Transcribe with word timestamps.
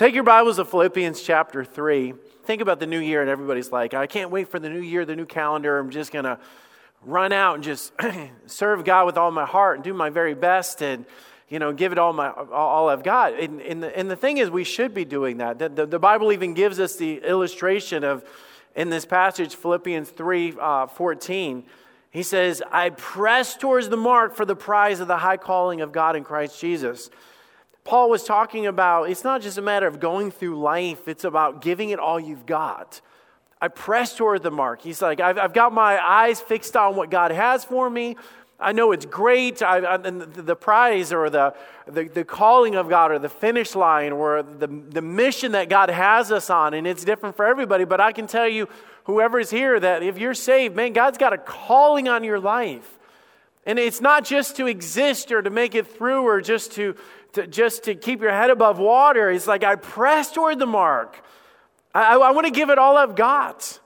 Take 0.00 0.14
your 0.14 0.24
Bibles 0.24 0.56
to 0.56 0.64
Philippians 0.64 1.20
chapter 1.20 1.62
3. 1.62 2.14
Think 2.44 2.62
about 2.62 2.80
the 2.80 2.86
new 2.86 3.00
year, 3.00 3.20
and 3.20 3.28
everybody's 3.28 3.70
like, 3.70 3.92
I 3.92 4.06
can't 4.06 4.30
wait 4.30 4.48
for 4.48 4.58
the 4.58 4.70
new 4.70 4.80
year, 4.80 5.04
the 5.04 5.14
new 5.14 5.26
calendar. 5.26 5.78
I'm 5.78 5.90
just 5.90 6.10
going 6.10 6.24
to 6.24 6.38
run 7.02 7.34
out 7.34 7.56
and 7.56 7.62
just 7.62 7.92
serve 8.46 8.82
God 8.86 9.04
with 9.04 9.18
all 9.18 9.30
my 9.30 9.44
heart 9.44 9.76
and 9.76 9.84
do 9.84 9.92
my 9.92 10.08
very 10.08 10.32
best 10.32 10.82
and, 10.82 11.04
you 11.50 11.58
know, 11.58 11.74
give 11.74 11.92
it 11.92 11.98
all, 11.98 12.14
my, 12.14 12.30
all 12.30 12.88
I've 12.88 13.02
got. 13.02 13.38
And, 13.38 13.60
and, 13.60 13.82
the, 13.82 13.94
and 13.94 14.10
the 14.10 14.16
thing 14.16 14.38
is, 14.38 14.48
we 14.48 14.64
should 14.64 14.94
be 14.94 15.04
doing 15.04 15.36
that. 15.36 15.58
The, 15.58 15.68
the, 15.68 15.84
the, 15.84 15.98
Bible 15.98 16.32
even 16.32 16.54
gives 16.54 16.80
us 16.80 16.96
the 16.96 17.18
illustration 17.18 18.02
of, 18.02 18.24
in 18.74 18.88
this 18.88 19.04
passage, 19.04 19.54
Philippians 19.54 20.08
3 20.08 20.54
uh, 20.58 20.86
14. 20.86 21.62
He 22.10 22.22
says, 22.22 22.62
I 22.72 22.88
press 22.88 23.54
towards 23.54 23.90
the 23.90 23.98
mark 23.98 24.34
for 24.34 24.46
the 24.46 24.56
prize 24.56 25.00
of 25.00 25.08
the 25.08 25.18
high 25.18 25.36
calling 25.36 25.82
of 25.82 25.92
God 25.92 26.16
in 26.16 26.24
Christ 26.24 26.58
Jesus. 26.58 27.10
Paul 27.84 28.10
was 28.10 28.24
talking 28.24 28.66
about 28.66 29.10
it's 29.10 29.24
not 29.24 29.42
just 29.42 29.58
a 29.58 29.62
matter 29.62 29.86
of 29.86 30.00
going 30.00 30.30
through 30.30 30.60
life, 30.60 31.08
it's 31.08 31.24
about 31.24 31.62
giving 31.62 31.90
it 31.90 31.98
all 31.98 32.20
you've 32.20 32.46
got. 32.46 33.00
I 33.60 33.68
press 33.68 34.16
toward 34.16 34.42
the 34.42 34.50
mark. 34.50 34.80
He's 34.80 35.02
like, 35.02 35.20
I've, 35.20 35.36
I've 35.36 35.52
got 35.52 35.72
my 35.72 35.98
eyes 36.02 36.40
fixed 36.40 36.76
on 36.76 36.96
what 36.96 37.10
God 37.10 37.30
has 37.30 37.64
for 37.64 37.90
me. 37.90 38.16
I 38.58 38.72
know 38.72 38.92
it's 38.92 39.06
great. 39.06 39.62
I, 39.62 39.94
I, 39.94 39.96
the, 39.96 40.10
the 40.10 40.56
prize 40.56 41.12
or 41.12 41.30
the, 41.30 41.54
the, 41.86 42.04
the, 42.04 42.24
calling 42.24 42.74
of 42.74 42.88
God 42.88 43.10
or 43.10 43.18
the 43.18 43.28
finish 43.28 43.74
line 43.74 44.12
or 44.12 44.42
the, 44.42 44.66
the 44.66 45.00
mission 45.00 45.52
that 45.52 45.70
God 45.70 45.88
has 45.88 46.30
us 46.30 46.50
on, 46.50 46.74
and 46.74 46.86
it's 46.86 47.04
different 47.04 47.36
for 47.36 47.46
everybody. 47.46 47.84
But 47.84 48.00
I 48.00 48.12
can 48.12 48.26
tell 48.26 48.46
you, 48.46 48.68
whoever's 49.04 49.50
here, 49.50 49.80
that 49.80 50.02
if 50.02 50.18
you're 50.18 50.34
saved, 50.34 50.76
man, 50.76 50.92
God's 50.92 51.16
got 51.16 51.32
a 51.32 51.38
calling 51.38 52.08
on 52.08 52.22
your 52.22 52.38
life. 52.38 52.98
And 53.66 53.78
it's 53.78 54.00
not 54.00 54.24
just 54.24 54.56
to 54.56 54.66
exist 54.66 55.32
or 55.32 55.42
to 55.42 55.50
make 55.50 55.74
it 55.74 55.86
through 55.86 56.22
or 56.22 56.40
just 56.40 56.72
to, 56.72 56.96
to, 57.32 57.46
just 57.46 57.84
to 57.84 57.94
keep 57.94 58.20
your 58.20 58.32
head 58.32 58.50
above 58.50 58.78
water. 58.78 59.30
It's 59.30 59.46
like 59.46 59.64
I 59.64 59.76
press 59.76 60.32
toward 60.32 60.58
the 60.58 60.66
mark. 60.66 61.22
I, 61.94 62.16
I 62.16 62.30
want 62.30 62.46
to 62.46 62.52
give 62.52 62.70
it 62.70 62.78
all 62.78 62.96
I've 62.96 63.16
got. 63.16 63.78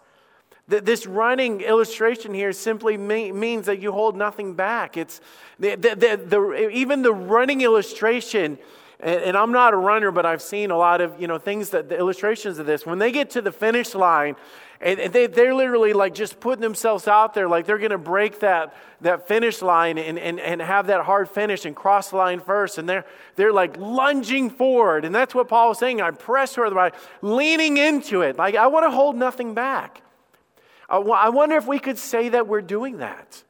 This 0.67 1.07
running 1.07 1.61
illustration 1.61 2.33
here 2.33 2.53
simply 2.53 2.97
means 2.97 3.67
that 3.67 3.81
you 3.81 3.93
hold 3.93 4.17
nothing 4.17 4.55
back. 4.55 4.97
It's 4.97 5.21
the, 5.59 5.75
the, 5.75 6.21
the, 6.25 6.69
even 6.71 7.03
the 7.03 7.13
running 7.13 7.61
illustration, 7.61 8.59
and, 9.05 9.37
I'm 9.37 9.53
not 9.53 9.75
a 9.75 9.77
runner, 9.77 10.11
but 10.11 10.25
I've 10.25 10.43
seen 10.43 10.71
a 10.71 10.77
lot 10.77 11.01
of 11.01 11.21
you 11.21 11.29
know 11.29 11.39
things 11.39 11.71
that 11.71 11.89
the 11.89 11.97
illustrations 11.97 12.59
of 12.59 12.67
this. 12.67 12.87
When 12.87 12.99
they 12.99 13.13
get 13.13 13.31
to 13.31 13.43
the 13.43 13.53
finish 13.53 13.95
line, 13.95 14.37
and 14.81 15.13
they, 15.13 15.27
they're 15.27 15.55
literally 15.55 15.95
like 15.95 16.15
just 16.15 16.41
putting 16.41 16.61
themselves 16.61 17.09
out 17.09 17.33
there, 17.33 17.49
like 17.49 17.65
they're 17.65 17.79
going 17.79 17.91
to 17.91 17.99
break 17.99 18.41
that, 18.41 18.77
that 19.01 19.27
finish 19.27 19.63
line 19.63 19.97
and, 19.97 20.19
and, 20.19 20.39
and 20.39 20.61
have 20.61 20.89
that 20.89 21.05
hard 21.05 21.31
finish 21.31 21.65
and 21.65 21.75
cross 21.75 22.11
the 22.11 22.17
line 22.17 22.39
first. 22.41 22.77
And 22.77 22.87
they're, 22.87 23.07
they're 23.37 23.53
like 23.53 23.79
lunging 23.79 24.51
forward. 24.51 25.07
And 25.07 25.15
that's 25.15 25.35
what 25.35 25.49
Paul 25.49 25.71
was 25.71 25.79
saying. 25.79 26.03
I 26.03 26.11
press 26.11 26.55
toward 26.55 26.75
right, 26.75 26.95
leaning 27.23 27.79
into 27.79 28.21
it. 28.21 28.37
Like 28.37 28.57
I 28.57 28.67
want 28.67 28.85
to 28.85 28.91
hold 28.91 29.17
nothing 29.17 29.55
back. 29.55 30.03
I, 30.89 30.99
I 30.99 31.29
wonder 31.31 31.57
if 31.57 31.67
we 31.67 31.79
could 31.79 31.99
say 31.99 32.29
that 32.31 32.47
we're 32.47 32.61
doing 32.61 32.99
that. 32.99 33.43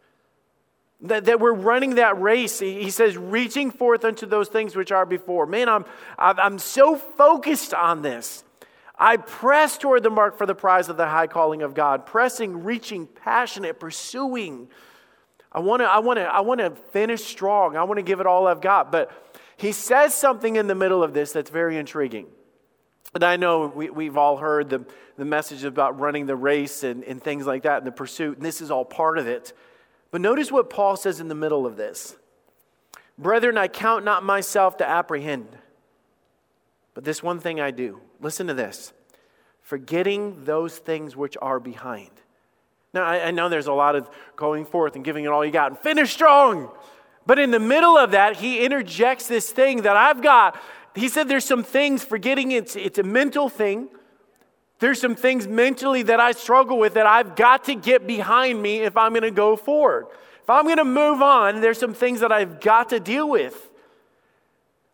That, 1.05 1.27
that 1.27 1.39
we're 1.39 1.53
running 1.53 1.97
that 1.97 2.21
race. 2.21 2.59
He, 2.59 2.83
he 2.83 2.91
says, 2.91 3.17
reaching 3.19 3.71
forth 3.71 4.05
unto 4.05 4.25
those 4.25 4.49
things 4.49 4.75
which 4.75 4.91
are 4.91 5.05
before. 5.05 5.45
Man, 5.45 5.69
I'm, 5.69 5.85
I'm 6.19 6.59
so 6.59 6.97
focused 6.97 7.75
on 7.75 8.01
this. 8.01 8.43
I 8.97 9.19
press 9.19 9.77
toward 9.77 10.03
the 10.03 10.11
mark 10.11 10.39
for 10.39 10.47
the 10.47 10.55
prize 10.55 10.89
of 10.89 10.97
the 10.97 11.07
high 11.07 11.27
calling 11.27 11.63
of 11.63 11.75
God, 11.75 12.07
pressing, 12.07 12.65
reaching, 12.65 13.07
passionate, 13.07 13.79
pursuing. 13.79 14.69
I 15.53 15.59
want 15.59 15.83
to 15.83 15.87
I 15.87 15.99
want 15.99 16.19
to 16.19 16.25
I 16.25 16.41
want 16.41 16.61
to 16.61 16.71
finish 16.71 17.25
strong. 17.25 17.77
I 17.77 17.83
want 17.85 17.99
to 17.99 18.03
give 18.03 18.21
it 18.21 18.27
all 18.27 18.47
I've 18.47 18.61
got. 18.61 18.91
But 18.91 19.11
he 19.57 19.73
says 19.73 20.15
something 20.15 20.57
in 20.57 20.69
the 20.69 20.75
middle 20.75 21.03
of 21.03 21.13
this 21.13 21.33
that's 21.33 21.51
very 21.51 21.77
intriguing. 21.77 22.27
And 23.15 23.23
I 23.23 23.37
know 23.37 23.67
we, 23.67 23.91
we've 23.91 24.17
all 24.17 24.37
heard 24.37 24.71
the, 24.71 24.85
the 25.17 25.25
message 25.25 25.65
about 25.65 26.01
running 26.01 26.27
the 26.27 26.35
race 26.35 26.83
and, 26.83 27.05
and 27.05 27.23
things 27.23 27.47
like 27.47 27.63
that 27.65 27.79
and 27.79 27.87
the 27.87 27.93
pursuit, 27.93 28.39
and 28.39 28.47
this 28.47 28.61
is 28.61 28.71
all 28.71 28.85
part 28.85 29.19
of 29.19 29.29
it. 29.29 29.53
But 30.15 30.21
notice 30.21 30.53
what 30.53 30.71
Paul 30.71 30.95
says 30.97 31.19
in 31.19 31.27
the 31.27 31.35
middle 31.35 31.67
of 31.67 31.77
this 31.77 32.15
Brethren, 33.19 33.59
I 33.59 33.67
count 33.67 34.05
not 34.05 34.23
myself 34.23 34.77
to 34.77 34.89
apprehend, 34.89 35.49
but 36.95 37.03
this 37.03 37.21
one 37.21 37.41
thing 37.41 37.61
I 37.61 37.73
do. 37.73 38.01
Listen 38.21 38.47
to 38.47 38.55
this 38.55 38.93
forgetting 39.61 40.45
those 40.45 40.79
things 40.79 41.17
which 41.17 41.37
are 41.43 41.59
behind. 41.59 42.13
Now, 42.93 43.03
I, 43.03 43.27
I 43.27 43.31
know 43.33 43.49
there's 43.49 43.67
a 43.67 43.73
lot 43.73 43.97
of 43.97 44.09
going 44.37 44.67
forth 44.67 44.95
and 44.95 45.05
giving 45.05 45.25
it 45.25 45.33
all 45.33 45.45
you 45.45 45.51
got 45.51 45.73
and 45.73 45.81
finish 45.81 46.13
strong. 46.13 46.71
But 47.27 47.41
in 47.41 47.51
the 47.51 47.59
middle 47.59 47.99
of 47.99 48.13
that, 48.13 48.37
he 48.37 48.65
interjects 48.65 49.27
this 49.27 49.51
thing 49.51 49.83
that 49.83 49.97
I've 49.97 50.23
got. 50.23 50.57
He 50.95 51.09
said 51.09 51.27
there's 51.27 51.45
some 51.45 51.65
things, 51.65 52.05
forgetting 52.05 52.53
it's, 52.53 52.77
it's 52.77 53.01
a 53.01 53.03
mental 53.03 53.49
thing. 53.49 53.89
There's 54.81 55.01
some 55.01 55.15
things 55.15 55.47
mentally 55.47 56.03
that 56.05 56.21
I 56.21 56.33
struggle 56.33 56.79
with 56.79 56.95
that 56.95 57.07
I've 57.07 57.37
got 57.37 57.65
to 57.65 57.75
get 57.75 58.07
behind 58.07 58.61
me 58.61 58.81
if 58.81 58.97
I'm 58.97 59.13
going 59.13 59.23
to 59.23 59.31
go 59.31 59.57
forward. 59.57 60.07
If 60.43 60.51
I'm 60.51 60.65
going 60.65 60.79
to 60.79 60.85
move 60.85 61.23
on, 61.23 61.61
there's 61.61 61.79
some 61.79 61.95
things 61.95 62.21
that 62.21 62.33
I've 62.33 62.61
got 62.61 62.91
to 62.91 63.01
deal 63.01 63.29
with. 63.29 63.71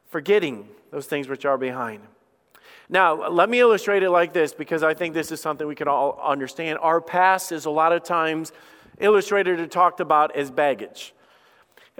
Forgetting 0.08 0.68
those 0.90 1.06
things 1.06 1.28
which 1.28 1.44
are 1.44 1.58
behind. 1.58 2.02
Now, 2.88 3.28
let 3.28 3.48
me 3.48 3.60
illustrate 3.60 4.02
it 4.02 4.10
like 4.10 4.32
this 4.32 4.52
because 4.52 4.82
I 4.82 4.94
think 4.94 5.14
this 5.14 5.30
is 5.30 5.40
something 5.40 5.66
we 5.66 5.76
can 5.76 5.88
all 5.88 6.20
understand. 6.22 6.78
Our 6.82 7.00
past 7.00 7.52
is 7.52 7.64
a 7.64 7.70
lot 7.70 7.92
of 7.92 8.02
times 8.02 8.52
illustrated 8.98 9.60
or 9.60 9.66
talked 9.66 10.00
about 10.00 10.36
as 10.36 10.50
baggage. 10.50 11.14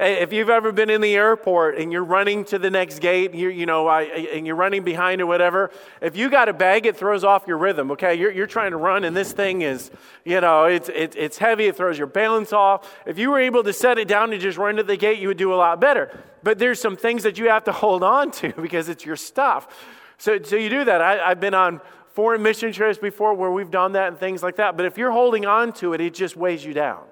If 0.03 0.33
you've 0.33 0.49
ever 0.49 0.73
been 0.73 0.89
in 0.89 1.03
the 1.03 1.15
airport 1.15 1.77
and 1.77 1.93
you're 1.93 2.05
running 2.05 2.47
to 2.47 2.59
the 2.59 2.71
next 2.71 3.01
gate, 3.01 3.35
you, 3.35 3.51
you 3.51 3.67
know, 3.67 3.87
I, 3.87 4.05
and 4.05 4.47
you're 4.47 4.57
running 4.57 4.83
behind 4.83 5.21
or 5.21 5.27
whatever, 5.27 5.71
if 6.01 6.17
you 6.17 6.31
got 6.31 6.49
a 6.49 6.55
bag, 6.55 6.87
it 6.87 6.97
throws 6.97 7.23
off 7.23 7.47
your 7.47 7.59
rhythm, 7.59 7.91
okay? 7.91 8.15
You're, 8.15 8.31
you're 8.31 8.47
trying 8.47 8.71
to 8.71 8.79
run 8.79 9.05
and 9.05 9.15
this 9.15 9.33
thing 9.35 9.61
is, 9.61 9.91
you 10.25 10.41
know, 10.41 10.65
it's, 10.65 10.89
it, 10.89 11.17
it's 11.17 11.37
heavy, 11.37 11.67
it 11.67 11.77
throws 11.77 11.99
your 11.99 12.07
balance 12.07 12.51
off. 12.51 12.91
If 13.05 13.19
you 13.19 13.29
were 13.29 13.41
able 13.41 13.63
to 13.63 13.75
set 13.75 13.99
it 13.99 14.09
down 14.09 14.33
and 14.33 14.41
just 14.41 14.57
run 14.57 14.77
to 14.77 14.83
the 14.83 14.97
gate, 14.97 15.19
you 15.19 15.29
would 15.29 15.37
do 15.37 15.53
a 15.53 15.57
lot 15.57 15.83
better. 15.83 16.19
But 16.43 16.59
there's 16.59 16.81
some 16.81 16.97
things 16.97 17.23
that 17.25 17.37
you 17.37 17.51
have 17.51 17.65
to 17.65 17.73
hold 17.85 18.03
on 18.03 18.31
to 18.31 18.55
because 18.55 18.89
it's 18.89 19.05
your 19.05 19.17
stuff. 19.17 19.69
So, 20.17 20.41
so 20.43 20.57
you 20.57 20.71
do 20.71 20.85
that. 20.85 21.03
I, 21.03 21.21
I've 21.21 21.41
been 21.41 21.53
on 21.53 21.83
foreign 22.15 22.43
mission 22.43 22.73
trips 22.73 22.97
before 22.99 23.35
where 23.35 23.51
we've 23.51 23.71
done 23.71 23.93
that 23.93 24.09
and 24.09 24.19
things 24.19 24.43
like 24.43 24.57
that. 24.57 24.79
But 24.79 24.87
if 24.87 24.97
you're 24.97 25.13
holding 25.13 25.45
on 25.45 25.75
to 25.75 25.93
it, 25.93 26.01
it 26.01 26.15
just 26.15 26.37
weighs 26.37 26.65
you 26.65 26.73
down. 26.73 27.03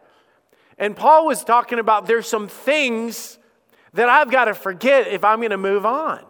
And 0.79 0.97
Paul 0.97 1.27
was 1.27 1.45
talking 1.45 1.79
about 1.79 2.07
there's 2.07 2.29
some 2.29 2.49
things 2.49 3.39
that 3.95 4.09
I've 4.09 4.31
got 4.31 4.45
to 4.45 4.55
forget 4.55 5.09
if 5.09 5.25
I'm 5.25 5.39
going 5.41 5.51
to 5.51 5.57
move 5.57 5.85
on. 5.85 6.25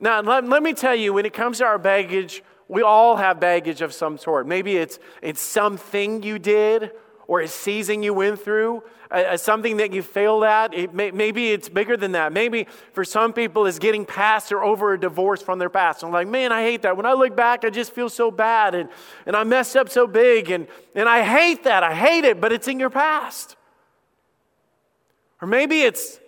Now, 0.00 0.20
let, 0.20 0.46
let 0.46 0.62
me 0.62 0.74
tell 0.74 0.94
you, 0.94 1.12
when 1.12 1.24
it 1.24 1.32
comes 1.32 1.58
to 1.58 1.64
our 1.64 1.78
baggage, 1.78 2.42
we 2.68 2.82
all 2.82 3.16
have 3.16 3.40
baggage 3.40 3.80
of 3.80 3.92
some 3.92 4.18
sort. 4.18 4.46
Maybe 4.46 4.76
it's, 4.76 4.98
it's 5.22 5.40
something 5.40 6.22
you 6.22 6.38
did 6.38 6.90
or 7.26 7.40
a 7.40 7.48
season 7.48 8.02
you 8.02 8.12
went 8.12 8.38
through, 8.40 8.82
something 9.36 9.78
that 9.78 9.92
you 9.92 10.02
failed 10.02 10.44
at. 10.44 10.74
It 10.74 10.92
may, 10.92 11.10
maybe 11.10 11.52
it's 11.52 11.68
bigger 11.70 11.96
than 11.96 12.12
that. 12.12 12.32
Maybe 12.32 12.66
for 12.92 13.04
some 13.04 13.32
people, 13.32 13.64
it's 13.66 13.78
getting 13.78 14.04
past 14.04 14.52
or 14.52 14.62
over 14.62 14.92
a 14.92 15.00
divorce 15.00 15.40
from 15.40 15.58
their 15.58 15.70
past. 15.70 16.02
I'm 16.02 16.10
like, 16.10 16.28
man, 16.28 16.52
I 16.52 16.62
hate 16.62 16.82
that. 16.82 16.96
When 16.96 17.06
I 17.06 17.14
look 17.14 17.34
back, 17.34 17.64
I 17.64 17.70
just 17.70 17.92
feel 17.92 18.10
so 18.10 18.30
bad 18.30 18.74
and, 18.74 18.90
and 19.24 19.36
I 19.36 19.44
messed 19.44 19.76
up 19.76 19.88
so 19.88 20.06
big 20.06 20.50
and, 20.50 20.66
and 20.94 21.08
I 21.08 21.22
hate 21.22 21.64
that. 21.64 21.82
I 21.82 21.94
hate 21.94 22.24
it, 22.24 22.40
but 22.40 22.52
it's 22.52 22.68
in 22.68 22.78
your 22.78 22.90
past. 22.90 23.56
Or 25.44 25.46
maybe 25.46 25.82
it's 25.82 26.20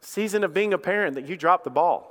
season 0.00 0.42
of 0.42 0.54
being 0.54 0.72
a 0.72 0.78
parent 0.78 1.16
that 1.16 1.28
you 1.28 1.36
drop 1.36 1.64
the 1.64 1.70
ball. 1.70 2.08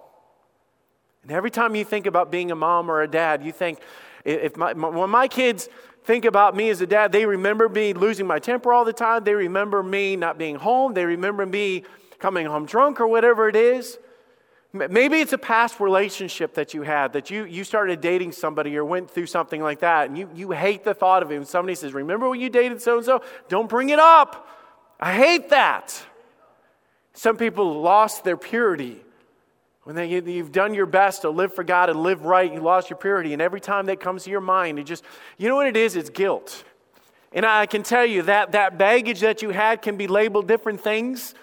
And 1.24 1.32
every 1.32 1.50
time 1.50 1.74
you 1.74 1.84
think 1.84 2.06
about 2.06 2.30
being 2.30 2.52
a 2.52 2.56
mom 2.56 2.92
or 2.92 3.02
a 3.02 3.08
dad, 3.08 3.44
you 3.44 3.52
think, 3.52 3.80
if 4.24 4.56
my, 4.56 4.74
when 4.74 5.10
my 5.10 5.28
kids 5.28 5.68
think 6.04 6.26
about 6.26 6.56
me 6.56 6.70
as 6.70 6.80
a 6.82 6.86
dad, 6.86 7.12
they 7.12 7.26
remember 7.26 7.68
me 7.68 7.94
losing 7.94 8.28
my 8.28 8.38
temper 8.38 8.72
all 8.72 8.86
the 8.86 8.94
time. 8.94 9.24
They 9.24 9.34
remember 9.34 9.82
me 9.82 10.16
not 10.16 10.38
being 10.38 10.58
home. 10.58 10.94
They 10.94 11.06
remember 11.06 11.48
me 11.48 11.86
coming 12.20 12.46
home 12.46 12.68
drunk 12.68 13.02
or 13.02 13.08
whatever 13.08 13.50
it 13.50 13.56
is. 13.56 13.98
Maybe 14.74 15.22
it's 15.22 15.34
a 15.34 15.40
past 15.40 15.80
relationship 15.80 16.54
that 16.54 16.76
you 16.76 16.84
had, 16.84 17.14
that 17.14 17.32
you, 17.32 17.46
you 17.46 17.64
started 17.64 18.00
dating 18.00 18.34
somebody 18.34 18.78
or 18.78 18.86
went 18.86 19.10
through 19.10 19.26
something 19.26 19.64
like 19.64 19.80
that, 19.80 20.08
and 20.08 20.16
you, 20.16 20.30
you 20.36 20.52
hate 20.52 20.84
the 20.84 20.94
thought 20.94 21.24
of 21.24 21.32
it. 21.32 21.38
And 21.38 21.48
somebody 21.48 21.74
says, 21.74 21.96
Remember 21.96 22.30
when 22.30 22.40
you 22.40 22.52
dated 22.52 22.80
so 22.80 22.98
and 22.98 23.06
so? 23.06 23.24
Don't 23.50 23.68
bring 23.68 23.90
it 23.90 23.98
up. 23.98 24.48
I 25.02 25.14
hate 25.14 25.50
that. 25.50 26.06
Some 27.14 27.38
people 27.38 27.82
lost 27.82 28.24
their 28.24 28.38
purity. 28.38 29.02
When 29.84 29.96
they, 29.96 30.08
you've 30.08 30.52
done 30.52 30.76
your 30.76 30.86
best 30.86 31.24
to 31.24 31.32
live 31.32 31.56
for 31.56 31.64
God 31.64 31.90
and 31.90 32.04
live 32.04 32.24
right, 32.24 32.52
you 32.52 32.60
lost 32.60 32.90
your 32.90 32.98
purity. 32.98 33.34
And 33.34 33.42
every 33.42 33.60
time 33.60 33.88
that 33.88 34.00
comes 34.00 34.26
to 34.26 34.30
your 34.30 34.42
mind, 34.42 34.78
it 34.78 34.84
just, 34.84 35.04
you 35.40 35.50
know 35.50 35.56
what 35.56 35.66
it 35.68 35.76
is? 35.76 35.96
It's 35.96 36.12
guilt. 36.12 36.64
And 37.34 37.46
I 37.46 37.66
can 37.66 37.82
tell 37.82 38.06
you 38.06 38.22
that 38.24 38.52
that 38.52 38.78
baggage 38.78 39.22
that 39.22 39.42
you 39.42 39.50
had 39.50 39.82
can 39.82 39.98
be 39.98 40.08
labeled 40.08 40.48
different 40.48 40.82
things. 40.82 41.34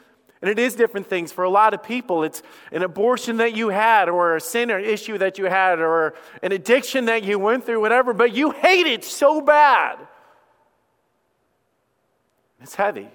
And 0.40 0.48
it 0.48 0.60
is 0.60 0.76
different 0.76 1.08
things. 1.08 1.32
For 1.32 1.42
a 1.42 1.50
lot 1.50 1.74
of 1.74 1.82
people, 1.82 2.22
it's 2.22 2.44
an 2.70 2.84
abortion 2.84 3.38
that 3.38 3.56
you 3.56 3.70
had, 3.70 4.08
or 4.08 4.36
a 4.36 4.40
sin 4.40 4.70
or 4.70 4.78
issue 4.78 5.18
that 5.18 5.36
you 5.36 5.46
had, 5.46 5.80
or 5.80 6.14
an 6.40 6.52
addiction 6.52 7.06
that 7.06 7.24
you 7.24 7.40
went 7.40 7.66
through, 7.66 7.80
whatever, 7.80 8.12
but 8.12 8.32
you 8.32 8.52
hate 8.52 8.86
it 8.86 9.02
so 9.02 9.40
bad. 9.40 9.98
It's 12.60 12.76
heavy. 12.76 13.08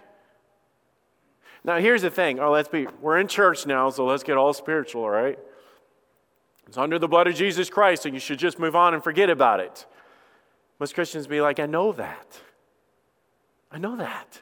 Now, 1.66 1.78
here's 1.78 2.02
the 2.02 2.10
thing. 2.10 2.40
Oh, 2.40 2.52
let's 2.52 2.68
be, 2.68 2.88
we're 3.02 3.20
in 3.20 3.28
church 3.28 3.66
now, 3.66 3.90
so 3.90 4.06
let's 4.06 4.24
get 4.24 4.38
all 4.38 4.54
spiritual, 4.54 5.04
all 5.04 5.10
right? 5.10 5.40
It's 6.68 6.78
under 6.78 7.00
the 7.00 7.08
blood 7.08 7.28
of 7.28 7.36
Jesus 7.36 7.70
Christ, 7.70 8.06
and 8.06 8.14
you 8.14 8.20
should 8.20 8.40
just 8.40 8.60
move 8.60 8.76
on 8.76 8.94
and 8.94 9.04
forget 9.04 9.30
about 9.30 9.60
it. 9.60 9.86
Most 10.80 10.96
Christians 10.96 11.28
be 11.28 11.40
like, 11.40 11.60
I 11.60 11.66
know 11.66 11.94
that. 11.94 12.42
I 13.72 13.78
know 13.78 13.96
that. 13.96 14.42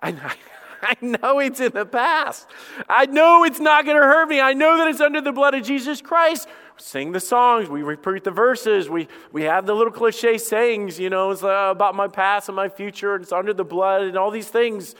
I, 0.00 0.14
I 0.82 0.96
know 1.00 1.38
it's 1.40 1.60
in 1.60 1.72
the 1.72 1.86
past. 1.86 2.48
I 2.88 3.06
know 3.06 3.44
it's 3.44 3.60
not 3.60 3.84
going 3.84 3.96
to 3.96 4.02
hurt 4.02 4.28
me. 4.28 4.40
I 4.40 4.52
know 4.52 4.78
that 4.78 4.88
it's 4.88 5.00
under 5.00 5.20
the 5.20 5.32
blood 5.32 5.54
of 5.54 5.64
Jesus 5.64 6.00
Christ. 6.00 6.46
We 6.46 6.82
sing 6.82 7.12
the 7.12 7.20
songs, 7.20 7.68
we 7.68 7.82
repeat 7.82 8.24
the 8.24 8.30
verses, 8.30 8.88
we, 8.88 9.06
we 9.30 9.42
have 9.42 9.66
the 9.66 9.74
little 9.74 9.92
cliche 9.92 10.38
sayings, 10.38 10.98
you 10.98 11.10
know, 11.10 11.30
it's, 11.30 11.42
uh, 11.42 11.68
about 11.70 11.94
my 11.94 12.08
past 12.08 12.48
and 12.48 12.56
my 12.56 12.68
future, 12.68 13.14
and 13.14 13.22
it's 13.22 13.32
under 13.32 13.52
the 13.52 13.64
blood 13.64 14.02
and 14.02 14.16
all 14.16 14.30
these 14.30 14.48
things. 14.48 14.94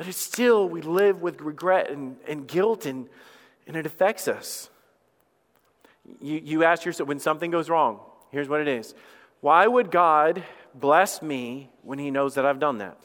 But 0.00 0.08
it's 0.08 0.16
still, 0.16 0.66
we 0.66 0.80
live 0.80 1.20
with 1.20 1.42
regret 1.42 1.90
and, 1.90 2.16
and 2.26 2.48
guilt, 2.48 2.86
and, 2.86 3.06
and 3.66 3.76
it 3.76 3.84
affects 3.84 4.28
us. 4.28 4.70
You, 6.22 6.40
you 6.42 6.64
ask 6.64 6.86
yourself, 6.86 7.06
when 7.06 7.18
something 7.18 7.50
goes 7.50 7.68
wrong, 7.68 8.00
here's 8.30 8.48
what 8.48 8.62
it 8.62 8.68
is 8.68 8.94
Why 9.42 9.66
would 9.66 9.90
God 9.90 10.42
bless 10.74 11.20
me 11.20 11.68
when 11.82 11.98
He 11.98 12.10
knows 12.10 12.36
that 12.36 12.46
I've 12.46 12.58
done 12.58 12.78
that? 12.78 12.96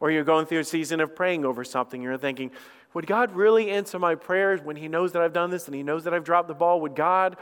Or 0.00 0.10
you're 0.10 0.24
going 0.24 0.46
through 0.46 0.58
a 0.58 0.64
season 0.64 0.98
of 0.98 1.14
praying 1.14 1.44
over 1.44 1.62
something, 1.62 2.02
you're 2.02 2.18
thinking, 2.18 2.50
would 2.92 3.06
God 3.06 3.30
really 3.30 3.70
answer 3.70 4.00
my 4.00 4.16
prayers 4.16 4.60
when 4.60 4.74
He 4.74 4.88
knows 4.88 5.12
that 5.12 5.22
I've 5.22 5.32
done 5.32 5.50
this 5.50 5.66
and 5.66 5.76
He 5.76 5.84
knows 5.84 6.02
that 6.02 6.12
I've 6.12 6.24
dropped 6.24 6.48
the 6.48 6.54
ball? 6.54 6.80
Would 6.80 6.96
God, 6.96 7.36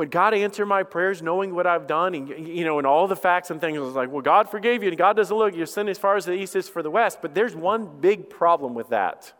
would 0.00 0.10
God 0.10 0.32
answer 0.32 0.64
my 0.64 0.82
prayers 0.82 1.20
knowing 1.20 1.54
what 1.54 1.66
I've 1.66 1.86
done 1.86 2.14
and, 2.14 2.48
you 2.48 2.64
know, 2.64 2.78
and 2.78 2.86
all 2.86 3.06
the 3.06 3.14
facts 3.14 3.50
and 3.50 3.60
things? 3.60 3.78
It's 3.78 3.94
like, 3.94 4.10
well, 4.10 4.22
God 4.22 4.48
forgave 4.48 4.82
you 4.82 4.88
and 4.88 4.96
God 4.96 5.14
doesn't 5.14 5.36
look. 5.36 5.54
Your 5.54 5.66
sin 5.66 5.90
as 5.90 5.98
far 5.98 6.16
as 6.16 6.24
the 6.24 6.32
east 6.32 6.56
is 6.56 6.70
for 6.70 6.82
the 6.82 6.90
west. 6.90 7.18
But 7.20 7.34
there's 7.34 7.54
one 7.54 8.00
big 8.00 8.30
problem 8.30 8.72
with 8.72 8.88
that 8.88 9.34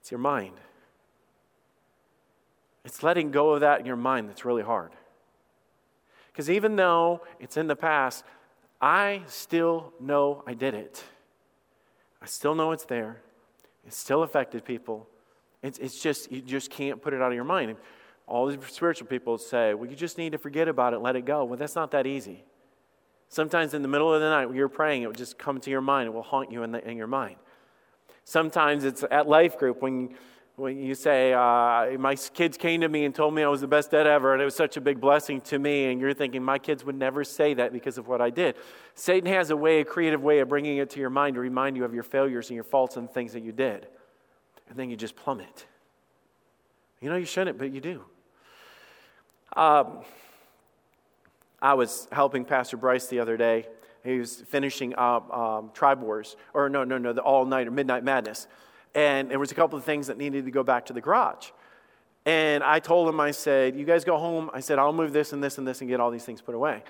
it's 0.00 0.10
your 0.10 0.18
mind. 0.18 0.54
It's 2.84 3.04
letting 3.04 3.30
go 3.30 3.50
of 3.50 3.60
that 3.60 3.78
in 3.78 3.86
your 3.86 3.94
mind 3.94 4.28
that's 4.28 4.44
really 4.44 4.64
hard. 4.64 4.90
Because 6.32 6.50
even 6.50 6.74
though 6.74 7.20
it's 7.38 7.56
in 7.56 7.68
the 7.68 7.76
past, 7.76 8.24
I 8.80 9.22
still 9.28 9.92
know 10.00 10.42
I 10.48 10.54
did 10.54 10.74
it. 10.74 11.04
I 12.20 12.26
still 12.26 12.56
know 12.56 12.72
it's 12.72 12.86
there. 12.86 13.20
It 13.86 13.92
still 13.92 14.24
affected 14.24 14.64
people. 14.64 15.06
It's, 15.62 15.78
it's 15.78 16.02
just, 16.02 16.32
you 16.32 16.40
just 16.40 16.70
can't 16.70 17.00
put 17.00 17.14
it 17.14 17.22
out 17.22 17.28
of 17.28 17.34
your 17.36 17.44
mind. 17.44 17.76
All 18.30 18.46
these 18.46 18.58
spiritual 18.68 19.08
people 19.08 19.36
say, 19.38 19.74
well, 19.74 19.90
you 19.90 19.96
just 19.96 20.16
need 20.16 20.32
to 20.32 20.38
forget 20.38 20.68
about 20.68 20.94
it, 20.94 21.00
let 21.00 21.16
it 21.16 21.24
go. 21.24 21.44
Well, 21.44 21.58
that's 21.58 21.74
not 21.74 21.90
that 21.90 22.06
easy. 22.06 22.44
Sometimes 23.28 23.74
in 23.74 23.82
the 23.82 23.88
middle 23.88 24.12
of 24.12 24.20
the 24.20 24.30
night 24.30 24.46
when 24.46 24.56
you're 24.56 24.68
praying, 24.68 25.02
it 25.02 25.06
will 25.06 25.14
just 25.14 25.38
come 25.38 25.60
to 25.60 25.70
your 25.70 25.80
mind. 25.80 26.06
It 26.06 26.12
will 26.12 26.22
haunt 26.22 26.50
you 26.50 26.62
in, 26.62 26.72
the, 26.72 26.88
in 26.88 26.96
your 26.96 27.06
mind. 27.06 27.36
Sometimes 28.24 28.84
it's 28.84 29.04
at 29.10 29.28
life 29.28 29.58
group 29.58 29.82
when 29.82 30.14
when 30.60 30.78
you 30.78 30.94
say, 30.94 31.32
uh, 31.32 31.98
My 31.98 32.14
kids 32.14 32.56
came 32.56 32.82
to 32.82 32.88
me 32.88 33.04
and 33.04 33.14
told 33.14 33.34
me 33.34 33.42
I 33.42 33.48
was 33.48 33.62
the 33.62 33.66
best 33.66 33.90
dad 33.90 34.06
ever, 34.06 34.32
and 34.32 34.42
it 34.42 34.44
was 34.44 34.54
such 34.54 34.76
a 34.76 34.80
big 34.80 35.00
blessing 35.00 35.40
to 35.42 35.58
me, 35.58 35.90
and 35.90 36.00
you're 36.00 36.14
thinking, 36.14 36.42
My 36.42 36.58
kids 36.58 36.84
would 36.84 36.96
never 36.96 37.24
say 37.24 37.54
that 37.54 37.72
because 37.72 37.98
of 37.98 38.06
what 38.06 38.20
I 38.20 38.30
did. 38.30 38.56
Satan 38.94 39.30
has 39.32 39.50
a 39.50 39.56
way, 39.56 39.80
a 39.80 39.84
creative 39.84 40.22
way 40.22 40.40
of 40.40 40.48
bringing 40.48 40.76
it 40.76 40.90
to 40.90 41.00
your 41.00 41.10
mind 41.10 41.34
to 41.34 41.40
remind 41.40 41.76
you 41.76 41.84
of 41.84 41.94
your 41.94 42.02
failures 42.02 42.50
and 42.50 42.54
your 42.54 42.64
faults 42.64 42.96
and 42.96 43.10
things 43.10 43.32
that 43.32 43.42
you 43.42 43.52
did. 43.52 43.88
And 44.68 44.78
then 44.78 44.90
you 44.90 44.96
just 44.96 45.16
plummet. 45.16 45.66
You 47.00 47.08
know, 47.08 47.16
you 47.16 47.24
shouldn't, 47.24 47.58
but 47.58 47.72
you 47.72 47.80
do. 47.80 48.04
Um, 49.56 50.00
I 51.60 51.74
was 51.74 52.08
helping 52.12 52.44
Pastor 52.44 52.76
Bryce 52.76 53.06
the 53.06 53.20
other 53.20 53.36
day. 53.36 53.66
He 54.04 54.18
was 54.18 54.42
finishing 54.48 54.94
up 54.96 55.32
um, 55.36 55.70
Tribe 55.74 56.00
Wars, 56.00 56.36
or 56.54 56.68
no, 56.68 56.84
no, 56.84 56.96
no, 56.96 57.12
the 57.12 57.20
All 57.20 57.44
Night 57.44 57.66
or 57.66 57.70
Midnight 57.70 58.02
Madness 58.02 58.46
and 58.94 59.30
there 59.30 59.38
was 59.38 59.52
a 59.52 59.54
couple 59.54 59.78
of 59.78 59.84
things 59.84 60.08
that 60.08 60.18
needed 60.18 60.44
to 60.44 60.50
go 60.50 60.62
back 60.62 60.86
to 60.86 60.92
the 60.92 61.00
garage. 61.00 61.50
And 62.26 62.62
I 62.62 62.80
told 62.80 63.08
him, 63.08 63.20
I 63.20 63.30
said, 63.30 63.76
you 63.76 63.84
guys 63.84 64.04
go 64.04 64.18
home. 64.18 64.50
I 64.52 64.60
said, 64.60 64.78
I'll 64.78 64.92
move 64.92 65.12
this 65.12 65.32
and 65.32 65.42
this 65.42 65.58
and 65.58 65.66
this 65.66 65.80
and 65.80 65.88
get 65.88 66.00
all 66.00 66.10
these 66.10 66.24
things 66.24 66.42
put 66.42 66.54
away. 66.54 66.82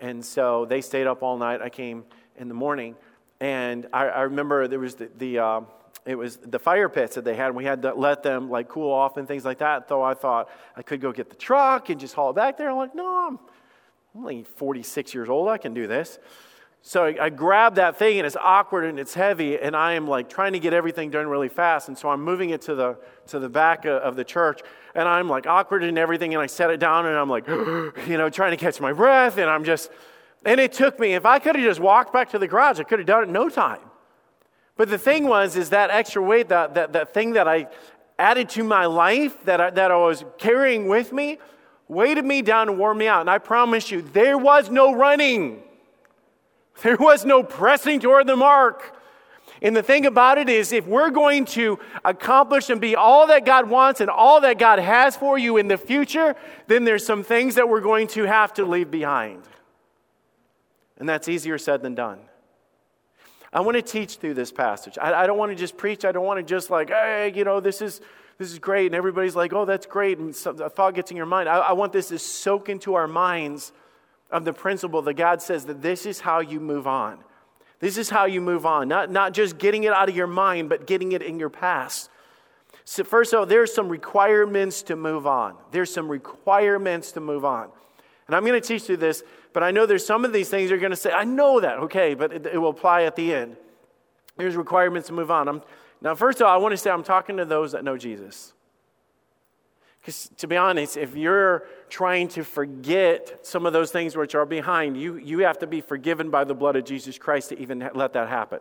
And 0.00 0.24
so 0.24 0.66
they 0.66 0.80
stayed 0.80 1.06
up 1.06 1.22
all 1.22 1.38
night. 1.38 1.62
I 1.62 1.68
came 1.68 2.04
in 2.36 2.48
the 2.48 2.54
morning. 2.54 2.96
And 3.40 3.86
I, 3.92 4.06
I 4.06 4.20
remember 4.22 4.68
there 4.68 4.80
was 4.80 4.96
the, 4.96 5.08
the 5.16 5.38
uh, 5.38 5.60
it 6.06 6.16
was 6.16 6.36
the 6.36 6.58
fire 6.58 6.88
pits 6.88 7.14
that 7.14 7.24
they 7.24 7.34
had. 7.34 7.54
We 7.54 7.64
had 7.64 7.82
to 7.82 7.94
let 7.94 8.22
them 8.22 8.50
like 8.50 8.68
cool 8.68 8.92
off 8.92 9.16
and 9.16 9.26
things 9.26 9.44
like 9.44 9.58
that. 9.58 9.88
Though 9.88 10.02
I 10.02 10.14
thought 10.14 10.50
I 10.76 10.82
could 10.82 11.00
go 11.00 11.12
get 11.12 11.30
the 11.30 11.36
truck 11.36 11.88
and 11.88 11.98
just 11.98 12.14
haul 12.14 12.30
it 12.30 12.36
back 12.36 12.58
there. 12.58 12.70
I'm 12.70 12.76
like, 12.76 12.94
no, 12.94 13.06
I'm 13.06 13.38
only 14.14 14.42
46 14.42 15.14
years 15.14 15.28
old. 15.28 15.48
I 15.48 15.58
can 15.58 15.72
do 15.72 15.86
this. 15.86 16.18
So 16.86 17.06
I, 17.06 17.16
I 17.18 17.30
grab 17.30 17.76
that 17.76 17.96
thing 17.96 18.18
and 18.18 18.26
it's 18.26 18.36
awkward 18.36 18.84
and 18.84 19.00
it's 19.00 19.14
heavy, 19.14 19.58
and 19.58 19.74
I 19.74 19.94
am 19.94 20.06
like 20.06 20.28
trying 20.28 20.52
to 20.52 20.58
get 20.58 20.74
everything 20.74 21.10
done 21.10 21.26
really 21.26 21.48
fast. 21.48 21.88
And 21.88 21.96
so 21.96 22.10
I'm 22.10 22.22
moving 22.22 22.50
it 22.50 22.60
to 22.62 22.74
the, 22.74 22.98
to 23.28 23.38
the 23.38 23.48
back 23.48 23.86
of, 23.86 24.02
of 24.02 24.16
the 24.16 24.24
church, 24.24 24.60
and 24.94 25.08
I'm 25.08 25.26
like 25.26 25.46
awkward 25.46 25.82
and 25.82 25.96
everything, 25.96 26.34
and 26.34 26.42
I 26.42 26.46
set 26.46 26.68
it 26.68 26.80
down 26.80 27.06
and 27.06 27.16
I'm 27.16 27.30
like, 27.30 27.48
you 28.06 28.18
know, 28.18 28.28
trying 28.28 28.50
to 28.50 28.58
catch 28.58 28.82
my 28.82 28.92
breath, 28.92 29.38
and 29.38 29.48
I'm 29.48 29.64
just, 29.64 29.90
and 30.44 30.60
it 30.60 30.74
took 30.74 31.00
me, 31.00 31.14
if 31.14 31.24
I 31.24 31.38
could 31.38 31.56
have 31.56 31.64
just 31.64 31.80
walked 31.80 32.12
back 32.12 32.28
to 32.32 32.38
the 32.38 32.46
garage, 32.46 32.78
I 32.78 32.82
could 32.82 32.98
have 32.98 33.08
done 33.08 33.22
it 33.22 33.26
in 33.28 33.32
no 33.32 33.48
time. 33.48 33.80
But 34.76 34.90
the 34.90 34.98
thing 34.98 35.28
was, 35.28 35.56
is 35.56 35.70
that 35.70 35.90
extra 35.90 36.22
weight, 36.22 36.48
that, 36.48 36.74
that, 36.74 36.92
that 36.92 37.14
thing 37.14 37.34
that 37.34 37.46
I 37.46 37.68
added 38.18 38.48
to 38.50 38.64
my 38.64 38.86
life, 38.86 39.44
that 39.44 39.60
I, 39.60 39.70
that 39.70 39.90
I 39.90 39.96
was 39.96 40.24
carrying 40.38 40.88
with 40.88 41.12
me, 41.12 41.38
weighted 41.88 42.24
me 42.24 42.42
down 42.42 42.68
and 42.68 42.78
wore 42.78 42.94
me 42.94 43.06
out. 43.06 43.20
And 43.20 43.30
I 43.30 43.38
promise 43.38 43.90
you, 43.90 44.02
there 44.02 44.38
was 44.38 44.70
no 44.70 44.94
running. 44.94 45.62
There 46.82 46.96
was 46.96 47.24
no 47.24 47.42
pressing 47.42 48.00
toward 48.00 48.26
the 48.26 48.36
mark. 48.36 48.96
And 49.62 49.76
the 49.76 49.82
thing 49.82 50.06
about 50.06 50.38
it 50.38 50.48
is, 50.48 50.72
if 50.72 50.86
we're 50.86 51.10
going 51.10 51.44
to 51.46 51.78
accomplish 52.04 52.68
and 52.68 52.80
be 52.80 52.96
all 52.96 53.28
that 53.28 53.44
God 53.44 53.70
wants 53.70 54.00
and 54.00 54.10
all 54.10 54.40
that 54.40 54.58
God 54.58 54.78
has 54.78 55.16
for 55.16 55.38
you 55.38 55.56
in 55.56 55.68
the 55.68 55.78
future, 55.78 56.34
then 56.66 56.84
there's 56.84 57.06
some 57.06 57.22
things 57.22 57.54
that 57.54 57.68
we're 57.68 57.80
going 57.80 58.08
to 58.08 58.24
have 58.24 58.52
to 58.54 58.64
leave 58.64 58.90
behind. 58.90 59.42
And 60.98 61.08
that's 61.08 61.28
easier 61.28 61.58
said 61.58 61.82
than 61.82 61.94
done. 61.94 62.18
I 63.54 63.60
want 63.60 63.76
to 63.76 63.82
teach 63.82 64.16
through 64.16 64.34
this 64.34 64.52
passage. 64.52 64.98
I, 65.00 65.22
I 65.22 65.26
don't 65.26 65.38
want 65.38 65.52
to 65.52 65.56
just 65.56 65.76
preach. 65.76 66.04
I 66.04 66.12
don't 66.12 66.26
want 66.26 66.38
to 66.38 66.42
just 66.44 66.68
like, 66.68 66.90
hey, 66.90 67.32
you 67.34 67.44
know, 67.44 67.60
this 67.60 67.80
is 67.80 68.00
this 68.36 68.50
is 68.50 68.58
great, 68.58 68.86
and 68.86 68.94
everybody's 68.96 69.36
like, 69.36 69.52
oh, 69.52 69.64
that's 69.64 69.86
great, 69.86 70.18
and 70.18 70.34
some, 70.34 70.60
a 70.60 70.68
thought 70.68 70.94
gets 70.94 71.12
in 71.12 71.16
your 71.16 71.26
mind. 71.26 71.48
I, 71.48 71.58
I 71.58 71.72
want 71.72 71.92
this 71.92 72.08
to 72.08 72.18
soak 72.18 72.68
into 72.68 72.94
our 72.94 73.06
minds 73.06 73.72
of 74.30 74.44
the 74.44 74.52
principle 74.52 75.02
that 75.02 75.14
God 75.14 75.40
says 75.40 75.66
that 75.66 75.80
this 75.82 76.04
is 76.04 76.18
how 76.20 76.40
you 76.40 76.58
move 76.58 76.88
on. 76.88 77.18
This 77.78 77.96
is 77.96 78.10
how 78.10 78.24
you 78.24 78.40
move 78.40 78.66
on. 78.66 78.88
Not, 78.88 79.10
not 79.10 79.34
just 79.34 79.58
getting 79.58 79.84
it 79.84 79.92
out 79.92 80.08
of 80.08 80.16
your 80.16 80.26
mind, 80.26 80.68
but 80.68 80.86
getting 80.86 81.12
it 81.12 81.22
in 81.22 81.38
your 81.38 81.50
past. 81.50 82.10
So 82.84 83.04
first 83.04 83.32
of 83.32 83.40
all, 83.40 83.46
there's 83.46 83.72
some 83.72 83.88
requirements 83.88 84.82
to 84.84 84.96
move 84.96 85.26
on. 85.26 85.54
There's 85.70 85.92
some 85.92 86.08
requirements 86.08 87.12
to 87.12 87.20
move 87.20 87.44
on. 87.44 87.68
And 88.26 88.34
I'm 88.34 88.44
going 88.44 88.60
to 88.60 88.66
teach 88.66 88.88
you 88.88 88.96
this, 88.96 89.22
but 89.54 89.62
I 89.62 89.70
know 89.70 89.86
there's 89.86 90.04
some 90.04 90.24
of 90.26 90.32
these 90.32 90.50
things 90.50 90.68
you're 90.68 90.80
going 90.80 90.90
to 90.90 90.96
say, 90.96 91.12
I 91.12 91.24
know 91.24 91.60
that, 91.60 91.78
okay, 91.78 92.12
but 92.14 92.32
it, 92.32 92.46
it 92.46 92.58
will 92.58 92.70
apply 92.70 93.04
at 93.04 93.16
the 93.16 93.32
end. 93.32 93.56
There's 94.36 94.56
requirements 94.56 95.06
to 95.08 95.14
move 95.14 95.30
on. 95.30 95.48
I'm, 95.48 95.62
now, 96.02 96.14
first 96.14 96.40
of 96.40 96.46
all, 96.46 96.52
I 96.52 96.56
want 96.58 96.72
to 96.72 96.76
say 96.76 96.90
I'm 96.90 97.04
talking 97.04 97.36
to 97.38 97.44
those 97.44 97.72
that 97.72 97.84
know 97.84 97.96
Jesus. 97.96 98.52
Because 100.00 100.28
to 100.38 100.46
be 100.46 100.56
honest, 100.56 100.96
if 100.98 101.16
you're 101.16 101.66
trying 101.88 102.28
to 102.28 102.42
forget 102.42 103.46
some 103.46 103.64
of 103.64 103.72
those 103.72 103.90
things 103.90 104.16
which 104.16 104.34
are 104.34 104.44
behind, 104.44 105.00
you, 105.00 105.16
you 105.16 105.38
have 105.38 105.58
to 105.60 105.66
be 105.66 105.80
forgiven 105.80 106.28
by 106.28 106.44
the 106.44 106.54
blood 106.54 106.76
of 106.76 106.84
Jesus 106.84 107.16
Christ 107.16 107.50
to 107.50 107.58
even 107.58 107.88
let 107.94 108.12
that 108.12 108.28
happen. 108.28 108.60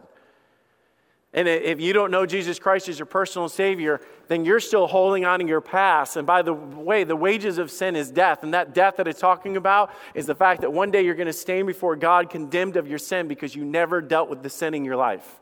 And 1.35 1.47
if 1.47 1.81
you 1.81 1.93
don't 1.93 2.11
know 2.11 2.27
Jesus 2.27 2.59
Christ 2.59 2.87
as 2.89 2.99
your 2.99 3.07
personal 3.07 3.49
Savior, 3.49 3.99
then 4.27 4.45
you're 4.45 4.59
still 4.59 4.85
holding 4.85 5.25
on 5.25 5.39
to 5.39 5.47
your 5.47 5.61
past. 5.61 6.15
And 6.15 6.27
by 6.27 6.43
the 6.43 6.53
way, 6.53 7.03
the 7.03 7.15
wages 7.15 7.57
of 7.57 7.71
sin 7.71 7.95
is 7.95 8.11
death. 8.11 8.43
And 8.43 8.53
that 8.53 8.75
death 8.75 8.97
that 8.97 9.07
it's 9.07 9.19
talking 9.19 9.57
about 9.57 9.91
is 10.13 10.27
the 10.27 10.35
fact 10.35 10.61
that 10.61 10.71
one 10.71 10.91
day 10.91 11.03
you're 11.03 11.15
going 11.15 11.25
to 11.25 11.33
stand 11.33 11.65
before 11.65 11.95
God 11.95 12.29
condemned 12.29 12.77
of 12.77 12.87
your 12.87 12.99
sin 12.99 13.27
because 13.27 13.55
you 13.55 13.65
never 13.65 13.99
dealt 13.99 14.29
with 14.29 14.43
the 14.43 14.49
sin 14.49 14.75
in 14.75 14.85
your 14.85 14.95
life. 14.95 15.39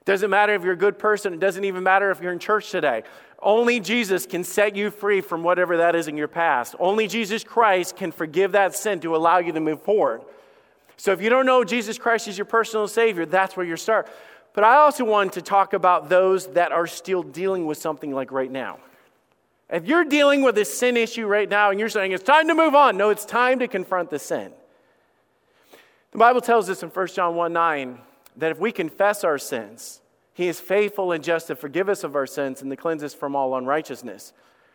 It 0.00 0.06
Doesn't 0.06 0.28
matter 0.28 0.54
if 0.54 0.64
you're 0.64 0.72
a 0.72 0.76
good 0.76 0.98
person. 0.98 1.32
It 1.32 1.40
doesn't 1.40 1.64
even 1.64 1.84
matter 1.84 2.10
if 2.10 2.20
you're 2.20 2.32
in 2.32 2.40
church 2.40 2.72
today. 2.72 3.04
Only 3.40 3.78
Jesus 3.78 4.26
can 4.26 4.42
set 4.42 4.74
you 4.74 4.90
free 4.90 5.20
from 5.20 5.44
whatever 5.44 5.76
that 5.76 5.94
is 5.94 6.08
in 6.08 6.16
your 6.16 6.28
past. 6.28 6.74
Only 6.80 7.06
Jesus 7.06 7.44
Christ 7.44 7.94
can 7.94 8.10
forgive 8.10 8.52
that 8.52 8.74
sin 8.74 8.98
to 9.00 9.14
allow 9.14 9.38
you 9.38 9.52
to 9.52 9.60
move 9.60 9.82
forward. 9.82 10.22
So 10.96 11.12
if 11.12 11.20
you 11.20 11.30
don't 11.30 11.46
know 11.46 11.64
Jesus 11.64 11.98
Christ 11.98 12.28
as 12.28 12.38
your 12.38 12.44
personal 12.44 12.88
Savior, 12.88 13.26
that's 13.26 13.56
where 13.56 13.66
you 13.66 13.76
start. 13.76 14.08
But 14.54 14.64
I 14.64 14.76
also 14.76 15.04
want 15.04 15.34
to 15.34 15.42
talk 15.42 15.72
about 15.72 16.08
those 16.08 16.46
that 16.48 16.72
are 16.72 16.86
still 16.86 17.22
dealing 17.22 17.66
with 17.66 17.76
something 17.76 18.12
like 18.12 18.32
right 18.32 18.50
now. 18.50 18.78
If 19.68 19.86
you're 19.86 20.04
dealing 20.04 20.42
with 20.42 20.56
a 20.58 20.64
sin 20.64 20.96
issue 20.96 21.26
right 21.26 21.48
now 21.48 21.70
and 21.70 21.80
you're 21.80 21.88
saying 21.88 22.12
it's 22.12 22.22
time 22.22 22.46
to 22.48 22.54
move 22.54 22.74
on, 22.74 22.96
no, 22.96 23.10
it's 23.10 23.24
time 23.24 23.58
to 23.58 23.68
confront 23.68 24.10
the 24.10 24.18
sin. 24.18 24.52
The 26.12 26.18
Bible 26.18 26.40
tells 26.40 26.70
us 26.70 26.82
in 26.84 26.90
1 26.90 27.06
John 27.08 27.34
1 27.34 27.52
9 27.52 27.98
that 28.36 28.52
if 28.52 28.58
we 28.58 28.70
confess 28.70 29.24
our 29.24 29.38
sins, 29.38 30.00
he 30.32 30.46
is 30.46 30.60
faithful 30.60 31.10
and 31.10 31.24
just 31.24 31.48
to 31.48 31.56
forgive 31.56 31.88
us 31.88 32.04
of 32.04 32.14
our 32.14 32.26
sins 32.26 32.62
and 32.62 32.70
to 32.70 32.76
cleanse 32.76 33.02
us 33.02 33.14
from 33.14 33.34
all 33.34 33.56
unrighteousness. 33.56 34.32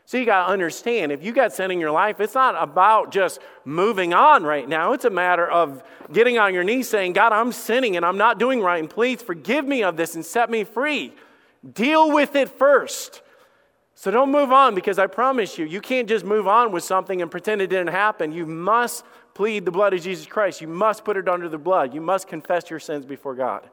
So 0.09 0.17
you 0.17 0.25
got 0.25 0.47
to 0.47 0.51
understand 0.51 1.11
if 1.11 1.23
you 1.23 1.31
got 1.31 1.53
sin 1.53 1.69
in 1.69 1.79
your 1.79 1.91
life, 1.91 2.19
it's 2.19 2.33
not 2.33 2.55
about 2.57 3.11
just 3.11 3.39
moving 3.63 4.11
on 4.11 4.43
right 4.43 4.67
now. 4.67 4.93
It's 4.93 5.05
a 5.05 5.11
matter 5.11 5.47
of 5.47 5.83
getting 6.11 6.39
on 6.39 6.51
your 6.51 6.63
knees 6.63 6.89
saying, 6.89 7.13
God, 7.13 7.31
I'm 7.31 7.51
sinning 7.51 7.95
and 7.95 8.03
I'm 8.03 8.17
not 8.17 8.39
doing 8.39 8.59
right, 8.59 8.79
and 8.79 8.89
please 8.89 9.21
forgive 9.21 9.67
me 9.67 9.83
of 9.83 9.97
this 9.97 10.15
and 10.15 10.25
set 10.25 10.49
me 10.49 10.63
free. 10.63 11.13
Deal 11.73 12.11
with 12.11 12.35
it 12.35 12.49
first. 12.49 13.21
So 13.93 14.09
don't 14.09 14.31
move 14.31 14.51
on 14.51 14.73
because 14.73 14.97
I 14.97 15.05
promise 15.05 15.59
you, 15.59 15.65
you 15.67 15.79
can't 15.79 16.09
just 16.09 16.25
move 16.25 16.47
on 16.47 16.71
with 16.71 16.83
something 16.83 17.21
and 17.21 17.29
pretend 17.29 17.61
it 17.61 17.67
didn't 17.67 17.89
happen. 17.89 18.31
You 18.31 18.47
must 18.47 19.05
plead 19.35 19.63
the 19.63 19.71
blood 19.71 19.93
of 19.93 20.01
Jesus 20.01 20.25
Christ. 20.25 20.59
You 20.59 20.69
must 20.69 21.05
put 21.05 21.17
it 21.17 21.29
under 21.29 21.47
the 21.47 21.59
blood. 21.59 21.93
You 21.93 22.01
must 22.01 22.27
confess 22.27 22.71
your 22.71 22.79
sins 22.79 23.05
before 23.05 23.35
God. 23.35 23.69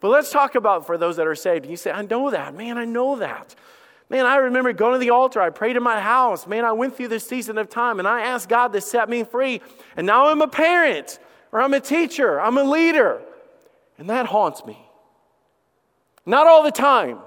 But 0.00 0.08
let's 0.08 0.32
talk 0.32 0.56
about 0.56 0.86
for 0.86 0.98
those 0.98 1.14
that 1.18 1.28
are 1.28 1.36
saved. 1.36 1.66
You 1.66 1.76
say, 1.76 1.92
I 1.92 2.02
know 2.02 2.30
that. 2.30 2.56
Man, 2.56 2.76
I 2.76 2.84
know 2.84 3.14
that. 3.14 3.54
Man, 4.10 4.26
I 4.26 4.36
remember 4.36 4.72
going 4.72 4.94
to 4.94 4.98
the 4.98 5.10
altar. 5.10 5.40
I 5.40 5.50
prayed 5.50 5.76
in 5.76 5.84
my 5.84 6.00
house. 6.00 6.46
Man, 6.46 6.64
I 6.64 6.72
went 6.72 6.96
through 6.96 7.08
this 7.08 7.26
season 7.26 7.56
of 7.58 7.70
time 7.70 8.00
and 8.00 8.08
I 8.08 8.22
asked 8.22 8.48
God 8.48 8.72
to 8.72 8.80
set 8.80 9.08
me 9.08 9.22
free. 9.22 9.62
And 9.96 10.04
now 10.04 10.26
I'm 10.26 10.42
a 10.42 10.48
parent 10.48 11.20
or 11.52 11.60
I'm 11.60 11.72
a 11.72 11.80
teacher. 11.80 12.40
I'm 12.40 12.58
a 12.58 12.64
leader. 12.64 13.22
And 13.98 14.10
that 14.10 14.26
haunts 14.26 14.66
me. 14.66 14.84
Not 16.26 16.48
all 16.48 16.64
the 16.64 16.72
time. 16.72 17.18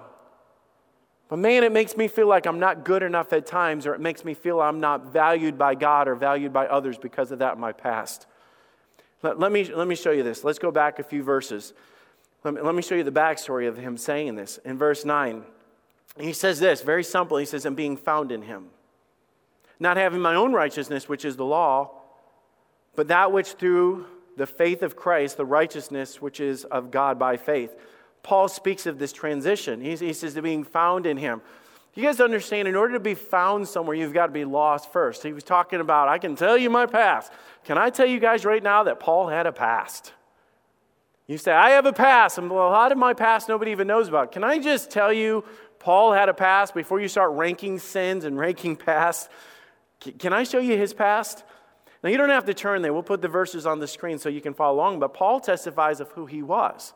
But 1.30 1.38
man, 1.38 1.63
it 1.63 1.72
makes 1.72 1.96
me 1.96 2.10
feel 2.10 2.28
like 2.28 2.46
I'm 2.46 2.60
not 2.60 2.84
good 2.84 3.02
enough 3.02 3.32
at 3.34 3.48
times, 3.48 3.88
or 3.88 3.96
it 3.96 4.02
makes 4.02 4.24
me 4.25 4.34
feel 4.34 4.62
I'm 4.62 4.80
not 4.80 5.12
valued 5.12 5.58
by 5.58 5.74
God 5.74 6.08
or 6.08 6.16
valued 6.16 6.52
by 6.52 6.68
others 6.68 6.98
because 6.98 7.32
of 7.32 7.40
that 7.40 7.56
in 7.56 7.60
my 7.60 7.72
past. 7.72 8.28
Let, 9.24 9.40
let 9.40 9.52
me, 9.52 9.63
let 9.74 9.88
me 9.88 9.96
show 9.96 10.12
you 10.12 10.22
this. 10.22 10.44
Let's 10.44 10.60
go 10.60 10.70
back 10.70 11.00
a 11.00 11.04
few 11.04 11.24
verses. 11.24 11.74
Let 12.44 12.54
me, 12.54 12.62
let 12.62 12.75
me 12.75 12.82
show 12.82 12.94
you 12.94 13.04
the 13.04 13.12
backstory 13.12 13.68
of 13.68 13.78
him 13.78 13.98
saying 13.98 14.36
this. 14.36 14.60
In 14.66 14.78
verse 14.78 15.06
9, 15.06 15.44
he 16.20 16.34
says 16.34 16.60
this 16.60 16.82
very 16.82 17.03
simple. 17.03 17.38
He 17.38 17.46
says, 17.46 17.65
I'm 17.65 17.75
being 17.75 17.98
found 17.98 18.32
in 18.32 18.43
him. 18.43 18.67
Not 19.79 19.98
having 19.98 20.22
my 20.22 20.36
own 20.36 20.53
righteousness, 20.53 21.10
which 21.10 21.25
is 21.25 21.36
the 21.36 21.46
law, 21.46 21.91
but 22.96 23.08
that 23.08 23.32
which 23.32 23.53
through 23.53 24.05
the 24.38 24.46
faith 24.46 24.84
of 24.84 24.96
Christ, 24.96 25.38
the 25.38 25.46
righteousness 25.46 26.22
which 26.22 26.39
is 26.39 26.63
of 26.65 26.91
God 26.91 27.20
by 27.20 27.38
faith. 27.38 27.75
Paul 28.22 28.48
speaks 28.48 28.86
of 28.86 29.00
this 29.00 29.12
transition. 29.12 29.82
He, 29.82 29.96
he 29.96 30.13
says, 30.13 30.34
to 30.36 30.41
being 30.41 30.63
found 30.63 31.05
in 31.05 31.17
him. 31.17 31.41
You 31.96 32.03
guys 32.03 32.20
understand, 32.20 32.67
in 32.67 32.75
order 32.75 32.93
to 32.93 33.00
be 33.00 33.13
found 33.13 33.67
somewhere, 33.67 33.96
you've 33.96 34.13
got 34.13 34.27
to 34.27 34.32
be 34.32 34.46
lost 34.46 34.91
first. 34.91 35.22
He 35.22 35.34
was 35.34 35.43
talking 35.43 35.79
about, 35.79 36.08
I 36.08 36.17
can 36.17 36.36
tell 36.36 36.58
you 36.58 36.70
my 36.70 36.88
past. 36.88 37.32
Can 37.65 37.77
I 37.77 37.91
tell 37.91 38.08
you 38.08 38.20
guys 38.20 38.46
right 38.46 38.63
now 38.63 38.84
that 38.86 39.00
Paul 39.00 39.27
had 39.27 39.46
a 39.46 39.51
past? 39.51 40.13
You 41.27 41.38
say, 41.38 41.51
I 41.51 41.72
have 41.72 41.86
a 41.86 41.93
past, 41.93 42.38
and 42.38 42.50
well, 42.50 42.67
a 42.67 42.72
lot 42.72 42.91
of 42.91 42.98
my 42.98 43.13
past 43.13 43.48
nobody 43.48 43.72
even 43.72 43.88
knows 43.88 44.08
about. 44.08 44.32
Can 44.32 44.43
I 44.43 44.58
just 44.58 44.89
tell 44.89 45.13
you, 45.13 45.43
Paul 45.84 46.13
had 46.13 46.30
a 46.30 46.34
past 46.34 46.74
before 46.74 47.02
you 47.02 47.10
start 47.10 47.34
ranking 47.34 47.78
sins 47.78 48.24
and 48.24 48.38
ranking 48.38 48.78
past? 48.78 49.30
Can 50.00 50.32
I 50.32 50.44
show 50.44 50.60
you 50.60 50.78
his 50.78 50.94
past? 50.94 51.44
Now, 52.02 52.10
you 52.10 52.16
don't 52.16 52.30
have 52.30 52.46
to 52.46 52.54
turn 52.54 52.82
there. 52.82 52.94
We'll 52.94 53.04
put 53.04 53.22
the 53.22 53.28
verses 53.28 53.66
on 53.66 53.80
the 53.80 53.88
screen 53.88 54.18
so 54.18 54.30
you 54.30 54.40
can 54.40 54.54
follow 54.54 54.75
along, 54.75 55.02
but 55.02 55.13
Paul 55.13 55.42
testifies 55.42 56.00
of 56.00 56.10
who 56.12 56.25
he 56.25 56.42
was. 56.42 56.94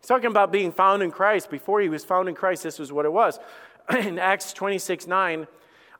He's 0.00 0.08
talking 0.08 0.26
about 0.26 0.50
being 0.50 0.72
found 0.72 1.00
in 1.00 1.12
Christ. 1.12 1.48
Before 1.48 1.80
he 1.80 1.88
was 1.88 2.04
found 2.04 2.28
in 2.28 2.34
Christ, 2.34 2.64
this 2.64 2.80
was 2.80 2.92
what 2.92 3.04
it 3.04 3.12
was. 3.12 3.38
in 3.96 4.18
Acts 4.18 4.52
26 4.52 5.06
9, 5.06 5.46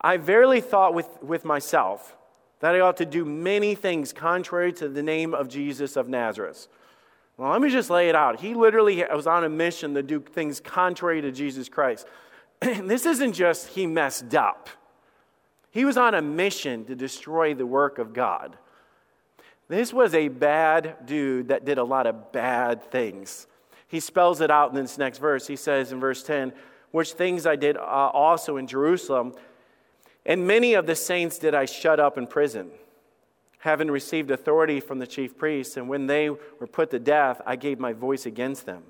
I 0.00 0.16
verily 0.16 0.60
thought 0.60 0.92
with, 0.92 1.22
with 1.22 1.44
myself 1.44 2.16
that 2.58 2.74
I 2.74 2.80
ought 2.80 2.96
to 2.96 3.06
do 3.06 3.24
many 3.24 3.76
things 3.76 4.12
contrary 4.12 4.72
to 4.72 4.88
the 4.88 5.04
name 5.04 5.34
of 5.34 5.48
Jesus 5.48 5.94
of 5.94 6.08
Nazareth. 6.08 6.66
Well, 7.36 7.50
let 7.50 7.60
me 7.60 7.70
just 7.70 7.90
lay 7.90 8.08
it 8.08 8.14
out. 8.14 8.40
He 8.40 8.54
literally 8.54 9.04
was 9.12 9.26
on 9.26 9.44
a 9.44 9.48
mission 9.48 9.94
to 9.94 10.02
do 10.02 10.20
things 10.20 10.60
contrary 10.60 11.20
to 11.22 11.32
Jesus 11.32 11.68
Christ. 11.68 12.06
this 12.86 13.06
isn't 13.06 13.32
just 13.32 13.68
he 13.68 13.86
messed 13.86 14.34
up, 14.34 14.68
he 15.70 15.84
was 15.84 15.96
on 15.96 16.14
a 16.14 16.22
mission 16.22 16.84
to 16.86 16.94
destroy 16.94 17.54
the 17.54 17.66
work 17.66 17.98
of 17.98 18.12
God. 18.12 18.56
This 19.66 19.92
was 19.94 20.14
a 20.14 20.28
bad 20.28 21.06
dude 21.06 21.48
that 21.48 21.64
did 21.64 21.78
a 21.78 21.84
lot 21.84 22.06
of 22.06 22.32
bad 22.32 22.90
things 22.90 23.46
he 23.94 24.00
spells 24.00 24.40
it 24.40 24.50
out 24.50 24.70
in 24.70 24.74
this 24.74 24.98
next 24.98 25.18
verse. 25.18 25.46
He 25.46 25.54
says 25.54 25.92
in 25.92 26.00
verse 26.00 26.24
10, 26.24 26.52
Which 26.90 27.12
things 27.12 27.46
I 27.46 27.54
did 27.54 27.76
uh, 27.76 27.80
also 27.80 28.56
in 28.56 28.66
Jerusalem, 28.66 29.34
and 30.26 30.48
many 30.48 30.74
of 30.74 30.86
the 30.86 30.96
saints 30.96 31.38
did 31.38 31.54
I 31.54 31.64
shut 31.66 32.00
up 32.00 32.18
in 32.18 32.26
prison, 32.26 32.72
having 33.58 33.88
received 33.88 34.32
authority 34.32 34.80
from 34.80 34.98
the 34.98 35.06
chief 35.06 35.38
priests. 35.38 35.76
And 35.76 35.88
when 35.88 36.08
they 36.08 36.28
were 36.28 36.66
put 36.66 36.90
to 36.90 36.98
death, 36.98 37.40
I 37.46 37.54
gave 37.54 37.78
my 37.78 37.92
voice 37.92 38.26
against 38.26 38.66
them. 38.66 38.82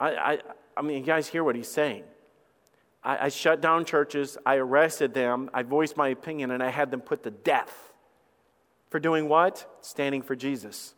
I, 0.00 0.10
I, 0.16 0.38
I 0.76 0.82
mean, 0.82 0.98
you 0.98 1.04
guys 1.04 1.28
hear 1.28 1.44
what 1.44 1.54
he's 1.54 1.68
saying. 1.68 2.02
I, 3.06 3.26
I 3.26 3.28
shut 3.28 3.60
down 3.60 3.84
churches, 3.84 4.36
I 4.44 4.56
arrested 4.56 5.14
them, 5.14 5.48
I 5.54 5.62
voiced 5.62 5.96
my 5.96 6.08
opinion, 6.08 6.50
and 6.50 6.62
I 6.62 6.70
had 6.70 6.90
them 6.90 7.00
put 7.00 7.22
to 7.22 7.30
death. 7.30 7.94
For 8.90 9.00
doing 9.00 9.28
what? 9.28 9.78
Standing 9.80 10.22
for 10.22 10.34
Jesus. 10.34 10.94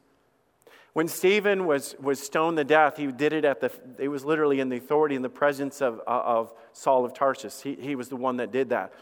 When 0.94 1.06
Stephen 1.06 1.66
was, 1.66 1.94
was 2.00 2.18
stoned 2.18 2.56
to 2.56 2.64
death, 2.64 2.96
he 2.96 3.06
did 3.08 3.32
it 3.32 3.44
at 3.44 3.60
the, 3.60 3.70
it 3.98 4.08
was 4.08 4.24
literally 4.24 4.58
in 4.58 4.70
the 4.70 4.78
authority 4.78 5.14
and 5.14 5.24
the 5.24 5.28
presence 5.28 5.80
of, 5.80 6.00
uh, 6.06 6.22
of 6.24 6.52
Saul 6.72 7.04
of 7.04 7.12
Tarsus. 7.12 7.60
He, 7.60 7.74
he 7.74 7.94
was 7.94 8.08
the 8.08 8.16
one 8.16 8.38
that 8.38 8.50
did 8.50 8.70
that. 8.70 8.94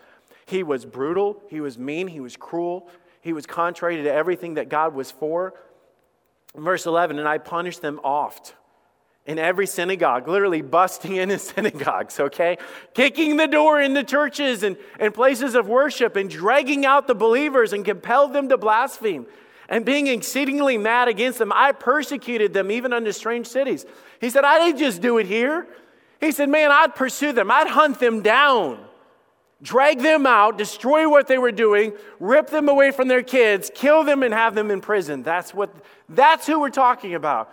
He 0.45 0.63
was 0.63 0.85
brutal, 0.85 1.43
he 1.49 1.61
was 1.61 1.79
mean, 1.79 2.09
he 2.09 2.21
was 2.21 2.37
cruel, 2.37 2.89
he 3.21 3.33
was 3.33 3.47
contrary 3.47 4.03
to 4.03 4.13
everything 4.13 4.55
that 4.55 4.69
God 4.69 4.95
was 4.95 5.11
for. 5.11 5.55
Verse 6.57 6.87
11, 6.87 7.19
and 7.19 7.29
I 7.29 7.39
punished 7.39 7.83
them 7.83 8.01
oft 8.03 8.55
in 9.27 9.39
every 9.39 9.67
synagogue, 9.67 10.29
literally 10.29 10.63
busting 10.63 11.17
into 11.17 11.39
synagogues, 11.41 12.19
okay? 12.21 12.59
Kicking 12.95 13.37
the 13.37 13.47
door 13.47 13.81
into 13.81 14.05
churches 14.05 14.63
and, 14.63 14.77
and 14.99 15.13
places 15.13 15.55
of 15.55 15.69
worship 15.69 16.17
and 16.17 16.31
dragging 16.31 16.87
out 16.87 17.07
the 17.07 17.15
believers 17.15 17.73
and 17.73 17.85
compelled 17.85 18.33
them 18.33 18.49
to 18.49 18.57
blaspheme 18.57 19.27
and 19.69 19.85
being 19.85 20.07
exceedingly 20.07 20.79
mad 20.79 21.09
against 21.09 21.39
them, 21.39 21.53
I 21.53 21.73
persecuted 21.73 22.53
them 22.53 22.71
even 22.71 22.93
unto 22.93 23.13
strange 23.13 23.47
cities. 23.47 23.85
He 24.21 24.31
said, 24.31 24.45
I 24.45 24.59
didn't 24.59 24.79
just 24.79 25.03
do 25.03 25.19
it 25.19 25.27
here. 25.27 25.67
He 26.21 26.33
said, 26.33 26.49
Man, 26.49 26.71
I'd 26.71 26.95
pursue 26.95 27.33
them, 27.33 27.51
I'd 27.51 27.67
hunt 27.67 27.99
them 27.99 28.23
down, 28.23 28.79
drag 29.61 30.01
them 30.01 30.27
out, 30.27 30.57
destroy 30.57 31.09
what 31.09 31.27
they 31.27 31.39
were 31.39 31.53
doing, 31.53 31.93
rip 32.21 32.49
them 32.49 32.69
away 32.69 32.91
from 32.91 33.09
their 33.09 33.23
kids, 33.23 33.71
kill 33.75 34.05
them, 34.05 34.23
and 34.23 34.33
have 34.33 34.55
them 34.55 34.71
in 34.71 34.81
prison. 34.81 35.23
That's, 35.23 35.53
what, 35.53 35.75
that's 36.09 36.47
who 36.47 36.61
we're 36.61 36.71
talking 36.71 37.15
about. 37.15 37.53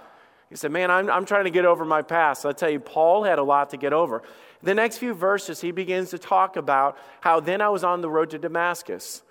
He 0.54 0.58
said, 0.58 0.72
Man, 0.72 0.92
I'm, 0.92 1.10
I'm 1.10 1.26
trying 1.26 1.46
to 1.46 1.50
get 1.50 1.66
over 1.66 1.84
my 1.84 2.04
past. 2.04 2.46
I'll 2.46 2.54
tell 2.54 2.70
you, 2.70 2.80
Paul 2.80 3.24
had 3.24 3.40
a 3.40 3.44
lot 3.44 3.72
to 3.72 3.78
get 3.78 3.92
over. 3.92 4.22
The 4.62 4.76
next 4.76 5.00
few 5.00 5.16
verses, 5.16 5.62
he 5.62 5.72
begins 5.72 6.12
to 6.12 6.20
talk 6.20 6.58
about 6.58 6.96
how 7.22 7.40
then 7.40 7.60
I 7.60 7.70
was 7.70 7.84
on 7.84 8.02
the 8.02 8.10
road 8.10 8.30
to 8.30 8.38
Damascus. 8.38 9.24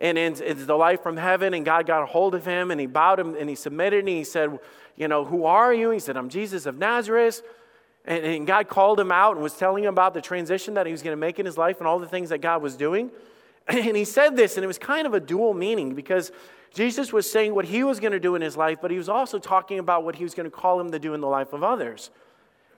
And 0.00 0.18
it's 0.18 0.40
the 0.40 0.74
light 0.74 1.00
from 1.00 1.16
heaven, 1.16 1.54
and 1.54 1.64
God 1.64 1.86
got 1.86 2.02
a 2.02 2.06
hold 2.06 2.34
of 2.34 2.44
him, 2.44 2.72
and 2.72 2.80
he 2.80 2.88
bowed 2.88 3.20
him, 3.20 3.36
and 3.36 3.48
he 3.48 3.54
submitted, 3.54 4.00
and 4.00 4.08
he 4.08 4.24
said, 4.24 4.58
You 4.96 5.06
know, 5.06 5.24
who 5.24 5.44
are 5.44 5.72
you? 5.72 5.90
He 5.90 6.00
said, 6.00 6.16
I'm 6.16 6.28
Jesus 6.28 6.66
of 6.66 6.76
Nazareth. 6.76 7.42
And, 8.04 8.24
and 8.24 8.44
God 8.44 8.68
called 8.68 8.98
him 8.98 9.12
out 9.12 9.34
and 9.34 9.44
was 9.44 9.56
telling 9.56 9.84
him 9.84 9.90
about 9.90 10.12
the 10.12 10.20
transition 10.20 10.74
that 10.74 10.86
he 10.86 10.92
was 10.92 11.02
going 11.02 11.16
to 11.16 11.20
make 11.20 11.38
in 11.38 11.46
his 11.46 11.56
life 11.56 11.78
and 11.78 11.86
all 11.86 12.00
the 12.00 12.08
things 12.08 12.30
that 12.30 12.38
God 12.38 12.62
was 12.62 12.74
doing. 12.74 13.12
And 13.68 13.96
he 13.96 14.04
said 14.04 14.36
this, 14.36 14.56
and 14.56 14.64
it 14.64 14.66
was 14.66 14.76
kind 14.76 15.06
of 15.06 15.14
a 15.14 15.20
dual 15.20 15.54
meaning 15.54 15.94
because 15.94 16.32
Jesus 16.74 17.12
was 17.12 17.30
saying 17.30 17.54
what 17.54 17.66
he 17.66 17.84
was 17.84 18.00
going 18.00 18.12
to 18.12 18.20
do 18.20 18.34
in 18.34 18.42
his 18.42 18.56
life, 18.56 18.78
but 18.82 18.90
he 18.90 18.98
was 18.98 19.08
also 19.08 19.38
talking 19.38 19.78
about 19.78 20.04
what 20.04 20.16
he 20.16 20.24
was 20.24 20.34
going 20.34 20.50
to 20.50 20.54
call 20.54 20.80
him 20.80 20.90
to 20.90 20.98
do 20.98 21.14
in 21.14 21.20
the 21.20 21.28
life 21.28 21.52
of 21.52 21.62
others. 21.62 22.10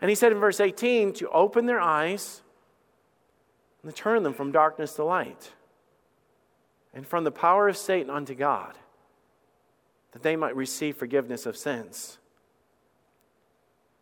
And 0.02 0.10
he 0.10 0.14
said 0.14 0.32
in 0.32 0.38
verse 0.38 0.60
18, 0.60 1.14
to 1.14 1.28
open 1.30 1.64
their 1.64 1.80
eyes 1.80 2.42
and 3.82 3.94
to 3.94 3.96
turn 3.96 4.22
them 4.22 4.34
from 4.34 4.52
darkness 4.52 4.92
to 4.94 5.04
light 5.04 5.52
and 6.92 7.06
from 7.06 7.24
the 7.24 7.30
power 7.30 7.68
of 7.68 7.76
Satan 7.76 8.10
unto 8.10 8.34
God, 8.34 8.74
that 10.12 10.22
they 10.22 10.36
might 10.36 10.54
receive 10.54 10.96
forgiveness 10.96 11.46
of 11.46 11.56
sins. 11.56 12.18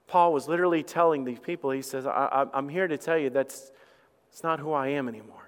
Paul 0.08 0.32
was 0.32 0.48
literally 0.48 0.82
telling 0.82 1.24
these 1.24 1.38
people, 1.38 1.70
he 1.70 1.82
says, 1.82 2.04
I, 2.04 2.46
am 2.52 2.68
here 2.68 2.88
to 2.88 2.98
tell 2.98 3.16
you 3.16 3.30
that's 3.30 3.70
it's 4.30 4.42
not 4.42 4.58
who 4.58 4.72
I 4.72 4.88
am 4.88 5.08
anymore. 5.08 5.43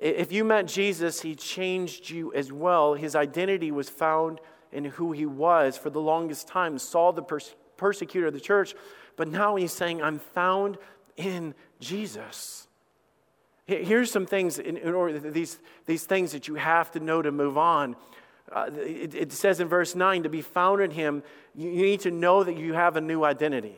If 0.00 0.32
you 0.32 0.44
met 0.44 0.66
Jesus, 0.66 1.20
he 1.20 1.34
changed 1.34 2.08
you 2.08 2.32
as 2.32 2.50
well. 2.50 2.94
His 2.94 3.14
identity 3.14 3.70
was 3.70 3.90
found 3.90 4.40
in 4.72 4.86
who 4.86 5.12
he 5.12 5.26
was 5.26 5.76
for 5.76 5.90
the 5.90 6.00
longest 6.00 6.48
time. 6.48 6.78
Saul, 6.78 7.12
the 7.12 7.22
pers- 7.22 7.54
persecutor 7.76 8.28
of 8.28 8.32
the 8.32 8.40
church, 8.40 8.74
but 9.16 9.28
now 9.28 9.56
he's 9.56 9.72
saying, 9.72 10.02
I'm 10.02 10.18
found 10.18 10.78
in 11.18 11.54
Jesus. 11.80 12.66
Here's 13.66 14.10
some 14.10 14.24
things 14.24 14.58
in, 14.58 14.78
in 14.78 14.94
order 14.94 15.18
these, 15.18 15.58
these 15.84 16.04
things 16.04 16.32
that 16.32 16.48
you 16.48 16.54
have 16.54 16.90
to 16.92 17.00
know 17.00 17.20
to 17.20 17.30
move 17.30 17.58
on. 17.58 17.94
Uh, 18.50 18.70
it, 18.74 19.14
it, 19.14 19.32
says 19.32 19.60
in 19.60 19.68
verse 19.68 19.94
9 19.94 20.22
to 20.22 20.28
be 20.30 20.40
found 20.40 20.80
in 20.80 20.90
him, 20.90 21.22
you, 21.54 21.68
you 21.70 21.82
need 21.82 22.00
to 22.00 22.10
know 22.10 22.42
that 22.42 22.56
you 22.56 22.72
have 22.72 22.96
a 22.96 23.00
new 23.02 23.22
identity. 23.22 23.76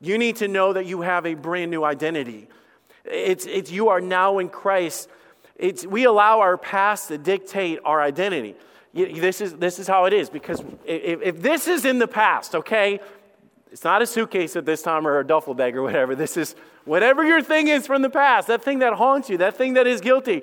You 0.00 0.18
need 0.18 0.36
to 0.36 0.48
know 0.48 0.72
that 0.72 0.86
you 0.86 1.02
have 1.02 1.24
a 1.24 1.34
brand 1.34 1.70
new 1.70 1.84
identity. 1.84 2.48
It's, 3.04 3.46
it's 3.46 3.70
you 3.70 3.88
are 3.88 4.00
now 4.00 4.38
in 4.38 4.48
Christ. 4.48 5.08
It's, 5.56 5.86
we 5.86 6.04
allow 6.04 6.40
our 6.40 6.56
past 6.56 7.08
to 7.08 7.18
dictate 7.18 7.80
our 7.84 8.00
identity. 8.00 8.54
This 8.94 9.40
is, 9.40 9.54
this 9.54 9.78
is 9.78 9.88
how 9.88 10.04
it 10.04 10.12
is 10.12 10.30
because 10.30 10.62
if, 10.84 11.20
if 11.20 11.42
this 11.42 11.66
is 11.66 11.84
in 11.84 11.98
the 11.98 12.06
past, 12.06 12.54
okay, 12.54 13.00
it's 13.72 13.82
not 13.82 14.02
a 14.02 14.06
suitcase 14.06 14.54
at 14.54 14.64
this 14.64 14.82
time 14.82 15.06
or 15.06 15.18
a 15.18 15.26
duffel 15.26 15.52
bag 15.52 15.76
or 15.76 15.82
whatever. 15.82 16.14
This 16.14 16.36
is 16.36 16.54
whatever 16.84 17.24
your 17.24 17.42
thing 17.42 17.66
is 17.66 17.86
from 17.86 18.02
the 18.02 18.10
past, 18.10 18.46
that 18.46 18.62
thing 18.62 18.78
that 18.78 18.92
haunts 18.94 19.28
you, 19.28 19.38
that 19.38 19.56
thing 19.56 19.74
that 19.74 19.88
is 19.88 20.00
guilty. 20.00 20.42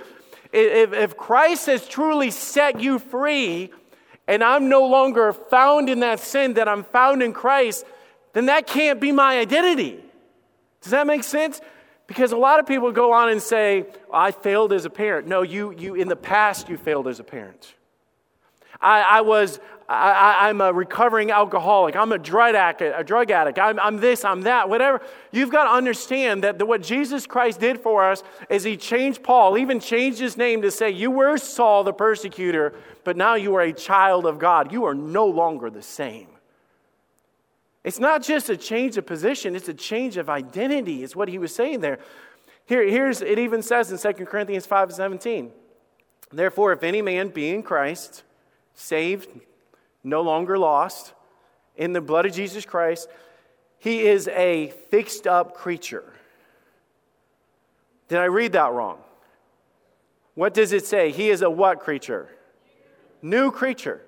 If, 0.51 0.91
if 0.91 1.15
Christ 1.15 1.67
has 1.67 1.87
truly 1.87 2.29
set 2.29 2.81
you 2.81 2.99
free 2.99 3.71
and 4.27 4.43
I'm 4.43 4.67
no 4.67 4.85
longer 4.85 5.31
found 5.31 5.89
in 5.89 6.01
that 6.01 6.19
sin, 6.19 6.55
that 6.55 6.67
I'm 6.67 6.83
found 6.83 7.23
in 7.23 7.31
Christ, 7.31 7.85
then 8.33 8.47
that 8.47 8.67
can't 8.67 8.99
be 8.99 9.13
my 9.13 9.39
identity. 9.39 10.03
Does 10.81 10.91
that 10.91 11.07
make 11.07 11.23
sense? 11.23 11.61
Because 12.11 12.33
a 12.33 12.37
lot 12.37 12.59
of 12.59 12.65
people 12.65 12.91
go 12.91 13.13
on 13.13 13.29
and 13.29 13.41
say, 13.41 13.85
I 14.11 14.31
failed 14.31 14.73
as 14.73 14.83
a 14.83 14.89
parent. 14.89 15.29
No, 15.29 15.43
you, 15.43 15.71
you 15.77 15.95
in 15.95 16.09
the 16.09 16.15
past, 16.17 16.67
you 16.67 16.75
failed 16.75 17.07
as 17.07 17.21
a 17.21 17.23
parent. 17.23 17.73
I, 18.81 18.99
I 19.01 19.21
was, 19.21 19.61
I, 19.87 20.49
am 20.49 20.59
a 20.59 20.73
recovering 20.73 21.31
alcoholic. 21.31 21.95
I'm 21.95 22.11
a 22.11 22.17
drug 22.17 22.53
addict. 22.53 22.93
A 22.97 23.01
drug 23.05 23.31
addict. 23.31 23.57
I'm, 23.59 23.79
I'm, 23.79 23.95
this, 23.95 24.25
I'm 24.25 24.41
that, 24.41 24.67
whatever. 24.67 25.01
You've 25.31 25.51
got 25.51 25.63
to 25.63 25.69
understand 25.69 26.43
that 26.43 26.59
the, 26.59 26.65
what 26.65 26.83
Jesus 26.83 27.25
Christ 27.25 27.61
did 27.61 27.79
for 27.79 28.03
us 28.03 28.23
is 28.49 28.65
he 28.65 28.75
changed 28.75 29.23
Paul, 29.23 29.57
even 29.57 29.79
changed 29.79 30.19
his 30.19 30.35
name 30.35 30.63
to 30.63 30.71
say, 30.71 30.89
You 30.89 31.11
were 31.11 31.37
Saul 31.37 31.85
the 31.85 31.93
persecutor, 31.93 32.73
but 33.05 33.15
now 33.15 33.35
you 33.35 33.55
are 33.55 33.61
a 33.61 33.71
child 33.71 34.25
of 34.25 34.37
God. 34.37 34.73
You 34.73 34.83
are 34.83 34.93
no 34.95 35.27
longer 35.27 35.69
the 35.69 35.81
same. 35.81 36.27
It's 37.83 37.99
not 37.99 38.21
just 38.21 38.49
a 38.49 38.57
change 38.57 38.97
of 38.97 39.05
position, 39.05 39.55
it's 39.55 39.67
a 39.67 39.73
change 39.73 40.17
of 40.17 40.29
identity, 40.29 41.03
is 41.03 41.15
what 41.15 41.29
he 41.29 41.37
was 41.37 41.53
saying 41.53 41.79
there. 41.79 41.99
Here, 42.65 42.87
here's 42.87 43.21
it 43.21 43.39
even 43.39 43.61
says 43.61 43.91
in 43.91 44.13
2 44.13 44.25
Corinthians 44.25 44.65
5 44.65 44.93
17. 44.93 45.51
Therefore, 46.31 46.71
if 46.71 46.83
any 46.83 47.01
man 47.01 47.29
be 47.29 47.49
in 47.49 47.63
Christ, 47.63 48.23
saved, 48.73 49.27
no 50.03 50.21
longer 50.21 50.57
lost, 50.57 51.13
in 51.75 51.93
the 51.93 52.01
blood 52.01 52.25
of 52.25 52.33
Jesus 52.33 52.65
Christ, 52.65 53.09
he 53.79 54.01
is 54.01 54.27
a 54.27 54.69
fixed 54.89 55.25
up 55.25 55.55
creature. 55.55 56.13
Did 58.07 58.19
I 58.19 58.25
read 58.25 58.53
that 58.53 58.71
wrong? 58.71 58.99
What 60.35 60.53
does 60.53 60.71
it 60.71 60.85
say? 60.85 61.11
He 61.11 61.29
is 61.29 61.41
a 61.41 61.49
what 61.49 61.79
creature? 61.79 62.29
New 63.21 63.51
creature, 63.51 64.01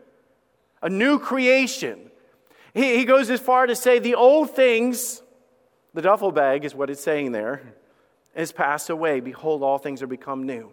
a 0.81 0.89
new 0.89 1.19
creation. 1.19 2.11
He, 2.73 2.97
he 2.97 3.05
goes 3.05 3.29
as 3.29 3.39
far 3.39 3.67
to 3.67 3.75
say 3.75 3.99
the 3.99 4.15
old 4.15 4.55
things, 4.55 5.21
the 5.93 6.01
duffel 6.01 6.31
bag 6.31 6.65
is 6.65 6.73
what 6.73 6.89
it's 6.89 7.03
saying 7.03 7.31
there, 7.31 7.61
has 8.35 8.51
passed 8.51 8.89
away. 8.89 9.19
Behold, 9.19 9.61
all 9.63 9.77
things 9.77 10.01
are 10.01 10.07
become 10.07 10.43
new. 10.43 10.71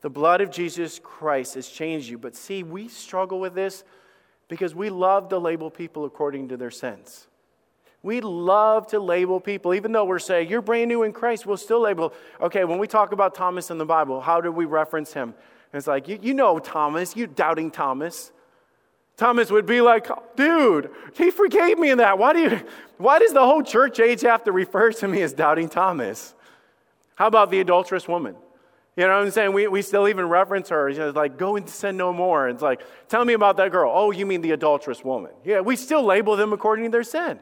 The 0.00 0.10
blood 0.10 0.40
of 0.40 0.50
Jesus 0.50 1.00
Christ 1.02 1.54
has 1.54 1.68
changed 1.68 2.08
you. 2.08 2.18
But 2.18 2.34
see, 2.34 2.62
we 2.62 2.88
struggle 2.88 3.40
with 3.40 3.54
this 3.54 3.84
because 4.48 4.74
we 4.74 4.90
love 4.90 5.28
to 5.28 5.38
label 5.38 5.70
people 5.70 6.04
according 6.04 6.48
to 6.48 6.56
their 6.56 6.70
sins. 6.70 7.28
We 8.02 8.20
love 8.20 8.88
to 8.88 8.98
label 8.98 9.38
people, 9.38 9.74
even 9.74 9.92
though 9.92 10.04
we're 10.04 10.18
saying, 10.18 10.48
you're 10.48 10.60
brand 10.60 10.88
new 10.88 11.04
in 11.04 11.12
Christ, 11.12 11.46
we'll 11.46 11.56
still 11.56 11.80
label. 11.80 12.12
Okay, 12.40 12.64
when 12.64 12.78
we 12.78 12.88
talk 12.88 13.12
about 13.12 13.34
Thomas 13.34 13.70
in 13.70 13.78
the 13.78 13.86
Bible, 13.86 14.20
how 14.20 14.40
do 14.40 14.50
we 14.50 14.64
reference 14.64 15.12
him? 15.12 15.28
And 15.28 15.78
it's 15.78 15.86
like, 15.86 16.08
you, 16.08 16.18
you 16.20 16.34
know 16.34 16.58
Thomas, 16.58 17.14
you 17.14 17.28
doubting 17.28 17.70
Thomas. 17.70 18.32
Thomas 19.22 19.52
would 19.52 19.66
be 19.66 19.80
like, 19.80 20.08
dude, 20.34 20.90
he 21.14 21.30
forgave 21.30 21.78
me 21.78 21.90
in 21.90 21.98
that. 21.98 22.18
Why, 22.18 22.32
do 22.32 22.40
you, 22.40 22.60
why 22.98 23.20
does 23.20 23.32
the 23.32 23.46
whole 23.46 23.62
church 23.62 24.00
age 24.00 24.22
have 24.22 24.42
to 24.42 24.50
refer 24.50 24.90
to 24.90 25.06
me 25.06 25.22
as 25.22 25.32
doubting 25.32 25.68
Thomas? 25.68 26.34
How 27.14 27.28
about 27.28 27.52
the 27.52 27.60
adulterous 27.60 28.08
woman? 28.08 28.34
You 28.96 29.04
know 29.04 29.16
what 29.16 29.24
I'm 29.24 29.30
saying? 29.30 29.52
We, 29.52 29.68
we 29.68 29.80
still 29.80 30.08
even 30.08 30.28
reference 30.28 30.70
her. 30.70 30.90
Know, 30.90 31.10
like, 31.10 31.38
go 31.38 31.54
and 31.54 31.68
sin 31.70 31.96
no 31.96 32.12
more. 32.12 32.48
And 32.48 32.56
it's 32.56 32.64
like, 32.64 32.82
tell 33.08 33.24
me 33.24 33.34
about 33.34 33.56
that 33.58 33.70
girl. 33.70 33.92
Oh, 33.94 34.10
you 34.10 34.26
mean 34.26 34.40
the 34.40 34.50
adulterous 34.50 35.04
woman. 35.04 35.30
Yeah, 35.44 35.60
we 35.60 35.76
still 35.76 36.02
label 36.02 36.34
them 36.34 36.52
according 36.52 36.86
to 36.86 36.90
their 36.90 37.04
sin. 37.04 37.38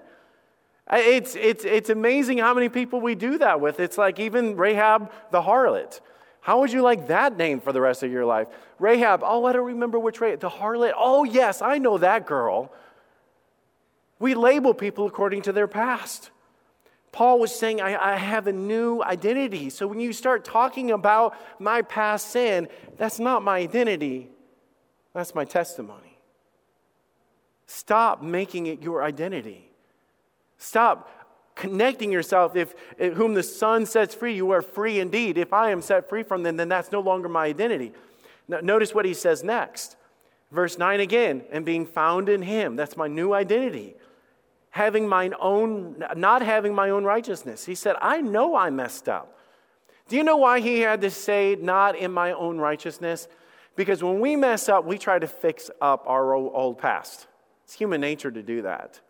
It's, 0.93 1.35
it's, 1.35 1.65
it's 1.65 1.89
amazing 1.89 2.37
how 2.37 2.53
many 2.53 2.69
people 2.69 3.01
we 3.01 3.15
do 3.15 3.39
that 3.39 3.59
with. 3.59 3.81
It's 3.81 3.97
like 3.97 4.21
even 4.21 4.55
Rahab 4.55 5.11
the 5.31 5.41
harlot. 5.41 6.01
How 6.41 6.61
would 6.61 6.73
you 6.73 6.83
like 6.83 7.09
that 7.09 7.37
name 7.37 7.61
for 7.61 7.73
the 7.73 7.81
rest 7.81 8.03
of 8.03 8.11
your 8.11 8.25
life? 8.25 8.49
Rahab, 8.79 9.21
oh, 9.23 9.45
I 9.45 9.53
don't 9.53 9.67
remember 9.67 9.99
which 9.99 10.21
Rahab. 10.21 10.41
The 10.41 10.49
harlot. 10.49 10.93
Oh, 10.97 11.25
yes, 11.25 11.61
I 11.61 11.79
know 11.79 11.99
that 11.99 12.27
girl. 12.27 12.73
We 14.19 14.35
label 14.35 14.75
people 14.75 15.07
according 15.07 15.43
to 15.43 15.53
their 15.53 15.69
past. 15.69 16.31
Paul 17.13 17.41
was 17.41 17.55
saying, 17.55 17.81
I, 17.81 18.13
I, 18.13 18.17
have 18.17 18.47
a 18.47 18.53
new 18.53 19.03
identity. 19.03 19.69
So 19.71 19.87
when 19.87 19.99
you 19.99 20.13
start 20.13 20.45
talking 20.45 20.93
about 20.93 21.37
my 21.59 21.83
past 21.83 22.31
sin, 22.31 22.69
that's 22.97 23.19
not 23.19 23.43
my 23.43 23.59
identity, 23.59 24.29
that's 25.13 25.35
my 25.35 25.45
testimony. 25.45 26.19
Stop 27.67 28.23
making 28.23 28.67
it 28.67 28.81
your 28.83 29.03
identity. 29.03 29.71
Stop 30.59 31.09
connecting 31.55 32.13
yourself. 32.13 32.57
If, 32.57 32.75
if 32.99 33.15
whom 33.15 33.35
the 33.35 33.43
Son 33.43 33.87
sets 33.87 34.15
free, 34.15 34.35
you 34.35 34.51
are 34.51 34.63
free 34.63 35.01
indeed. 35.01 35.39
If 35.39 35.53
I 35.53 35.71
am 35.71 35.83
set 35.83 36.09
free 36.09 36.23
from 36.23 36.43
them, 36.43 36.57
then 36.57 36.69
that's 36.69 36.93
no 36.93 37.01
longer 37.01 37.29
my 37.29 37.47
identity. 37.47 37.93
Now, 38.49 38.61
notice 38.61 38.95
what 38.95 39.05
he 39.05 39.15
says 39.15 39.45
next. 39.45 39.97
Verse 40.51 40.79
9 40.79 41.01
again, 41.01 41.45
and 41.53 41.65
being 41.65 41.87
found 41.87 42.29
in 42.29 42.43
him. 42.43 42.75
That's 42.75 42.97
my 42.97 43.07
new 43.07 43.33
identity 43.33 43.95
having 44.71 45.09
my 45.09 45.31
own, 45.41 46.03
not 46.17 46.43
having 46.43 46.75
my 46.75 46.91
own 46.91 47.05
righteousness. 47.05 47.67
He 47.67 47.75
said, 47.75 47.97
I 48.01 48.21
know 48.21 48.57
I 48.57 48.71
messed 48.71 49.09
up. 49.09 49.37
Do 50.09 50.17
you 50.17 50.25
know 50.25 50.37
why 50.37 50.61
he 50.61 50.81
had 50.81 51.01
to 51.03 51.11
say, 51.11 51.57
not 51.61 51.97
in 51.97 52.13
my 52.13 52.33
own 52.33 52.59
righteousness? 52.59 53.29
Because 53.77 54.03
when 54.03 54.21
we 54.21 54.37
mess 54.37 54.69
up, 54.69 54.85
we 54.85 54.99
try 54.99 55.19
to 55.19 55.27
fix 55.27 55.71
up 55.81 56.05
our 56.07 56.35
old 56.35 56.79
past. 56.79 57.27
It's 57.65 57.75
human 57.75 58.01
nature 58.01 58.31
to 58.31 58.43
do 58.43 58.63
that. 58.63 59.01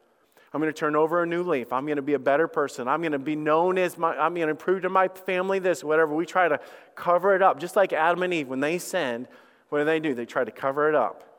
I'm 0.53 0.61
going 0.61 0.73
to 0.73 0.79
turn 0.79 0.97
over 0.97 1.23
a 1.23 1.27
new 1.27 1.45
leaf. 1.45 1.73
I'm 1.73 1.87
going 1.87 1.97
to 1.97 2.03
be 2.03 2.15
a 2.15 2.19
better 2.19 2.49
person. 2.49 2.89
I'm 2.89 3.01
going 3.03 3.13
to 3.13 3.21
be 3.21 3.37
known 3.37 3.79
as 3.79 3.97
my, 3.97 4.17
I'm 4.17 4.35
going 4.35 4.49
to 4.49 4.55
prove 4.55 4.83
to 4.83 4.89
my 4.89 5.07
family 5.07 5.61
this, 5.61 5.85
whatever. 5.85 6.15
We 6.15 6.27
try 6.27 6.49
to 6.49 6.59
cover 6.97 7.37
it 7.37 7.43
up. 7.43 7.61
Just 7.61 7.77
like 7.77 7.93
Adam 7.93 8.23
and 8.25 8.35
Eve, 8.35 8.49
when 8.49 8.59
they 8.59 8.79
sinned, 8.79 9.29
what 9.69 9.79
do 9.79 9.85
they 9.85 10.01
do? 10.01 10.15
They 10.15 10.27
try 10.27 10.43
to 10.43 10.51
cover 10.51 10.89
it 10.89 10.97
up. 10.97 11.31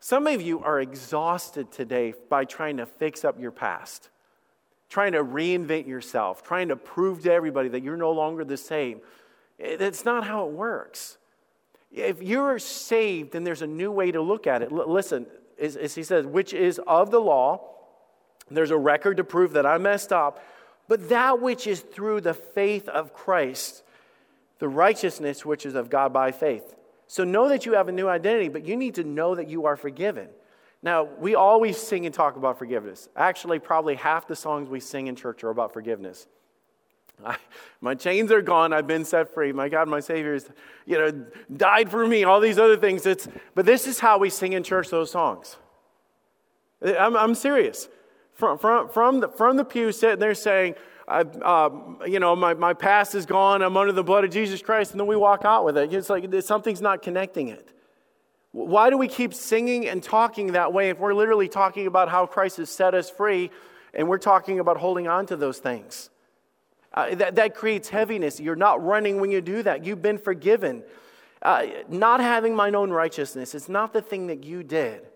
Some 0.00 0.26
of 0.26 0.42
you 0.42 0.60
are 0.60 0.80
exhausted 0.80 1.70
today 1.70 2.14
by 2.28 2.44
trying 2.44 2.78
to 2.78 2.86
fix 2.86 3.24
up 3.24 3.38
your 3.38 3.52
past, 3.52 4.08
trying 4.88 5.12
to 5.12 5.22
reinvent 5.22 5.86
yourself, 5.86 6.42
trying 6.42 6.68
to 6.68 6.76
prove 6.76 7.22
to 7.22 7.32
everybody 7.32 7.68
that 7.68 7.84
you're 7.84 7.98
no 7.98 8.10
longer 8.10 8.44
the 8.44 8.56
same. 8.56 9.00
Eh, 9.60 9.76
that's 9.76 10.04
not 10.04 10.24
how 10.24 10.46
it 10.46 10.52
works. 10.52 11.18
If 11.92 12.22
you're 12.22 12.58
saved, 12.58 13.32
then 13.32 13.44
there's 13.44 13.62
a 13.62 13.66
new 13.66 13.92
way 13.92 14.10
to 14.10 14.20
look 14.20 14.46
at 14.46 14.62
it. 14.62 14.72
L- 14.72 14.90
listen, 14.90 15.26
as, 15.60 15.76
as 15.76 15.94
he 15.94 16.02
says, 16.02 16.26
which 16.26 16.54
is 16.54 16.80
of 16.86 17.10
the 17.10 17.20
law, 17.20 17.70
there's 18.56 18.70
a 18.70 18.78
record 18.78 19.16
to 19.18 19.24
prove 19.24 19.52
that 19.52 19.66
I 19.66 19.78
messed 19.78 20.12
up, 20.12 20.42
but 20.88 21.08
that 21.08 21.40
which 21.40 21.66
is 21.66 21.80
through 21.80 22.22
the 22.22 22.34
faith 22.34 22.88
of 22.88 23.12
Christ, 23.12 23.82
the 24.58 24.68
righteousness 24.68 25.46
which 25.46 25.64
is 25.64 25.74
of 25.74 25.88
God 25.88 26.12
by 26.12 26.32
faith. 26.32 26.74
So 27.06 27.24
know 27.24 27.48
that 27.48 27.66
you 27.66 27.74
have 27.74 27.88
a 27.88 27.92
new 27.92 28.08
identity, 28.08 28.48
but 28.48 28.64
you 28.64 28.76
need 28.76 28.94
to 28.96 29.04
know 29.04 29.34
that 29.34 29.48
you 29.48 29.66
are 29.66 29.76
forgiven. 29.76 30.28
Now, 30.82 31.04
we 31.04 31.34
always 31.34 31.76
sing 31.76 32.06
and 32.06 32.14
talk 32.14 32.36
about 32.36 32.58
forgiveness. 32.58 33.08
Actually, 33.14 33.58
probably 33.58 33.96
half 33.96 34.26
the 34.26 34.36
songs 34.36 34.68
we 34.68 34.80
sing 34.80 35.08
in 35.08 35.16
church 35.16 35.44
are 35.44 35.50
about 35.50 35.72
forgiveness. 35.72 36.26
I, 37.24 37.36
my 37.80 37.94
chains 37.94 38.32
are 38.32 38.42
gone. 38.42 38.72
I've 38.72 38.86
been 38.86 39.04
set 39.04 39.34
free. 39.34 39.52
My 39.52 39.68
God, 39.68 39.88
my 39.88 40.00
Savior 40.00 40.34
has, 40.34 40.48
you 40.86 40.98
know, 40.98 41.26
died 41.56 41.90
for 41.90 42.06
me. 42.06 42.24
All 42.24 42.40
these 42.40 42.58
other 42.58 42.76
things. 42.76 43.04
It's, 43.06 43.28
but 43.54 43.66
this 43.66 43.86
is 43.86 44.00
how 44.00 44.18
we 44.18 44.30
sing 44.30 44.54
in 44.54 44.62
church 44.62 44.88
those 44.88 45.10
songs. 45.10 45.56
I'm, 46.82 47.16
I'm 47.16 47.34
serious. 47.34 47.88
From, 48.40 48.56
from, 48.58 48.88
from, 48.88 49.20
the, 49.20 49.28
from 49.28 49.58
the 49.58 49.64
pew 49.66 49.92
sitting 49.92 50.18
there 50.18 50.34
saying, 50.34 50.74
I, 51.06 51.20
uh, 51.20 51.68
you 52.06 52.20
know, 52.20 52.34
my, 52.34 52.54
my 52.54 52.72
past 52.72 53.14
is 53.14 53.26
gone. 53.26 53.60
I'm 53.60 53.76
under 53.76 53.92
the 53.92 54.02
blood 54.02 54.24
of 54.24 54.30
Jesus 54.30 54.62
Christ. 54.62 54.92
And 54.92 55.00
then 55.00 55.06
we 55.06 55.14
walk 55.14 55.44
out 55.44 55.66
with 55.66 55.76
it. 55.76 55.92
It's 55.92 56.08
like 56.08 56.24
something's 56.42 56.80
not 56.80 57.02
connecting 57.02 57.48
it. 57.48 57.68
Why 58.52 58.88
do 58.88 58.96
we 58.96 59.08
keep 59.08 59.34
singing 59.34 59.86
and 59.86 60.02
talking 60.02 60.52
that 60.52 60.72
way 60.72 60.88
if 60.88 60.98
we're 60.98 61.12
literally 61.12 61.48
talking 61.48 61.86
about 61.86 62.08
how 62.08 62.24
Christ 62.24 62.56
has 62.56 62.70
set 62.70 62.94
us 62.94 63.10
free 63.10 63.50
and 63.92 64.08
we're 64.08 64.18
talking 64.18 64.58
about 64.58 64.78
holding 64.78 65.06
on 65.06 65.26
to 65.26 65.36
those 65.36 65.58
things? 65.58 66.08
Uh, 66.94 67.14
that, 67.16 67.34
that 67.34 67.54
creates 67.54 67.90
heaviness. 67.90 68.40
You're 68.40 68.56
not 68.56 68.82
running 68.82 69.20
when 69.20 69.30
you 69.30 69.42
do 69.42 69.62
that. 69.64 69.84
You've 69.84 70.00
been 70.00 70.18
forgiven. 70.18 70.82
Uh, 71.42 71.66
not 71.90 72.20
having 72.20 72.56
mine 72.56 72.74
own 72.74 72.90
righteousness, 72.90 73.54
it's 73.54 73.68
not 73.68 73.92
the 73.92 74.02
thing 74.02 74.28
that 74.28 74.44
you 74.44 74.62
did, 74.62 75.06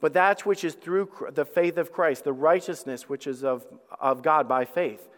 but 0.00 0.12
that 0.14 0.44
which 0.44 0.64
is 0.64 0.74
through 0.74 1.08
the 1.32 1.44
faith 1.44 1.76
of 1.76 1.92
Christ, 1.92 2.24
the 2.24 2.32
righteousness 2.32 3.08
which 3.08 3.26
is 3.26 3.42
of, 3.44 3.66
of 4.00 4.22
God 4.22 4.48
by 4.48 4.64
faith. 4.64 5.08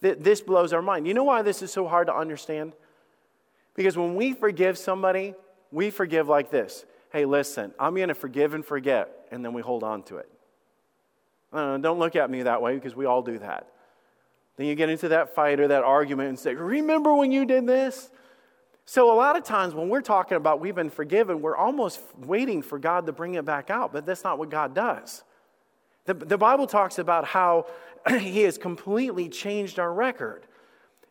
This 0.00 0.40
blows 0.40 0.72
our 0.72 0.80
mind. 0.80 1.06
You 1.06 1.14
know 1.14 1.24
why 1.24 1.42
this 1.42 1.60
is 1.62 1.72
so 1.72 1.86
hard 1.86 2.06
to 2.06 2.14
understand? 2.14 2.72
Because 3.74 3.96
when 3.96 4.14
we 4.14 4.32
forgive 4.32 4.78
somebody, 4.78 5.34
we 5.70 5.90
forgive 5.90 6.28
like 6.28 6.50
this 6.50 6.84
Hey, 7.12 7.24
listen, 7.24 7.72
I'm 7.78 7.94
going 7.94 8.08
to 8.08 8.14
forgive 8.14 8.54
and 8.54 8.64
forget, 8.64 9.26
and 9.30 9.44
then 9.44 9.52
we 9.52 9.62
hold 9.62 9.82
on 9.82 10.02
to 10.04 10.18
it. 10.18 10.30
Uh, 11.52 11.76
don't 11.78 11.98
look 11.98 12.14
at 12.14 12.30
me 12.30 12.44
that 12.44 12.62
way 12.62 12.74
because 12.74 12.94
we 12.94 13.06
all 13.06 13.22
do 13.22 13.38
that. 13.38 13.66
Then 14.56 14.66
you 14.66 14.74
get 14.74 14.88
into 14.88 15.08
that 15.08 15.34
fight 15.34 15.58
or 15.58 15.68
that 15.68 15.82
argument 15.82 16.28
and 16.28 16.38
say, 16.38 16.54
Remember 16.54 17.14
when 17.14 17.32
you 17.32 17.44
did 17.44 17.66
this? 17.66 18.10
So, 18.86 19.12
a 19.12 19.14
lot 19.14 19.36
of 19.36 19.44
times 19.44 19.74
when 19.74 19.88
we're 19.88 20.00
talking 20.00 20.36
about 20.36 20.60
we've 20.60 20.74
been 20.74 20.90
forgiven, 20.90 21.40
we're 21.40 21.56
almost 21.56 22.00
waiting 22.18 22.60
for 22.62 22.78
God 22.78 23.06
to 23.06 23.12
bring 23.12 23.34
it 23.34 23.44
back 23.44 23.70
out, 23.70 23.92
but 23.92 24.04
that's 24.04 24.24
not 24.24 24.38
what 24.38 24.50
God 24.50 24.74
does. 24.74 25.22
The, 26.06 26.14
the 26.14 26.38
Bible 26.38 26.66
talks 26.66 26.98
about 26.98 27.24
how 27.24 27.66
he 28.18 28.42
has 28.42 28.58
completely 28.58 29.28
changed 29.28 29.78
our 29.78 29.92
record. 29.92 30.46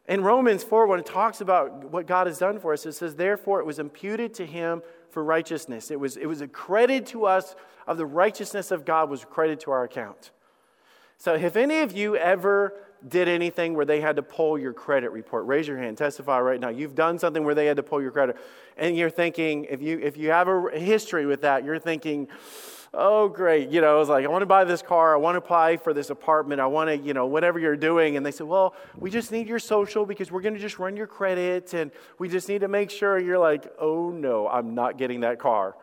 In 0.07 0.23
Romans 0.23 0.63
4, 0.63 0.87
when 0.87 0.99
it 0.99 1.05
talks 1.05 1.39
about 1.39 1.91
what 1.91 2.07
God 2.07 2.25
has 2.27 2.39
done 2.39 2.59
for 2.59 2.73
us, 2.73 2.85
it 2.85 2.93
says, 2.93 3.15
Therefore, 3.15 3.59
it 3.59 3.65
was 3.65 3.79
imputed 3.79 4.33
to 4.35 4.45
him 4.45 4.81
for 5.11 5.23
righteousness. 5.23 5.91
It 5.91 5.99
was, 5.99 6.17
it 6.17 6.25
was 6.25 6.41
accredited 6.41 7.05
to 7.07 7.25
us 7.25 7.55
of 7.87 7.97
the 7.97 8.05
righteousness 8.05 8.71
of 8.71 8.85
God 8.85 9.09
was 9.09 9.23
credited 9.23 9.59
to 9.61 9.71
our 9.71 9.83
account. 9.83 10.31
So, 11.17 11.35
if 11.35 11.55
any 11.55 11.79
of 11.79 11.95
you 11.95 12.15
ever 12.15 12.73
did 13.07 13.27
anything 13.27 13.75
where 13.75 13.85
they 13.85 14.01
had 14.01 14.15
to 14.17 14.21
pull 14.21 14.57
your 14.57 14.73
credit 14.73 15.11
report? 15.11 15.45
Raise 15.45 15.67
your 15.67 15.77
hand. 15.77 15.97
Testify 15.97 16.39
right 16.39 16.59
now. 16.59 16.69
You've 16.69 16.95
done 16.95 17.17
something 17.17 17.43
where 17.43 17.55
they 17.55 17.65
had 17.65 17.77
to 17.77 17.83
pull 17.83 18.01
your 18.01 18.11
credit. 18.11 18.37
And 18.77 18.97
you're 18.97 19.09
thinking, 19.09 19.65
if 19.65 19.81
you, 19.81 19.99
if 19.99 20.17
you 20.17 20.31
have 20.31 20.47
a 20.47 20.77
history 20.77 21.25
with 21.25 21.41
that, 21.41 21.63
you're 21.63 21.79
thinking, 21.79 22.27
oh, 22.93 23.29
great. 23.29 23.69
You 23.69 23.81
know, 23.81 23.95
I 23.95 23.99
was 23.99 24.09
like, 24.09 24.25
I 24.25 24.27
want 24.27 24.41
to 24.41 24.47
buy 24.47 24.63
this 24.63 24.81
car. 24.81 25.13
I 25.13 25.17
want 25.17 25.35
to 25.35 25.37
apply 25.37 25.77
for 25.77 25.93
this 25.93 26.09
apartment. 26.09 26.59
I 26.59 26.65
want 26.65 26.89
to, 26.89 26.97
you 26.97 27.13
know, 27.13 27.25
whatever 27.25 27.59
you're 27.59 27.77
doing. 27.77 28.17
And 28.17 28.25
they 28.25 28.31
said, 28.31 28.47
well, 28.47 28.75
we 28.97 29.09
just 29.09 29.31
need 29.31 29.47
your 29.47 29.59
social 29.59 30.05
because 30.05 30.31
we're 30.31 30.41
going 30.41 30.55
to 30.55 30.59
just 30.59 30.79
run 30.79 30.97
your 30.97 31.07
credit. 31.07 31.73
And 31.73 31.91
we 32.17 32.29
just 32.29 32.49
need 32.49 32.61
to 32.61 32.67
make 32.67 32.89
sure 32.89 33.19
you're 33.19 33.39
like, 33.39 33.71
oh, 33.79 34.09
no, 34.09 34.47
I'm 34.47 34.73
not 34.73 34.97
getting 34.97 35.21
that 35.21 35.39
car. 35.39 35.75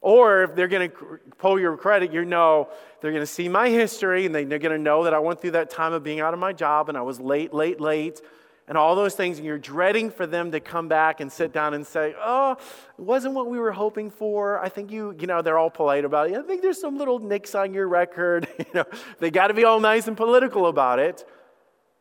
Or 0.00 0.44
if 0.44 0.54
they're 0.54 0.68
going 0.68 0.90
to 0.90 1.20
pull 1.38 1.60
your 1.60 1.76
credit, 1.76 2.12
you 2.12 2.24
know 2.24 2.68
they're 3.00 3.10
going 3.10 3.22
to 3.22 3.26
see 3.26 3.48
my 3.48 3.68
history 3.68 4.26
and 4.26 4.34
they're 4.34 4.44
going 4.44 4.76
to 4.76 4.78
know 4.78 5.04
that 5.04 5.12
I 5.12 5.18
went 5.18 5.40
through 5.40 5.52
that 5.52 5.70
time 5.70 5.92
of 5.92 6.02
being 6.02 6.20
out 6.20 6.32
of 6.32 6.40
my 6.40 6.52
job 6.52 6.88
and 6.88 6.96
I 6.96 7.02
was 7.02 7.20
late, 7.20 7.52
late, 7.52 7.80
late, 7.80 8.22
and 8.66 8.78
all 8.78 8.94
those 8.94 9.14
things. 9.14 9.36
And 9.36 9.46
you're 9.46 9.58
dreading 9.58 10.10
for 10.10 10.26
them 10.26 10.52
to 10.52 10.60
come 10.60 10.88
back 10.88 11.20
and 11.20 11.30
sit 11.30 11.52
down 11.52 11.74
and 11.74 11.86
say, 11.86 12.14
Oh, 12.18 12.52
it 12.52 13.02
wasn't 13.02 13.34
what 13.34 13.48
we 13.48 13.58
were 13.58 13.72
hoping 13.72 14.10
for. 14.10 14.58
I 14.62 14.70
think 14.70 14.90
you, 14.90 15.14
you 15.18 15.26
know, 15.26 15.42
they're 15.42 15.58
all 15.58 15.70
polite 15.70 16.06
about 16.06 16.30
it. 16.30 16.36
I 16.36 16.42
think 16.42 16.62
there's 16.62 16.80
some 16.80 16.96
little 16.96 17.18
nicks 17.18 17.54
on 17.54 17.74
your 17.74 17.86
record. 17.86 18.48
you 18.58 18.64
know, 18.72 18.84
they 19.18 19.30
got 19.30 19.48
to 19.48 19.54
be 19.54 19.64
all 19.64 19.80
nice 19.80 20.08
and 20.08 20.16
political 20.16 20.66
about 20.66 20.98
it. 20.98 21.26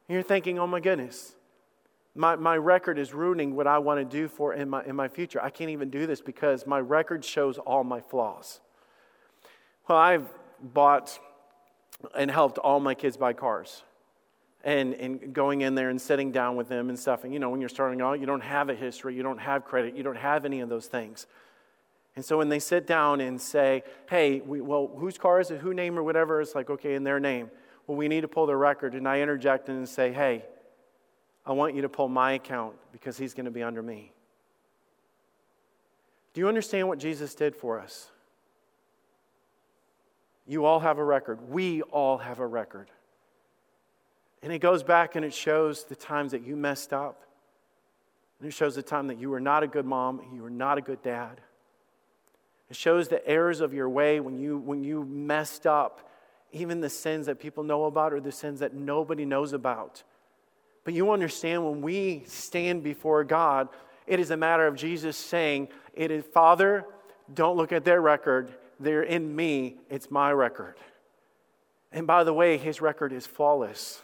And 0.07 0.13
you're 0.13 0.23
thinking, 0.23 0.57
Oh 0.57 0.67
my 0.67 0.79
goodness, 0.79 1.35
my, 2.19 2.36
my 2.36 2.58
record 2.58 2.99
is 2.99 3.13
ruining 3.13 3.55
what 3.55 3.65
I 3.65 3.77
want 3.77 4.01
to 4.01 4.17
do 4.17 4.27
for 4.27 4.53
in 4.53 4.69
my, 4.69 4.84
in 4.84 4.93
my 4.93 5.08
future. 5.08 5.41
I 5.41 5.49
can't 5.49 5.69
even 5.69 5.89
do 5.89 6.05
this 6.05 6.19
because 6.19 6.67
my 6.67 6.77
record 6.82 7.23
shows 7.23 7.58
all 7.58 7.86
my 7.86 8.01
flaws. 8.01 8.60
Well, 9.88 9.97
I've 9.97 10.27
bought 10.62 11.17
and 12.13 12.29
helped 12.29 12.58
all 12.58 12.82
my 12.82 12.93
kids 12.93 13.15
buy 13.15 13.32
cars. 13.32 13.84
And, 14.65 14.95
and 14.95 15.34
going 15.34 15.62
in 15.62 15.75
there 15.75 15.89
and 15.89 16.01
sitting 16.01 16.34
down 16.34 16.58
with 16.58 16.67
them 16.67 16.89
and 16.89 16.99
stuff. 16.99 17.23
And 17.23 17.32
you 17.32 17.39
know, 17.39 17.49
when 17.49 17.62
you're 17.62 17.69
starting 17.69 18.01
out, 18.01 18.19
you 18.19 18.25
don't 18.25 18.43
have 18.43 18.67
a 18.67 18.75
history, 18.75 19.15
you 19.15 19.23
don't 19.23 19.39
have 19.39 19.63
credit, 19.63 19.95
you 19.95 20.03
don't 20.03 20.17
have 20.17 20.43
any 20.43 20.60
of 20.60 20.67
those 20.67 20.88
things. 20.88 21.25
And 22.17 22.25
so 22.25 22.38
when 22.38 22.49
they 22.49 22.60
sit 22.60 22.86
down 22.86 23.21
and 23.21 23.39
say, 23.39 23.84
hey, 24.10 24.41
we, 24.41 24.60
well, 24.60 24.91
whose 24.97 25.17
car 25.17 25.39
is 25.39 25.51
it, 25.51 25.62
who 25.62 25.73
name 25.73 25.97
or 25.97 26.03
whatever, 26.03 26.41
it's 26.41 26.53
like, 26.53 26.69
okay, 26.69 26.95
in 26.95 27.05
their 27.05 27.21
name. 27.21 27.49
Well, 27.88 27.95
we 27.95 28.10
need 28.10 28.21
to 28.21 28.27
pull 28.27 28.45
their 28.45 28.58
record. 28.58 28.93
And 28.93 29.08
I 29.08 29.21
interject 29.21 29.69
and 29.69 29.88
say, 29.88 30.12
hey, 30.12 30.43
I 31.49 31.53
want 31.53 31.73
you 31.73 31.81
to 31.81 31.89
pull 31.89 32.07
my 32.07 32.33
account 32.33 32.75
because 32.91 33.17
he's 33.17 33.33
going 33.33 33.45
to 33.45 33.51
be 33.51 33.63
under 33.63 33.81
me. 33.81 34.13
Do 36.35 36.41
you 36.41 36.47
understand 36.47 36.88
what 36.88 36.99
Jesus 36.99 37.33
did 37.33 37.55
for 37.55 37.79
us? 37.79 38.12
You 40.45 40.65
all 40.65 40.79
have 40.79 40.99
a 40.99 41.03
record. 41.03 41.49
We 41.49 41.81
all 41.81 42.19
have 42.19 42.39
a 42.39 42.45
record. 42.45 42.91
And 44.43 44.53
it 44.53 44.59
goes 44.59 44.83
back 44.83 45.15
and 45.15 45.25
it 45.25 45.33
shows 45.33 45.85
the 45.85 45.95
times 45.95 46.33
that 46.33 46.45
you 46.45 46.55
messed 46.55 46.93
up. 46.93 47.23
And 48.39 48.47
it 48.47 48.53
shows 48.53 48.75
the 48.75 48.83
time 48.83 49.07
that 49.07 49.17
you 49.17 49.31
were 49.31 49.39
not 49.39 49.63
a 49.63 49.67
good 49.67 49.88
mom, 49.88 50.21
you 50.31 50.43
were 50.43 50.51
not 50.51 50.77
a 50.77 50.81
good 50.81 51.01
dad. 51.01 51.41
It 52.69 52.75
shows 52.75 53.07
the 53.07 53.27
errors 53.27 53.59
of 53.59 53.73
your 53.73 53.89
way 53.89 54.19
when 54.19 54.38
you, 54.38 54.59
when 54.59 54.83
you 54.83 55.03
messed 55.03 55.65
up, 55.65 56.12
even 56.51 56.79
the 56.79 56.91
sins 56.91 57.25
that 57.25 57.39
people 57.39 57.63
know 57.63 57.85
about 57.85 58.13
or 58.13 58.21
the 58.21 58.31
sins 58.31 58.59
that 58.59 58.75
nobody 58.75 59.25
knows 59.25 59.51
about. 59.51 60.03
But 60.83 60.93
you 60.93 61.11
understand 61.11 61.65
when 61.65 61.81
we 61.81 62.23
stand 62.25 62.83
before 62.83 63.23
God, 63.23 63.69
it 64.07 64.19
is 64.19 64.31
a 64.31 64.37
matter 64.37 64.65
of 64.65 64.75
Jesus 64.75 65.17
saying, 65.17 65.69
It 65.93 66.11
is, 66.11 66.23
Father, 66.33 66.85
don't 67.33 67.57
look 67.57 67.71
at 67.71 67.85
their 67.85 68.01
record. 68.01 68.51
They're 68.79 69.03
in 69.03 69.35
me. 69.35 69.77
It's 69.89 70.09
my 70.09 70.31
record. 70.31 70.75
And 71.91 72.07
by 72.07 72.23
the 72.23 72.33
way, 72.33 72.57
his 72.57 72.81
record 72.81 73.13
is 73.13 73.25
flawless. 73.25 74.01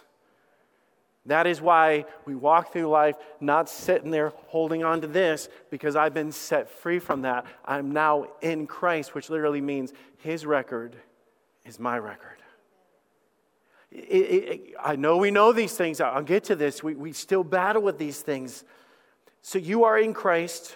That 1.27 1.47
is 1.47 1.59
why 1.59 2.05
we 2.25 2.35
walk 2.35 2.71
through 2.71 2.87
life 2.87 3.15
not 3.39 3.67
sitting 3.67 4.11
there 4.11 4.31
holding 4.47 4.83
on 4.83 5.01
to 5.01 5.07
this 5.07 5.49
because 5.71 5.95
I've 5.95 6.13
been 6.13 6.31
set 6.31 6.69
free 6.69 6.99
from 6.99 7.23
that. 7.23 7.45
I'm 7.65 7.91
now 7.91 8.27
in 8.41 8.67
Christ, 8.67 9.15
which 9.15 9.29
literally 9.29 9.61
means 9.61 9.91
his 10.17 10.45
record 10.45 10.95
is 11.65 11.79
my 11.79 11.97
record. 11.97 12.34
It, 13.95 14.17
it, 14.17 14.73
I 14.83 14.95
know 14.95 15.17
we 15.17 15.31
know 15.31 15.53
these 15.53 15.73
things. 15.73 16.01
I'll 16.01 16.21
get 16.21 16.43
to 16.45 16.55
this. 16.55 16.83
We, 16.83 16.95
we 16.95 17.13
still 17.13 17.43
battle 17.43 17.81
with 17.81 17.97
these 17.97 18.21
things. 18.21 18.65
So 19.41 19.57
you 19.57 19.85
are 19.85 19.97
in 19.97 20.13
Christ, 20.13 20.75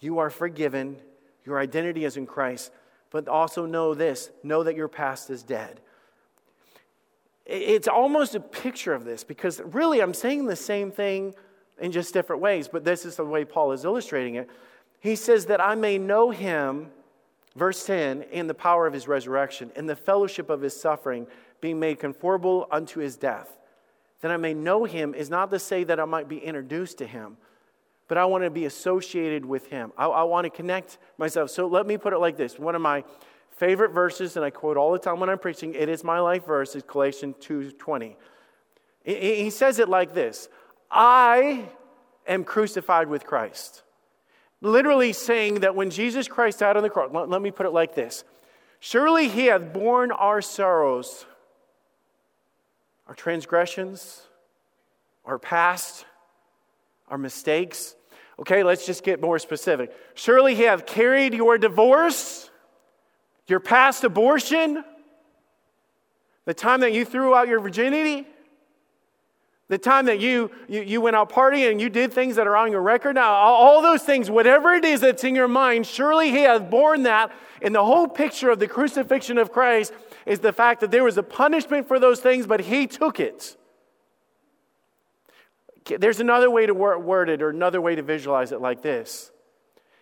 you 0.00 0.18
are 0.18 0.30
forgiven, 0.30 0.96
your 1.44 1.58
identity 1.58 2.04
is 2.04 2.16
in 2.16 2.26
Christ. 2.26 2.72
But 3.10 3.28
also 3.28 3.66
know 3.66 3.94
this 3.94 4.30
know 4.42 4.64
that 4.64 4.74
your 4.74 4.88
past 4.88 5.30
is 5.30 5.42
dead. 5.42 5.80
It's 7.46 7.86
almost 7.86 8.34
a 8.34 8.40
picture 8.40 8.94
of 8.94 9.04
this 9.04 9.22
because 9.22 9.60
really 9.60 10.00
I'm 10.00 10.14
saying 10.14 10.46
the 10.46 10.56
same 10.56 10.90
thing 10.90 11.34
in 11.78 11.92
just 11.92 12.12
different 12.14 12.40
ways, 12.42 12.68
but 12.68 12.84
this 12.84 13.04
is 13.04 13.16
the 13.16 13.24
way 13.24 13.44
Paul 13.44 13.72
is 13.72 13.84
illustrating 13.84 14.36
it. 14.36 14.48
He 14.98 15.14
says 15.14 15.46
that 15.46 15.60
I 15.60 15.74
may 15.74 15.98
know 15.98 16.30
him, 16.30 16.88
verse 17.54 17.84
10, 17.84 18.22
in 18.32 18.46
the 18.46 18.54
power 18.54 18.86
of 18.86 18.94
his 18.94 19.06
resurrection, 19.06 19.70
in 19.76 19.86
the 19.86 19.94
fellowship 19.94 20.48
of 20.48 20.62
his 20.62 20.74
suffering 20.74 21.26
being 21.64 21.80
made 21.80 21.98
conformable 21.98 22.68
unto 22.70 23.00
his 23.00 23.16
death. 23.16 23.48
That 24.20 24.30
I 24.30 24.36
may 24.36 24.52
know 24.52 24.84
him 24.84 25.14
is 25.14 25.30
not 25.30 25.50
to 25.50 25.58
say 25.58 25.82
that 25.84 25.98
I 25.98 26.04
might 26.04 26.28
be 26.28 26.36
introduced 26.36 26.98
to 26.98 27.06
him, 27.06 27.38
but 28.06 28.18
I 28.18 28.26
want 28.26 28.44
to 28.44 28.50
be 28.50 28.66
associated 28.66 29.46
with 29.46 29.68
him. 29.68 29.90
I, 29.96 30.04
I 30.04 30.22
want 30.24 30.44
to 30.44 30.50
connect 30.50 30.98
myself. 31.16 31.48
So 31.48 31.66
let 31.66 31.86
me 31.86 31.96
put 31.96 32.12
it 32.12 32.18
like 32.18 32.36
this 32.36 32.58
one 32.58 32.74
of 32.74 32.82
my 32.82 33.02
favorite 33.56 33.92
verses, 33.92 34.36
and 34.36 34.44
I 34.44 34.50
quote 34.50 34.76
all 34.76 34.92
the 34.92 34.98
time 34.98 35.20
when 35.20 35.30
I'm 35.30 35.38
preaching, 35.38 35.72
it 35.72 35.88
is 35.88 36.04
my 36.04 36.18
life 36.18 36.44
verse, 36.44 36.76
is 36.76 36.82
Galatians 36.82 37.36
2.20. 37.40 38.16
He 39.02 39.48
says 39.48 39.78
it 39.78 39.88
like 39.88 40.12
this 40.12 40.50
I 40.90 41.64
am 42.26 42.44
crucified 42.44 43.08
with 43.08 43.24
Christ. 43.24 43.84
Literally 44.60 45.14
saying 45.14 45.60
that 45.60 45.74
when 45.74 45.88
Jesus 45.88 46.28
Christ 46.28 46.58
died 46.58 46.76
on 46.76 46.82
the 46.82 46.90
cross, 46.90 47.08
let, 47.10 47.30
let 47.30 47.40
me 47.40 47.50
put 47.50 47.64
it 47.64 47.72
like 47.72 47.94
this 47.94 48.22
Surely 48.80 49.28
he 49.28 49.46
hath 49.46 49.72
borne 49.72 50.12
our 50.12 50.42
sorrows 50.42 51.24
our 53.06 53.14
transgressions, 53.14 54.22
our 55.24 55.38
past, 55.38 56.04
our 57.08 57.18
mistakes. 57.18 57.94
Okay, 58.38 58.62
let's 58.62 58.86
just 58.86 59.04
get 59.04 59.20
more 59.20 59.38
specific. 59.38 59.92
Surely 60.14 60.54
he 60.54 60.62
have 60.62 60.86
carried 60.86 61.34
your 61.34 61.58
divorce, 61.58 62.50
your 63.46 63.60
past 63.60 64.04
abortion, 64.04 64.82
the 66.44 66.54
time 66.54 66.80
that 66.80 66.92
you 66.92 67.04
threw 67.04 67.34
out 67.34 67.48
your 67.48 67.60
virginity, 67.60 68.26
the 69.68 69.78
time 69.78 70.06
that 70.06 70.20
you, 70.20 70.50
you, 70.68 70.82
you 70.82 71.00
went 71.00 71.16
out 71.16 71.30
partying 71.30 71.70
and 71.70 71.80
you 71.80 71.88
did 71.88 72.12
things 72.12 72.36
that 72.36 72.46
are 72.46 72.56
on 72.56 72.70
your 72.70 72.82
record. 72.82 73.14
Now, 73.14 73.32
all 73.32 73.80
those 73.80 74.02
things, 74.02 74.30
whatever 74.30 74.74
it 74.74 74.84
is 74.84 75.00
that's 75.00 75.24
in 75.24 75.34
your 75.34 75.48
mind, 75.48 75.86
surely 75.86 76.30
he 76.30 76.42
has 76.42 76.60
borne 76.60 77.04
that. 77.04 77.32
in 77.64 77.72
the 77.72 77.84
whole 77.84 78.06
picture 78.06 78.50
of 78.50 78.58
the 78.58 78.68
crucifixion 78.68 79.38
of 79.38 79.50
Christ 79.50 79.92
is 80.26 80.40
the 80.40 80.52
fact 80.52 80.80
that 80.80 80.90
there 80.90 81.04
was 81.04 81.18
a 81.18 81.22
punishment 81.22 81.86
for 81.86 81.98
those 81.98 82.20
things, 82.20 82.46
but 82.46 82.60
he 82.60 82.86
took 82.86 83.20
it. 83.20 83.56
There's 85.98 86.20
another 86.20 86.50
way 86.50 86.66
to 86.66 86.72
word 86.72 87.28
it 87.28 87.42
or 87.42 87.50
another 87.50 87.80
way 87.80 87.94
to 87.94 88.02
visualize 88.02 88.52
it 88.52 88.60
like 88.60 88.82
this 88.82 89.30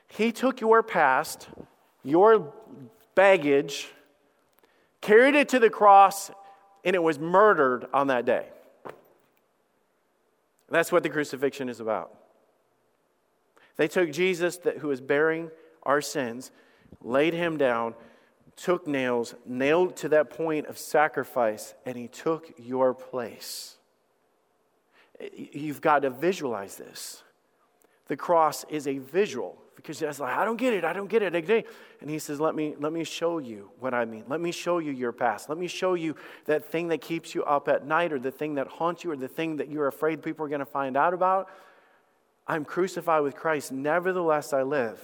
He 0.08 0.32
took 0.32 0.60
your 0.60 0.82
past, 0.82 1.48
your 2.04 2.52
baggage, 3.14 3.88
carried 5.00 5.34
it 5.34 5.48
to 5.50 5.58
the 5.58 5.70
cross, 5.70 6.30
and 6.84 6.94
it 6.94 7.02
was 7.02 7.18
murdered 7.18 7.86
on 7.92 8.08
that 8.08 8.24
day. 8.24 8.46
That's 10.70 10.90
what 10.90 11.02
the 11.02 11.10
crucifixion 11.10 11.68
is 11.68 11.80
about. 11.80 12.14
They 13.76 13.88
took 13.88 14.10
Jesus, 14.10 14.58
who 14.80 14.88
was 14.88 15.00
bearing 15.00 15.50
our 15.82 16.00
sins, 16.00 16.50
laid 17.02 17.34
him 17.34 17.56
down, 17.56 17.94
took 18.56 18.86
nails, 18.86 19.34
nailed 19.46 19.96
to 19.96 20.08
that 20.10 20.30
point 20.30 20.66
of 20.66 20.78
sacrifice, 20.78 21.74
and 21.86 21.96
he 21.96 22.08
took 22.08 22.52
your 22.58 22.94
place. 22.94 23.76
You've 25.34 25.80
got 25.80 26.00
to 26.00 26.10
visualize 26.10 26.76
this. 26.76 27.22
The 28.08 28.16
cross 28.16 28.64
is 28.68 28.86
a 28.86 28.98
visual 28.98 29.62
because 29.76 30.00
it's 30.02 30.20
like, 30.20 30.36
I 30.36 30.44
don't 30.44 30.56
get 30.56 30.74
it, 30.74 30.84
I 30.84 30.92
don't 30.92 31.08
get 31.08 31.22
it. 31.22 31.34
And 32.00 32.10
he 32.10 32.18
says, 32.18 32.40
let 32.40 32.54
me, 32.54 32.74
let 32.78 32.92
me 32.92 33.04
show 33.04 33.38
you 33.38 33.70
what 33.80 33.94
I 33.94 34.04
mean. 34.04 34.24
Let 34.28 34.40
me 34.40 34.52
show 34.52 34.78
you 34.78 34.92
your 34.92 35.12
past. 35.12 35.48
Let 35.48 35.58
me 35.58 35.66
show 35.66 35.94
you 35.94 36.14
that 36.44 36.64
thing 36.70 36.88
that 36.88 37.00
keeps 37.00 37.34
you 37.34 37.42
up 37.44 37.68
at 37.68 37.86
night 37.86 38.12
or 38.12 38.18
the 38.18 38.30
thing 38.30 38.54
that 38.56 38.66
haunts 38.66 39.02
you 39.02 39.10
or 39.10 39.16
the 39.16 39.28
thing 39.28 39.56
that 39.56 39.68
you're 39.68 39.88
afraid 39.88 40.22
people 40.22 40.44
are 40.44 40.48
going 40.48 40.60
to 40.60 40.66
find 40.66 40.96
out 40.96 41.14
about. 41.14 41.48
I'm 42.46 42.64
crucified 42.64 43.22
with 43.22 43.34
Christ. 43.34 43.72
Nevertheless, 43.72 44.52
I 44.52 44.62
live. 44.62 45.00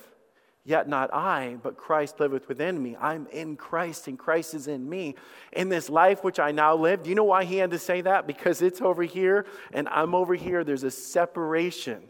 Yet 0.68 0.86
not 0.86 1.14
I, 1.14 1.56
but 1.62 1.78
Christ 1.78 2.20
liveth 2.20 2.46
within 2.46 2.82
me. 2.82 2.94
I'm 3.00 3.26
in 3.28 3.56
Christ, 3.56 4.06
and 4.06 4.18
Christ 4.18 4.52
is 4.52 4.68
in 4.68 4.86
me. 4.86 5.14
In 5.54 5.70
this 5.70 5.88
life 5.88 6.22
which 6.22 6.38
I 6.38 6.50
now 6.50 6.76
live, 6.76 7.02
do 7.02 7.08
you 7.08 7.14
know 7.14 7.24
why 7.24 7.44
he 7.44 7.56
had 7.56 7.70
to 7.70 7.78
say 7.78 8.02
that? 8.02 8.26
Because 8.26 8.60
it's 8.60 8.82
over 8.82 9.02
here 9.02 9.46
and 9.72 9.88
I'm 9.88 10.14
over 10.14 10.34
here. 10.34 10.64
There's 10.64 10.82
a 10.82 10.90
separation. 10.90 12.02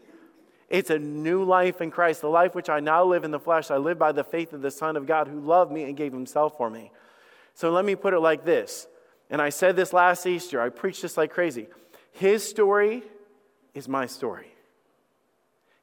It's 0.67 0.89
a 0.89 0.99
new 0.99 1.45
life 1.45 1.79
in 1.79 1.89
Christ. 1.89 2.19
The 2.19 2.27
life 2.27 2.53
which 2.53 2.67
I 2.67 2.81
now 2.81 3.05
live 3.05 3.23
in 3.23 3.31
the 3.31 3.39
flesh, 3.39 3.71
I 3.71 3.77
live 3.77 3.97
by 3.97 4.11
the 4.11 4.25
faith 4.25 4.51
of 4.51 4.61
the 4.61 4.71
Son 4.71 4.97
of 4.97 5.07
God 5.07 5.29
who 5.29 5.39
loved 5.39 5.71
me 5.71 5.83
and 5.83 5.95
gave 5.95 6.11
himself 6.11 6.57
for 6.57 6.69
me. 6.69 6.91
So 7.53 7.71
let 7.71 7.85
me 7.85 7.95
put 7.95 8.13
it 8.13 8.19
like 8.19 8.43
this 8.43 8.87
And 9.29 9.41
I 9.41 9.51
said 9.51 9.77
this 9.77 9.93
last 9.93 10.25
Easter, 10.25 10.59
I 10.59 10.67
preached 10.67 11.01
this 11.01 11.15
like 11.15 11.31
crazy. 11.31 11.69
His 12.11 12.43
story 12.43 13.03
is 13.73 13.87
my 13.87 14.05
story. 14.05 14.51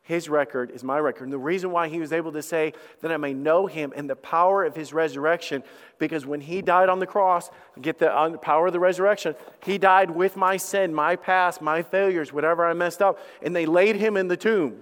His 0.07 0.29
record 0.29 0.71
is 0.71 0.85
my 0.85 1.01
record. 1.01 1.25
And 1.25 1.33
the 1.33 1.39
reason 1.39 1.73
why 1.73 1.89
he 1.89 1.99
was 1.99 2.13
able 2.13 2.31
to 2.31 2.43
say 2.43 2.75
that 3.01 3.11
I 3.11 3.17
may 3.17 3.35
know 3.35 3.67
him 3.67 3.93
and 3.97 4.09
the 4.09 4.15
power 4.15 4.65
of 4.65 4.77
his 4.77 4.93
resurrection, 4.93 5.65
because 5.99 6.25
when 6.25 6.41
he 6.41 6.63
died 6.63 6.89
on 6.89 7.01
the 7.01 7.09
cross, 7.09 7.51
get 7.83 7.99
the 7.99 8.39
power 8.41 8.69
of 8.69 8.73
the 8.73 8.79
resurrection, 8.79 9.35
he 9.65 9.79
died 9.79 10.13
with 10.13 10.37
my 10.37 10.59
sin, 10.59 10.95
my 10.95 11.17
past, 11.17 11.61
my 11.61 11.83
failures, 11.83 12.33
whatever 12.33 12.65
I 12.65 12.73
messed 12.73 13.03
up, 13.03 13.19
and 13.43 13.55
they 13.55 13.67
laid 13.67 13.97
him 13.97 14.17
in 14.17 14.29
the 14.29 14.37
tomb. 14.37 14.79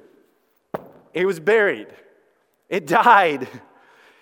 He 1.14 1.24
was 1.24 1.40
buried, 1.40 1.88
it 2.68 2.86
died. 2.86 3.48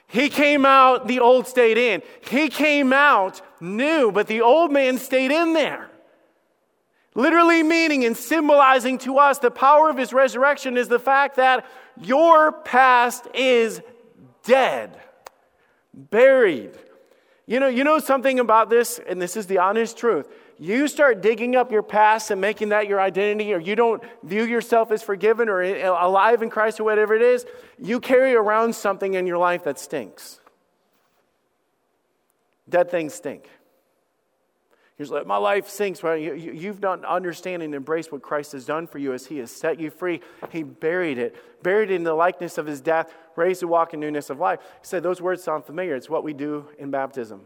He 0.06 0.28
came 0.28 0.64
out, 0.64 1.08
the 1.08 1.18
old 1.18 1.48
stayed 1.48 1.78
in. 1.78 2.02
He 2.30 2.48
came 2.48 2.92
out 2.92 3.40
new, 3.60 4.12
but 4.12 4.28
the 4.28 4.42
old 4.42 4.70
man 4.70 4.98
stayed 4.98 5.32
in 5.32 5.52
there. 5.52 5.88
Literally 7.14 7.62
meaning 7.62 8.04
and 8.04 8.16
symbolizing 8.16 8.98
to 8.98 9.18
us 9.18 9.38
the 9.38 9.50
power 9.50 9.90
of 9.90 9.98
his 9.98 10.12
resurrection 10.12 10.76
is 10.76 10.88
the 10.88 10.98
fact 10.98 11.36
that 11.36 11.66
your 12.00 12.52
past 12.52 13.26
is 13.34 13.82
dead, 14.44 14.98
buried. 15.92 16.72
You 17.46 17.60
know, 17.60 17.68
you 17.68 17.84
know 17.84 17.98
something 17.98 18.40
about 18.40 18.70
this, 18.70 18.98
and 19.06 19.20
this 19.20 19.36
is 19.36 19.46
the 19.46 19.58
honest 19.58 19.98
truth. 19.98 20.26
You 20.58 20.88
start 20.88 21.20
digging 21.20 21.54
up 21.54 21.70
your 21.70 21.82
past 21.82 22.30
and 22.30 22.40
making 22.40 22.70
that 22.70 22.86
your 22.86 23.00
identity, 23.00 23.52
or 23.52 23.58
you 23.58 23.74
don't 23.74 24.02
view 24.22 24.44
yourself 24.44 24.90
as 24.90 25.02
forgiven 25.02 25.48
or 25.48 25.60
alive 25.60 26.40
in 26.40 26.48
Christ 26.48 26.80
or 26.80 26.84
whatever 26.84 27.14
it 27.14 27.22
is, 27.22 27.44
you 27.78 28.00
carry 28.00 28.34
around 28.34 28.74
something 28.74 29.14
in 29.14 29.26
your 29.26 29.38
life 29.38 29.64
that 29.64 29.78
stinks. 29.78 30.40
Dead 32.68 32.90
things 32.90 33.12
stink. 33.12 33.50
He's 34.98 35.10
like, 35.10 35.26
my 35.26 35.38
life 35.38 35.68
sinks. 35.68 36.02
Well, 36.02 36.16
you, 36.16 36.34
you've 36.34 36.80
not 36.80 37.04
understand 37.04 37.62
and 37.62 37.74
embraced 37.74 38.12
what 38.12 38.22
Christ 38.22 38.52
has 38.52 38.64
done 38.64 38.86
for 38.86 38.98
you 38.98 39.12
as 39.12 39.26
he 39.26 39.38
has 39.38 39.50
set 39.50 39.80
you 39.80 39.90
free. 39.90 40.20
He 40.50 40.62
buried 40.62 41.18
it, 41.18 41.34
buried 41.62 41.90
it 41.90 41.94
in 41.94 42.04
the 42.04 42.14
likeness 42.14 42.58
of 42.58 42.66
his 42.66 42.80
death, 42.80 43.12
raised 43.34 43.60
to 43.60 43.68
walk 43.68 43.94
in 43.94 44.00
newness 44.00 44.30
of 44.30 44.38
life. 44.38 44.60
He 44.60 44.86
said, 44.86 45.02
those 45.02 45.20
words 45.20 45.42
sound 45.42 45.64
familiar. 45.64 45.96
It's 45.96 46.10
what 46.10 46.24
we 46.24 46.34
do 46.34 46.68
in 46.78 46.90
baptism. 46.90 47.40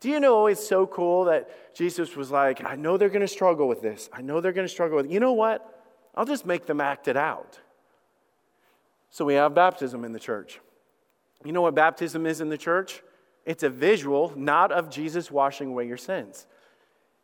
Do 0.00 0.10
you 0.10 0.20
know 0.20 0.46
it's 0.48 0.66
so 0.66 0.86
cool 0.86 1.24
that 1.26 1.74
Jesus 1.74 2.14
was 2.16 2.30
like, 2.30 2.64
I 2.64 2.76
know 2.76 2.96
they're 2.96 3.08
going 3.08 3.20
to 3.20 3.28
struggle 3.28 3.68
with 3.68 3.80
this. 3.80 4.10
I 4.12 4.20
know 4.20 4.40
they're 4.40 4.52
going 4.52 4.66
to 4.66 4.72
struggle 4.72 4.96
with 4.96 5.06
it. 5.06 5.12
You 5.12 5.20
know 5.20 5.32
what? 5.32 5.80
I'll 6.14 6.26
just 6.26 6.44
make 6.44 6.66
them 6.66 6.80
act 6.80 7.08
it 7.08 7.16
out. 7.16 7.58
So 9.10 9.24
we 9.24 9.34
have 9.34 9.54
baptism 9.54 10.04
in 10.04 10.12
the 10.12 10.18
church. 10.18 10.60
You 11.44 11.52
know 11.52 11.62
what 11.62 11.74
baptism 11.74 12.26
is 12.26 12.40
in 12.40 12.48
the 12.48 12.58
church? 12.58 13.02
It's 13.44 13.62
a 13.62 13.70
visual, 13.70 14.32
not 14.36 14.70
of 14.72 14.88
Jesus 14.88 15.30
washing 15.30 15.68
away 15.68 15.86
your 15.86 15.96
sins. 15.96 16.46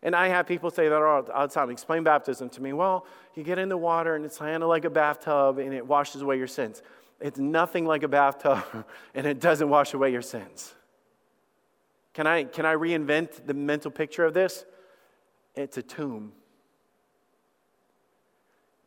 And 0.03 0.15
I 0.15 0.29
have 0.29 0.47
people 0.47 0.71
say 0.71 0.89
that 0.89 1.03
all 1.03 1.23
the 1.23 1.47
time. 1.49 1.71
Explain 1.71 2.05
baptism 2.05 2.49
to 2.51 2.63
me. 2.63 2.73
Well, 2.73 3.05
you 3.35 3.43
get 3.43 3.59
in 3.59 3.69
the 3.69 3.77
water 3.77 4.15
and 4.15 4.25
it's 4.25 4.39
kind 4.39 4.63
of 4.63 4.69
like 4.69 4.85
a 4.85 4.91
bathtub 4.91 5.59
and 5.59 5.75
it 5.75 5.87
washes 5.87 6.23
away 6.23 6.39
your 6.39 6.47
sins. 6.47 6.83
It's 7.21 7.39
nothing 7.39 7.85
like 7.85 8.05
a 8.05 8.09
bathtub 8.09 8.65
and 9.15 9.27
it 9.27 9.41
doesn't 9.41 9.69
wash 9.69 9.95
away 9.95 10.13
your 10.13 10.23
sins. 10.23 10.75
Can 12.15 12.27
I, 12.27 12.45
can 12.45 12.65
I 12.67 12.75
reinvent 12.75 13.47
the 13.47 13.55
mental 13.55 13.91
picture 13.91 14.25
of 14.25 14.35
this? 14.35 14.65
It's 15.55 15.77
a 15.77 15.83
tomb. 15.83 16.33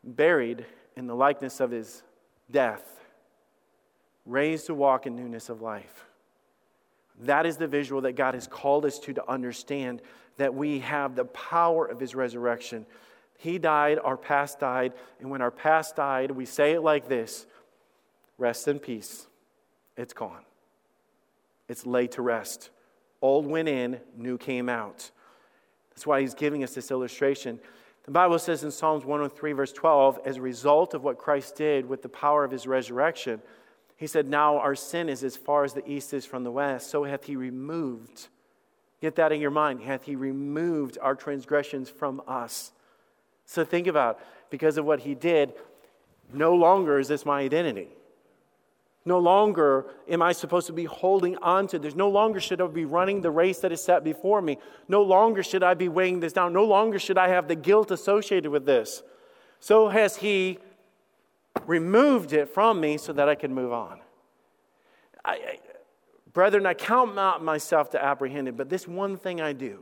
Buried 0.04 0.66
in 0.96 1.06
the 1.06 1.14
likeness 1.14 1.60
of 1.60 1.70
his 1.70 2.02
death, 2.50 3.00
raised 4.26 4.66
to 4.66 4.74
walk 4.74 5.06
in 5.06 5.14
newness 5.14 5.48
of 5.48 5.62
life. 5.62 6.06
That 7.20 7.46
is 7.46 7.56
the 7.56 7.66
visual 7.66 8.00
that 8.02 8.12
God 8.12 8.34
has 8.34 8.46
called 8.46 8.84
us 8.84 8.98
to 9.00 9.12
to 9.12 9.30
understand 9.30 10.02
that 10.36 10.54
we 10.54 10.80
have 10.80 11.14
the 11.14 11.26
power 11.26 11.86
of 11.86 12.00
his 12.00 12.14
resurrection. 12.14 12.86
He 13.38 13.58
died, 13.58 13.98
our 14.02 14.16
past 14.16 14.60
died, 14.60 14.92
and 15.20 15.30
when 15.30 15.42
our 15.42 15.50
past 15.50 15.96
died, 15.96 16.30
we 16.30 16.46
say 16.46 16.72
it 16.72 16.80
like 16.80 17.08
this 17.08 17.46
rest 18.38 18.66
in 18.66 18.78
peace. 18.78 19.26
It's 19.96 20.12
gone. 20.12 20.42
It's 21.68 21.86
laid 21.86 22.12
to 22.12 22.22
rest. 22.22 22.70
Old 23.20 23.46
went 23.46 23.68
in, 23.68 24.00
new 24.16 24.36
came 24.36 24.68
out. 24.68 25.10
That's 25.90 26.06
why 26.06 26.20
he's 26.20 26.34
giving 26.34 26.64
us 26.64 26.74
this 26.74 26.90
illustration. 26.90 27.60
The 28.04 28.10
Bible 28.10 28.38
says 28.38 28.64
in 28.64 28.70
Psalms 28.70 29.04
103, 29.04 29.52
verse 29.52 29.72
12, 29.72 30.20
as 30.24 30.38
a 30.38 30.40
result 30.40 30.94
of 30.94 31.04
what 31.04 31.18
Christ 31.18 31.54
did 31.54 31.88
with 31.88 32.02
the 32.02 32.08
power 32.08 32.42
of 32.44 32.50
his 32.50 32.66
resurrection, 32.66 33.40
he 33.96 34.06
said, 34.06 34.28
Now 34.28 34.58
our 34.58 34.74
sin 34.74 35.08
is 35.08 35.22
as 35.22 35.36
far 35.36 35.64
as 35.64 35.74
the 35.74 35.88
east 35.88 36.12
is 36.12 36.24
from 36.24 36.44
the 36.44 36.50
west, 36.50 36.90
so 36.90 37.04
hath 37.04 37.24
he 37.24 37.36
removed. 37.36 38.28
Get 39.00 39.16
that 39.16 39.32
in 39.32 39.40
your 39.40 39.50
mind. 39.50 39.82
Hath 39.82 40.04
he 40.04 40.14
removed 40.14 40.96
our 41.00 41.14
transgressions 41.14 41.90
from 41.90 42.22
us? 42.26 42.72
So 43.46 43.64
think 43.64 43.86
about 43.86 44.20
because 44.48 44.78
of 44.78 44.84
what 44.84 45.00
he 45.00 45.14
did, 45.14 45.54
no 46.32 46.54
longer 46.54 46.98
is 46.98 47.08
this 47.08 47.26
my 47.26 47.40
identity. 47.40 47.88
No 49.04 49.18
longer 49.18 49.86
am 50.08 50.22
I 50.22 50.32
supposed 50.32 50.68
to 50.68 50.72
be 50.72 50.84
holding 50.84 51.36
on 51.38 51.66
to 51.68 51.78
this. 51.78 51.96
No 51.96 52.08
longer 52.08 52.38
should 52.38 52.60
I 52.60 52.66
be 52.68 52.84
running 52.84 53.20
the 53.20 53.32
race 53.32 53.58
that 53.58 53.72
is 53.72 53.82
set 53.82 54.04
before 54.04 54.40
me. 54.40 54.58
No 54.86 55.02
longer 55.02 55.42
should 55.42 55.64
I 55.64 55.74
be 55.74 55.88
weighing 55.88 56.20
this 56.20 56.32
down. 56.32 56.52
No 56.52 56.64
longer 56.64 57.00
should 57.00 57.18
I 57.18 57.28
have 57.28 57.48
the 57.48 57.56
guilt 57.56 57.90
associated 57.90 58.50
with 58.52 58.64
this. 58.64 59.02
So 59.58 59.88
has 59.88 60.16
He 60.16 60.58
removed 61.66 62.32
it 62.32 62.48
from 62.48 62.80
me 62.80 62.98
so 62.98 63.12
that 63.12 63.28
I 63.28 63.34
can 63.34 63.54
move 63.54 63.72
on. 63.72 64.00
I, 65.24 65.32
I, 65.32 65.58
brethren, 66.32 66.66
I 66.66 66.74
count 66.74 67.14
not 67.14 67.42
myself 67.44 67.90
to 67.90 68.02
apprehend 68.02 68.48
it, 68.48 68.56
but 68.56 68.68
this 68.68 68.88
one 68.88 69.16
thing 69.16 69.40
I 69.40 69.52
do, 69.52 69.80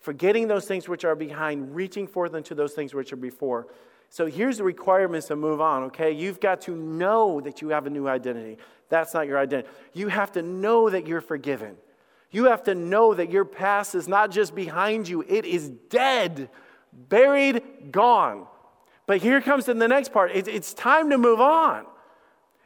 forgetting 0.00 0.48
those 0.48 0.66
things 0.66 0.88
which 0.88 1.04
are 1.04 1.14
behind, 1.14 1.74
reaching 1.74 2.06
forth 2.06 2.34
unto 2.34 2.54
those 2.54 2.72
things 2.72 2.94
which 2.94 3.12
are 3.12 3.16
before. 3.16 3.68
So 4.10 4.26
here's 4.26 4.58
the 4.58 4.64
requirements 4.64 5.26
to 5.28 5.36
move 5.36 5.60
on, 5.60 5.84
okay? 5.84 6.10
You've 6.12 6.40
got 6.40 6.62
to 6.62 6.74
know 6.74 7.40
that 7.42 7.60
you 7.60 7.68
have 7.68 7.86
a 7.86 7.90
new 7.90 8.08
identity. 8.08 8.56
That's 8.88 9.12
not 9.12 9.26
your 9.26 9.38
identity. 9.38 9.68
You 9.92 10.08
have 10.08 10.32
to 10.32 10.42
know 10.42 10.88
that 10.88 11.06
you're 11.06 11.20
forgiven. 11.20 11.76
You 12.30 12.46
have 12.46 12.62
to 12.64 12.74
know 12.74 13.14
that 13.14 13.30
your 13.30 13.44
past 13.44 13.94
is 13.94 14.08
not 14.08 14.30
just 14.30 14.54
behind 14.54 15.08
you, 15.08 15.24
it 15.28 15.44
is 15.44 15.68
dead, 15.90 16.50
buried, 16.92 17.62
gone. 17.90 18.46
But 19.08 19.22
here 19.22 19.40
comes 19.40 19.70
in 19.70 19.78
the 19.78 19.88
next 19.88 20.12
part 20.12 20.30
it's, 20.34 20.46
it's 20.46 20.74
time 20.74 21.10
to 21.10 21.18
move 21.18 21.40
on. 21.40 21.86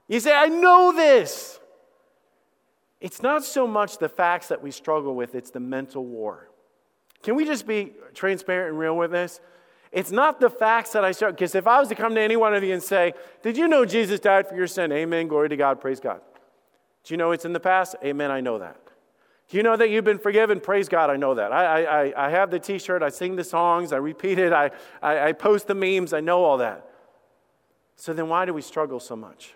You 0.08 0.20
say, 0.20 0.34
I 0.34 0.48
know 0.48 0.92
this. 0.92 1.60
It's 3.00 3.22
not 3.22 3.44
so 3.44 3.66
much 3.66 3.98
the 3.98 4.08
facts 4.08 4.48
that 4.48 4.60
we 4.60 4.72
struggle 4.72 5.14
with, 5.14 5.34
it's 5.34 5.50
the 5.50 5.60
mental 5.60 6.04
war. 6.04 6.50
Can 7.22 7.36
we 7.36 7.44
just 7.44 7.66
be 7.66 7.92
transparent 8.12 8.70
and 8.70 8.78
real 8.78 8.96
with 8.96 9.12
this? 9.12 9.40
It's 9.92 10.10
not 10.10 10.40
the 10.40 10.50
facts 10.50 10.90
that 10.92 11.04
I 11.04 11.12
struggle 11.12 11.34
because 11.34 11.54
if 11.54 11.68
I 11.68 11.78
was 11.78 11.88
to 11.90 11.94
come 11.94 12.14
to 12.16 12.20
any 12.20 12.36
one 12.36 12.54
of 12.54 12.64
you 12.64 12.72
and 12.72 12.82
say, 12.82 13.14
Did 13.42 13.56
you 13.56 13.68
know 13.68 13.84
Jesus 13.84 14.18
died 14.18 14.48
for 14.48 14.56
your 14.56 14.66
sin? 14.66 14.90
Amen. 14.90 15.28
Glory 15.28 15.48
to 15.48 15.56
God. 15.56 15.80
Praise 15.80 16.00
God. 16.00 16.20
Do 17.04 17.14
you 17.14 17.18
know 17.18 17.30
it's 17.30 17.44
in 17.44 17.52
the 17.52 17.60
past? 17.60 17.94
Amen. 18.04 18.32
I 18.32 18.40
know 18.40 18.58
that. 18.58 18.91
Do 19.52 19.58
you 19.58 19.62
know 19.62 19.76
that 19.76 19.90
you've 19.90 20.02
been 20.02 20.18
forgiven? 20.18 20.60
Praise 20.60 20.88
God, 20.88 21.10
I 21.10 21.16
know 21.16 21.34
that. 21.34 21.52
I, 21.52 21.84
I, 21.84 22.26
I 22.28 22.30
have 22.30 22.50
the 22.50 22.58
t 22.58 22.78
shirt, 22.78 23.02
I 23.02 23.10
sing 23.10 23.36
the 23.36 23.44
songs, 23.44 23.92
I 23.92 23.98
repeat 23.98 24.38
it, 24.38 24.50
I, 24.50 24.70
I, 25.02 25.28
I 25.28 25.32
post 25.32 25.66
the 25.66 25.74
memes, 25.74 26.14
I 26.14 26.20
know 26.20 26.42
all 26.42 26.56
that. 26.56 26.88
So 27.96 28.14
then 28.14 28.30
why 28.30 28.46
do 28.46 28.54
we 28.54 28.62
struggle 28.62 28.98
so 28.98 29.14
much? 29.14 29.52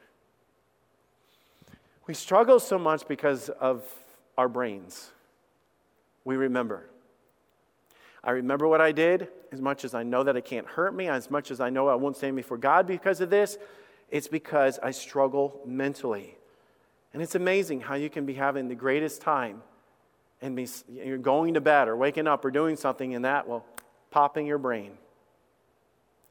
We 2.07 2.13
struggle 2.13 2.61
so 2.61 2.79
much 2.79 3.09
because 3.09 3.49
of 3.49 3.91
our 4.37 4.51
brains. 4.51 5.13
We 6.27 6.37
remember. 6.37 6.91
I 8.23 8.33
remember 8.33 8.69
what 8.69 8.83
I 8.83 8.93
did 8.93 9.29
as 9.51 9.63
much 9.63 9.83
as 9.83 9.95
I 9.95 10.03
know 10.03 10.23
that 10.25 10.37
it 10.37 10.45
can't 10.45 10.67
hurt 10.67 10.95
me, 10.95 11.09
as 11.09 11.31
much 11.31 11.51
as 11.51 11.59
I 11.59 11.71
know 11.71 11.89
I 11.89 11.95
won't 11.95 12.19
stand 12.19 12.37
before 12.37 12.59
God 12.59 12.87
because 12.87 13.23
of 13.23 13.31
this. 13.31 13.57
It's 14.11 14.29
because 14.29 14.79
I 14.83 14.91
struggle 14.91 15.59
mentally. 15.65 16.37
And 17.15 17.23
it's 17.23 17.35
amazing 17.35 17.81
how 17.81 17.95
you 17.95 18.11
can 18.11 18.27
be 18.27 18.35
having 18.35 18.69
the 18.69 18.75
greatest 18.75 19.23
time 19.23 19.63
and 20.43 20.55
be, 20.57 20.69
you're 20.89 21.19
going 21.19 21.55
to 21.55 21.61
bed 21.61 21.89
or 21.89 21.97
waking 21.97 22.27
up 22.27 22.45
or 22.45 22.51
doing 22.51 22.77
something, 22.77 23.15
and 23.15 23.25
that 23.25 23.49
will 23.49 23.65
pop 24.11 24.37
in 24.37 24.47
your 24.47 24.59
brain. 24.59 24.93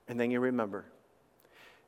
And 0.07 0.19
then 0.19 0.31
you 0.31 0.39
remember. 0.39 0.85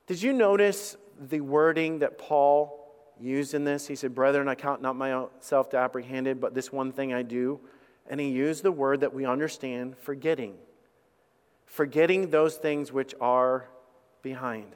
Did 0.07 0.21
you 0.21 0.33
notice 0.33 0.95
the 1.19 1.41
wording 1.41 1.99
that 1.99 2.17
Paul 2.17 2.83
used 3.19 3.53
in 3.53 3.63
this? 3.63 3.87
He 3.87 3.95
said, 3.95 4.15
Brethren, 4.15 4.47
I 4.47 4.55
count 4.55 4.81
not 4.81 4.95
myself 4.95 5.69
to 5.71 5.77
apprehended, 5.77 6.39
but 6.39 6.53
this 6.53 6.71
one 6.71 6.91
thing 6.91 7.13
I 7.13 7.21
do. 7.21 7.59
And 8.09 8.19
he 8.19 8.29
used 8.29 8.63
the 8.63 8.71
word 8.71 9.01
that 9.01 9.13
we 9.13 9.25
understand 9.25 9.97
forgetting. 9.97 10.55
Forgetting 11.65 12.29
those 12.29 12.55
things 12.55 12.91
which 12.91 13.13
are 13.19 13.67
behind. 14.21 14.75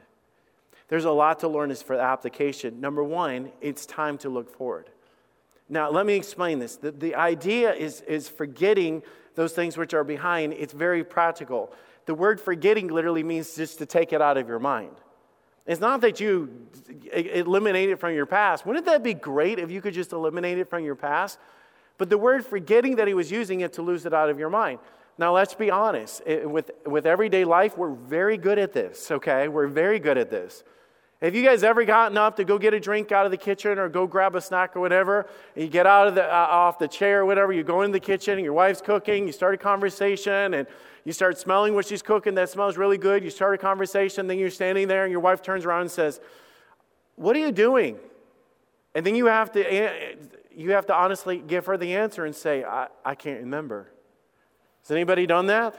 There's 0.89 1.05
a 1.05 1.11
lot 1.11 1.39
to 1.39 1.47
learn 1.47 1.71
as 1.71 1.81
for 1.81 1.95
application. 1.95 2.81
Number 2.81 3.01
one, 3.01 3.51
it's 3.61 3.85
time 3.85 4.17
to 4.19 4.29
look 4.29 4.53
forward. 4.53 4.89
Now, 5.71 5.89
let 5.89 6.05
me 6.05 6.15
explain 6.15 6.59
this. 6.59 6.75
The, 6.75 6.91
the 6.91 7.15
idea 7.15 7.73
is, 7.73 8.01
is 8.01 8.27
forgetting 8.27 9.03
those 9.35 9.53
things 9.53 9.77
which 9.77 9.93
are 9.93 10.03
behind. 10.03 10.51
It's 10.51 10.73
very 10.73 11.03
practical. 11.05 11.71
The 12.07 12.13
word 12.13 12.41
forgetting 12.41 12.89
literally 12.89 13.23
means 13.23 13.55
just 13.55 13.77
to 13.77 13.85
take 13.85 14.11
it 14.11 14.21
out 14.21 14.37
of 14.37 14.49
your 14.49 14.59
mind. 14.59 14.91
It's 15.65 15.79
not 15.79 16.01
that 16.01 16.19
you 16.19 16.67
eliminate 17.13 17.89
it 17.89 18.01
from 18.01 18.13
your 18.13 18.25
past. 18.25 18.65
Wouldn't 18.65 18.85
that 18.85 19.01
be 19.01 19.13
great 19.13 19.59
if 19.59 19.71
you 19.71 19.79
could 19.79 19.93
just 19.93 20.11
eliminate 20.11 20.57
it 20.57 20.69
from 20.69 20.83
your 20.83 20.95
past? 20.95 21.39
But 21.97 22.09
the 22.09 22.17
word 22.17 22.45
forgetting 22.45 22.97
that 22.97 23.07
he 23.07 23.13
was 23.13 23.31
using 23.31 23.61
it 23.61 23.73
to 23.73 23.81
lose 23.81 24.05
it 24.05 24.13
out 24.13 24.29
of 24.29 24.37
your 24.37 24.49
mind. 24.49 24.79
Now, 25.17 25.33
let's 25.33 25.53
be 25.53 25.71
honest. 25.71 26.21
It, 26.25 26.49
with, 26.49 26.71
with 26.85 27.05
everyday 27.05 27.45
life, 27.45 27.77
we're 27.77 27.93
very 27.93 28.37
good 28.37 28.59
at 28.59 28.73
this, 28.73 29.09
okay? 29.09 29.47
We're 29.47 29.67
very 29.67 29.99
good 29.99 30.17
at 30.17 30.29
this. 30.29 30.65
Have 31.21 31.35
you 31.35 31.43
guys 31.43 31.63
ever 31.63 31.85
gotten 31.85 32.17
up 32.17 32.35
to 32.37 32.43
go 32.43 32.57
get 32.57 32.73
a 32.73 32.79
drink 32.79 33.11
out 33.11 33.25
of 33.25 33.31
the 33.31 33.37
kitchen 33.37 33.77
or 33.77 33.87
go 33.89 34.07
grab 34.07 34.35
a 34.35 34.41
snack 34.41 34.75
or 34.75 34.79
whatever? 34.79 35.27
And 35.55 35.63
you 35.63 35.69
get 35.69 35.85
out 35.85 36.07
of 36.07 36.15
the, 36.15 36.25
uh, 36.25 36.47
off 36.49 36.79
the 36.79 36.87
chair 36.87 37.21
or 37.21 37.25
whatever, 37.27 37.53
you 37.53 37.63
go 37.63 37.83
in 37.83 37.91
the 37.91 37.99
kitchen 37.99 38.33
and 38.33 38.43
your 38.43 38.53
wife's 38.53 38.81
cooking, 38.81 39.27
you 39.27 39.31
start 39.31 39.53
a 39.53 39.57
conversation 39.57 40.55
and 40.55 40.67
you 41.05 41.13
start 41.13 41.37
smelling 41.37 41.75
what 41.75 41.85
she's 41.85 42.01
cooking. 42.01 42.33
That 42.33 42.49
smells 42.49 42.75
really 42.75 42.97
good. 42.97 43.23
You 43.23 43.29
start 43.29 43.53
a 43.53 43.59
conversation, 43.59 44.25
then 44.25 44.39
you're 44.39 44.49
standing 44.49 44.87
there 44.87 45.03
and 45.03 45.11
your 45.11 45.19
wife 45.19 45.43
turns 45.43 45.63
around 45.63 45.81
and 45.81 45.91
says, 45.91 46.19
What 47.17 47.35
are 47.35 47.39
you 47.39 47.51
doing? 47.51 47.99
And 48.95 49.05
then 49.05 49.13
you 49.13 49.27
have 49.27 49.51
to, 49.51 49.61
eh, 49.61 50.15
you 50.55 50.71
have 50.71 50.87
to 50.87 50.95
honestly 50.95 51.37
give 51.37 51.67
her 51.67 51.77
the 51.77 51.95
answer 51.95 52.25
and 52.25 52.35
say, 52.35 52.63
I, 52.63 52.87
I 53.05 53.13
can't 53.13 53.41
remember. 53.41 53.91
Has 54.81 54.89
anybody 54.89 55.27
done 55.27 55.45
that? 55.45 55.75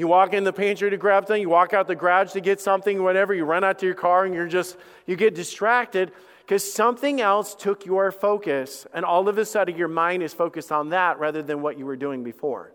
You 0.00 0.06
walk 0.08 0.32
in 0.32 0.44
the 0.44 0.52
pantry 0.54 0.88
to 0.88 0.96
grab 0.96 1.24
something, 1.24 1.42
you 1.42 1.50
walk 1.50 1.74
out 1.74 1.86
the 1.86 1.94
garage 1.94 2.32
to 2.32 2.40
get 2.40 2.58
something, 2.58 3.02
whatever, 3.02 3.34
you 3.34 3.44
run 3.44 3.64
out 3.64 3.78
to 3.80 3.84
your 3.84 3.94
car 3.94 4.24
and 4.24 4.34
you're 4.34 4.48
just, 4.48 4.78
you 5.04 5.14
get 5.14 5.34
distracted 5.34 6.10
because 6.38 6.72
something 6.72 7.20
else 7.20 7.54
took 7.54 7.84
your 7.84 8.10
focus, 8.10 8.86
and 8.94 9.04
all 9.04 9.28
of 9.28 9.36
a 9.36 9.44
sudden 9.44 9.76
your 9.76 9.88
mind 9.88 10.22
is 10.22 10.32
focused 10.32 10.72
on 10.72 10.88
that 10.88 11.18
rather 11.18 11.42
than 11.42 11.60
what 11.60 11.78
you 11.78 11.84
were 11.84 11.96
doing 11.96 12.24
before. 12.24 12.72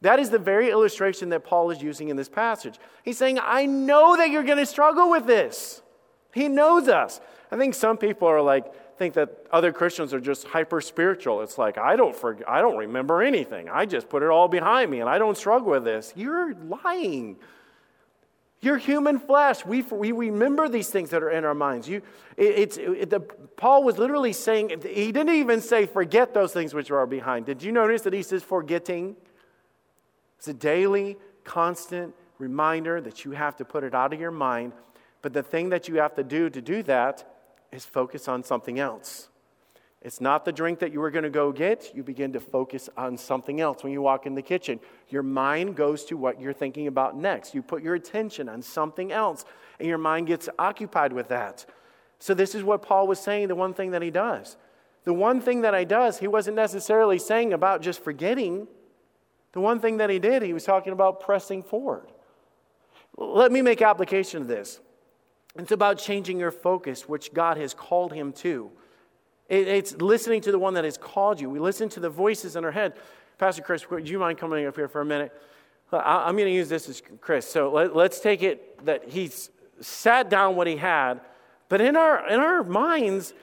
That 0.00 0.18
is 0.18 0.30
the 0.30 0.40
very 0.40 0.70
illustration 0.70 1.28
that 1.28 1.44
Paul 1.44 1.70
is 1.70 1.80
using 1.80 2.08
in 2.08 2.16
this 2.16 2.28
passage. 2.28 2.80
He's 3.04 3.16
saying, 3.16 3.38
I 3.40 3.66
know 3.66 4.16
that 4.16 4.30
you're 4.30 4.42
going 4.42 4.58
to 4.58 4.66
struggle 4.66 5.08
with 5.08 5.26
this. 5.26 5.82
He 6.34 6.48
knows 6.48 6.88
us. 6.88 7.20
I 7.52 7.58
think 7.58 7.74
some 7.74 7.96
people 7.96 8.26
are 8.26 8.42
like, 8.42 8.64
think 9.00 9.14
that 9.14 9.46
other 9.50 9.72
Christians 9.72 10.12
are 10.12 10.20
just 10.20 10.46
hyper 10.46 10.82
spiritual. 10.82 11.40
It's 11.40 11.56
like, 11.56 11.78
I 11.78 11.96
don't, 11.96 12.14
forget, 12.14 12.46
I 12.46 12.60
don't 12.60 12.76
remember 12.76 13.22
anything. 13.22 13.70
I 13.70 13.86
just 13.86 14.10
put 14.10 14.22
it 14.22 14.28
all 14.28 14.46
behind 14.46 14.90
me 14.90 15.00
and 15.00 15.08
I 15.08 15.16
don't 15.16 15.38
struggle 15.38 15.70
with 15.70 15.84
this. 15.84 16.12
You're 16.14 16.52
lying. 16.54 17.38
You're 18.60 18.76
human 18.76 19.18
flesh. 19.18 19.64
We, 19.64 19.80
we 19.80 20.12
remember 20.12 20.68
these 20.68 20.90
things 20.90 21.08
that 21.10 21.22
are 21.22 21.30
in 21.30 21.46
our 21.46 21.54
minds. 21.54 21.88
You, 21.88 22.02
it, 22.36 22.58
it's, 22.58 22.76
it, 22.76 23.08
the, 23.08 23.20
Paul 23.20 23.84
was 23.84 23.96
literally 23.96 24.34
saying, 24.34 24.68
he 24.82 25.12
didn't 25.12 25.30
even 25.30 25.62
say 25.62 25.86
forget 25.86 26.34
those 26.34 26.52
things 26.52 26.74
which 26.74 26.90
are 26.90 27.06
behind. 27.06 27.46
Did 27.46 27.62
you 27.62 27.72
notice 27.72 28.02
that 28.02 28.12
he 28.12 28.22
says 28.22 28.42
forgetting? 28.42 29.16
It's 30.36 30.48
a 30.48 30.52
daily, 30.52 31.16
constant 31.42 32.14
reminder 32.36 33.00
that 33.00 33.24
you 33.24 33.30
have 33.30 33.56
to 33.56 33.64
put 33.64 33.82
it 33.82 33.94
out 33.94 34.12
of 34.12 34.20
your 34.20 34.30
mind. 34.30 34.74
But 35.22 35.32
the 35.32 35.42
thing 35.42 35.70
that 35.70 35.88
you 35.88 35.94
have 36.00 36.14
to 36.16 36.22
do 36.22 36.50
to 36.50 36.60
do 36.60 36.82
that 36.82 37.24
is 37.72 37.84
focus 37.84 38.28
on 38.28 38.42
something 38.42 38.78
else. 38.78 39.28
It's 40.02 40.20
not 40.20 40.46
the 40.46 40.52
drink 40.52 40.78
that 40.78 40.92
you 40.92 41.00
were 41.00 41.10
going 41.10 41.24
to 41.24 41.30
go 41.30 41.52
get. 41.52 41.94
You 41.94 42.02
begin 42.02 42.32
to 42.32 42.40
focus 42.40 42.88
on 42.96 43.18
something 43.18 43.60
else 43.60 43.84
when 43.84 43.92
you 43.92 44.00
walk 44.00 44.24
in 44.24 44.34
the 44.34 44.42
kitchen. 44.42 44.80
Your 45.10 45.22
mind 45.22 45.76
goes 45.76 46.04
to 46.06 46.16
what 46.16 46.40
you're 46.40 46.54
thinking 46.54 46.86
about 46.86 47.16
next. 47.16 47.54
You 47.54 47.60
put 47.60 47.82
your 47.82 47.94
attention 47.94 48.48
on 48.48 48.62
something 48.62 49.12
else, 49.12 49.44
and 49.78 49.86
your 49.86 49.98
mind 49.98 50.26
gets 50.26 50.48
occupied 50.58 51.12
with 51.12 51.28
that. 51.28 51.66
So, 52.18 52.32
this 52.32 52.54
is 52.54 52.62
what 52.62 52.82
Paul 52.82 53.06
was 53.06 53.20
saying 53.20 53.48
the 53.48 53.54
one 53.54 53.74
thing 53.74 53.90
that 53.90 54.02
he 54.02 54.10
does. 54.10 54.56
The 55.04 55.12
one 55.12 55.40
thing 55.40 55.62
that 55.62 55.78
he 55.78 55.84
does, 55.84 56.18
he 56.18 56.28
wasn't 56.28 56.56
necessarily 56.56 57.18
saying 57.18 57.52
about 57.52 57.82
just 57.82 58.02
forgetting. 58.02 58.68
The 59.52 59.60
one 59.60 59.80
thing 59.80 59.98
that 59.98 60.10
he 60.10 60.18
did, 60.18 60.42
he 60.42 60.52
was 60.52 60.64
talking 60.64 60.92
about 60.92 61.20
pressing 61.20 61.62
forward. 61.62 62.10
Let 63.16 63.52
me 63.52 63.60
make 63.60 63.82
application 63.82 64.40
of 64.40 64.48
this. 64.48 64.80
It's 65.56 65.72
about 65.72 65.98
changing 65.98 66.38
your 66.38 66.50
focus, 66.50 67.08
which 67.08 67.32
God 67.32 67.56
has 67.56 67.74
called 67.74 68.12
him 68.12 68.32
to. 68.34 68.70
It's 69.48 69.96
listening 69.96 70.42
to 70.42 70.52
the 70.52 70.60
one 70.60 70.74
that 70.74 70.84
has 70.84 70.96
called 70.96 71.40
you. 71.40 71.50
We 71.50 71.58
listen 71.58 71.88
to 71.90 72.00
the 72.00 72.08
voices 72.08 72.54
in 72.54 72.64
our 72.64 72.70
head. 72.70 72.94
Pastor 73.36 73.62
Chris, 73.62 73.90
would 73.90 74.08
you 74.08 74.18
mind 74.20 74.38
coming 74.38 74.64
up 74.64 74.76
here 74.76 74.86
for 74.86 75.00
a 75.00 75.04
minute? 75.04 75.32
I'm 75.92 76.36
going 76.36 76.46
to 76.46 76.54
use 76.54 76.68
this 76.68 76.88
as 76.88 77.02
Chris. 77.20 77.50
So 77.50 77.72
let, 77.72 78.12
us 78.12 78.20
take 78.20 78.44
it 78.44 78.84
that 78.86 79.08
he's 79.08 79.50
sat 79.80 80.30
down 80.30 80.54
what 80.54 80.68
he 80.68 80.76
had, 80.76 81.20
but 81.68 81.80
in 81.80 81.96
our, 81.96 82.28
in 82.28 82.38
our 82.38 82.62
minds, 82.62 83.34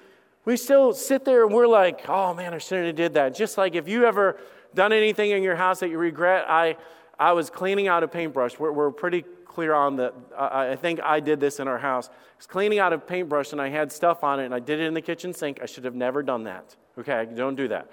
we 0.46 0.56
still 0.56 0.94
sit 0.94 1.26
there 1.26 1.44
and 1.44 1.54
we're 1.54 1.68
like, 1.68 2.08
oh 2.08 2.34
man, 2.34 2.54
I 2.54 2.58
shouldn't 2.58 2.88
have 2.88 2.96
did 2.96 3.16
that. 3.16 3.36
Just 3.36 3.58
like 3.58 3.76
if 3.76 3.90
you 3.90 4.06
ever 4.06 4.38
done 4.74 4.94
anything 4.94 5.32
in 5.32 5.44
your 5.44 5.58
house 5.58 5.82
that 5.82 5.90
you 5.90 5.98
regret, 5.98 6.46
I, 6.48 6.78
I 7.20 7.34
was 7.34 7.50
cleaning 7.50 7.90
out 7.90 8.04
a 8.04 8.08
paintbrush. 8.08 8.58
We're, 8.58 8.72
we're 8.72 8.92
pretty 8.92 9.26
clear 9.58 9.74
on 9.74 9.96
the, 9.96 10.14
I, 10.38 10.74
I 10.74 10.76
think 10.76 11.02
I 11.02 11.20
did 11.20 11.40
this 11.40 11.60
in 11.60 11.68
our 11.68 11.80
house. 11.80 12.10
I 12.10 12.38
was 12.38 12.46
cleaning 12.46 12.78
out 12.78 12.94
a 12.94 13.00
paintbrush 13.00 13.54
and 13.54 13.60
I 13.60 13.70
had 13.70 13.92
stuff 13.92 14.24
on 14.24 14.40
it 14.40 14.46
and 14.46 14.54
I 14.54 14.60
did 14.60 14.80
it 14.80 14.84
in 14.84 14.94
the 14.94 15.02
kitchen 15.02 15.34
sink. 15.34 15.62
I 15.64 15.66
should 15.66 15.84
have 15.84 15.96
never 15.96 16.22
done 16.22 16.44
that. 16.44 16.76
Okay, 16.96 17.28
don't 17.36 17.56
do 17.56 17.68
that. 17.70 17.90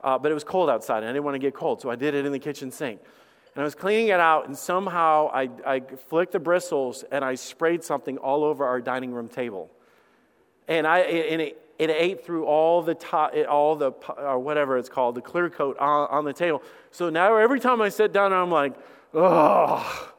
Uh, 0.00 0.16
but 0.16 0.30
it 0.30 0.34
was 0.34 0.44
cold 0.44 0.70
outside 0.70 0.98
and 0.98 1.06
I 1.06 1.12
didn't 1.12 1.24
want 1.24 1.34
to 1.34 1.40
get 1.40 1.54
cold, 1.54 1.80
so 1.80 1.90
I 1.90 1.96
did 1.96 2.14
it 2.14 2.24
in 2.24 2.30
the 2.30 2.38
kitchen 2.38 2.70
sink. 2.70 3.00
And 3.56 3.62
I 3.62 3.64
was 3.64 3.74
cleaning 3.74 4.08
it 4.08 4.20
out, 4.20 4.46
and 4.46 4.56
somehow 4.56 5.28
I, 5.34 5.50
I 5.66 5.80
flicked 6.08 6.30
the 6.30 6.38
bristles 6.38 7.04
and 7.10 7.24
I 7.24 7.34
sprayed 7.34 7.82
something 7.82 8.16
all 8.18 8.44
over 8.44 8.64
our 8.64 8.80
dining 8.80 9.12
room 9.12 9.26
table. 9.26 9.72
And, 10.68 10.86
I, 10.86 11.00
and 11.00 11.42
it, 11.42 11.60
it 11.80 11.90
ate 11.90 12.24
through 12.24 12.44
all 12.44 12.80
the 12.80 12.94
top, 12.94 13.34
all 13.48 13.74
the 13.74 13.90
or 14.18 14.38
whatever 14.38 14.78
it's 14.78 14.88
called, 14.88 15.16
the 15.16 15.20
clear 15.20 15.50
coat 15.50 15.76
on, 15.78 16.06
on 16.10 16.24
the 16.24 16.32
table. 16.32 16.62
So 16.92 17.10
now 17.10 17.34
every 17.38 17.58
time 17.58 17.82
I 17.82 17.88
sit 17.88 18.12
down, 18.12 18.32
I'm 18.32 18.52
like, 18.52 18.74
oh, 19.12 20.11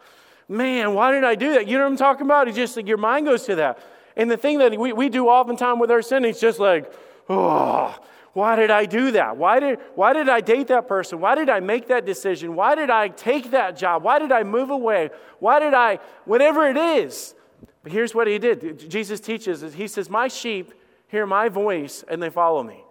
man, 0.47 0.93
why 0.93 1.11
did 1.11 1.23
I 1.23 1.35
do 1.35 1.53
that? 1.53 1.67
You 1.67 1.77
know 1.77 1.83
what 1.83 1.91
I'm 1.91 1.97
talking 1.97 2.25
about? 2.25 2.47
It's 2.47 2.57
just 2.57 2.77
like 2.77 2.87
your 2.87 2.97
mind 2.97 3.25
goes 3.25 3.43
to 3.45 3.55
that. 3.55 3.79
And 4.15 4.29
the 4.29 4.37
thing 4.37 4.59
that 4.59 4.77
we, 4.77 4.93
we 4.93 5.09
do 5.09 5.27
oftentimes 5.27 5.79
with 5.79 5.91
our 5.91 6.01
sin 6.01 6.25
is 6.25 6.39
just 6.39 6.59
like, 6.59 6.91
oh, 7.29 7.97
why 8.33 8.55
did 8.55 8.71
I 8.71 8.85
do 8.85 9.11
that? 9.11 9.37
Why 9.37 9.59
did, 9.59 9.79
why 9.95 10.13
did 10.13 10.27
I 10.27 10.41
date 10.41 10.67
that 10.67 10.87
person? 10.87 11.19
Why 11.19 11.35
did 11.35 11.49
I 11.49 11.59
make 11.59 11.87
that 11.87 12.05
decision? 12.05 12.55
Why 12.55 12.75
did 12.75 12.89
I 12.89 13.07
take 13.07 13.51
that 13.51 13.77
job? 13.77 14.03
Why 14.03 14.19
did 14.19 14.31
I 14.31 14.43
move 14.43 14.71
away? 14.71 15.11
Why 15.39 15.59
did 15.59 15.73
I, 15.73 15.99
whatever 16.25 16.67
it 16.67 16.77
is. 16.77 17.35
But 17.83 17.91
here's 17.91 18.15
what 18.15 18.27
he 18.27 18.39
did. 18.39 18.89
Jesus 18.89 19.19
teaches, 19.19 19.73
he 19.73 19.87
says, 19.87 20.09
My 20.09 20.27
sheep 20.27 20.73
hear 21.07 21.27
my 21.27 21.49
voice 21.49 22.03
and 22.07 22.21
they 22.21 22.29
follow 22.29 22.63
me. 22.63 22.82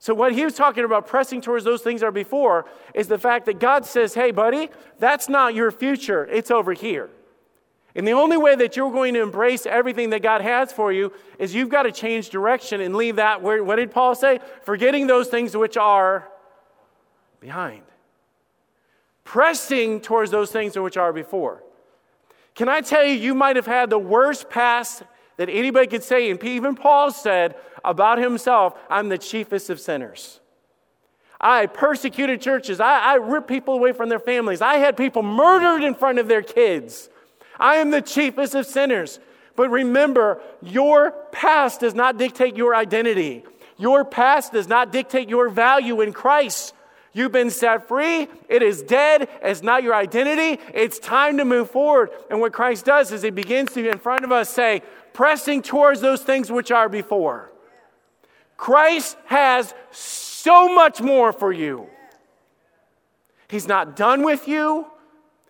So, 0.00 0.14
what 0.14 0.32
he 0.32 0.44
was 0.44 0.54
talking 0.54 0.84
about 0.84 1.06
pressing 1.06 1.40
towards 1.40 1.64
those 1.64 1.82
things 1.82 2.02
are 2.02 2.12
before 2.12 2.66
is 2.94 3.08
the 3.08 3.18
fact 3.18 3.46
that 3.46 3.58
God 3.58 3.84
says, 3.84 4.14
hey, 4.14 4.30
buddy, 4.30 4.70
that's 4.98 5.28
not 5.28 5.54
your 5.54 5.70
future, 5.70 6.24
it's 6.26 6.50
over 6.50 6.72
here. 6.72 7.10
And 7.94 8.06
the 8.06 8.12
only 8.12 8.36
way 8.36 8.54
that 8.54 8.76
you're 8.76 8.92
going 8.92 9.14
to 9.14 9.22
embrace 9.22 9.66
everything 9.66 10.10
that 10.10 10.22
God 10.22 10.40
has 10.40 10.72
for 10.72 10.92
you 10.92 11.12
is 11.38 11.52
you've 11.52 11.68
got 11.68 11.82
to 11.82 11.90
change 11.90 12.30
direction 12.30 12.80
and 12.80 12.94
leave 12.94 13.16
that. 13.16 13.42
Where, 13.42 13.64
what 13.64 13.76
did 13.76 13.90
Paul 13.90 14.14
say? 14.14 14.38
Forgetting 14.62 15.08
those 15.08 15.26
things 15.26 15.56
which 15.56 15.76
are 15.76 16.28
behind. 17.40 17.82
Pressing 19.24 20.00
towards 20.00 20.30
those 20.30 20.52
things 20.52 20.78
which 20.78 20.96
are 20.96 21.12
before. 21.12 21.64
Can 22.54 22.68
I 22.68 22.82
tell 22.82 23.04
you, 23.04 23.14
you 23.14 23.34
might 23.34 23.56
have 23.56 23.66
had 23.66 23.90
the 23.90 23.98
worst 23.98 24.48
past 24.48 25.02
that 25.38 25.48
anybody 25.48 25.86
could 25.86 26.04
say, 26.04 26.30
and 26.30 26.42
even 26.44 26.74
Paul 26.74 27.10
said 27.10 27.54
about 27.84 28.18
himself, 28.18 28.78
I'm 28.90 29.08
the 29.08 29.16
chiefest 29.16 29.70
of 29.70 29.80
sinners. 29.80 30.40
I 31.40 31.66
persecuted 31.66 32.42
churches. 32.42 32.80
I, 32.80 33.12
I 33.12 33.14
ripped 33.14 33.48
people 33.48 33.74
away 33.74 33.92
from 33.92 34.08
their 34.08 34.18
families. 34.18 34.60
I 34.60 34.74
had 34.74 34.96
people 34.96 35.22
murdered 35.22 35.84
in 35.84 35.94
front 35.94 36.18
of 36.18 36.28
their 36.28 36.42
kids. 36.42 37.08
I 37.58 37.76
am 37.76 37.90
the 37.90 38.02
chiefest 38.02 38.54
of 38.54 38.66
sinners. 38.66 39.20
But 39.54 39.70
remember, 39.70 40.40
your 40.60 41.12
past 41.32 41.80
does 41.80 41.94
not 41.94 42.16
dictate 42.16 42.56
your 42.56 42.74
identity. 42.74 43.44
Your 43.76 44.04
past 44.04 44.52
does 44.52 44.68
not 44.68 44.92
dictate 44.92 45.28
your 45.28 45.48
value 45.48 46.00
in 46.00 46.12
Christ. 46.12 46.74
You've 47.12 47.32
been 47.32 47.50
set 47.50 47.88
free. 47.88 48.28
It 48.48 48.62
is 48.62 48.82
dead. 48.82 49.28
It's 49.42 49.62
not 49.62 49.82
your 49.82 49.94
identity. 49.94 50.60
It's 50.74 50.98
time 50.98 51.38
to 51.38 51.44
move 51.44 51.70
forward. 51.70 52.10
And 52.30 52.40
what 52.40 52.52
Christ 52.52 52.84
does 52.84 53.12
is 53.12 53.22
he 53.22 53.30
begins 53.30 53.72
to, 53.72 53.88
in 53.88 53.98
front 53.98 54.24
of 54.24 54.32
us, 54.32 54.50
say, 54.50 54.82
pressing 55.18 55.62
towards 55.62 56.00
those 56.00 56.22
things 56.22 56.48
which 56.48 56.70
are 56.70 56.88
before. 56.88 57.50
Christ 58.56 59.16
has 59.24 59.74
so 59.90 60.72
much 60.72 61.00
more 61.00 61.32
for 61.32 61.50
you. 61.50 61.88
He's 63.48 63.66
not 63.66 63.96
done 63.96 64.22
with 64.22 64.46
you. 64.46 64.86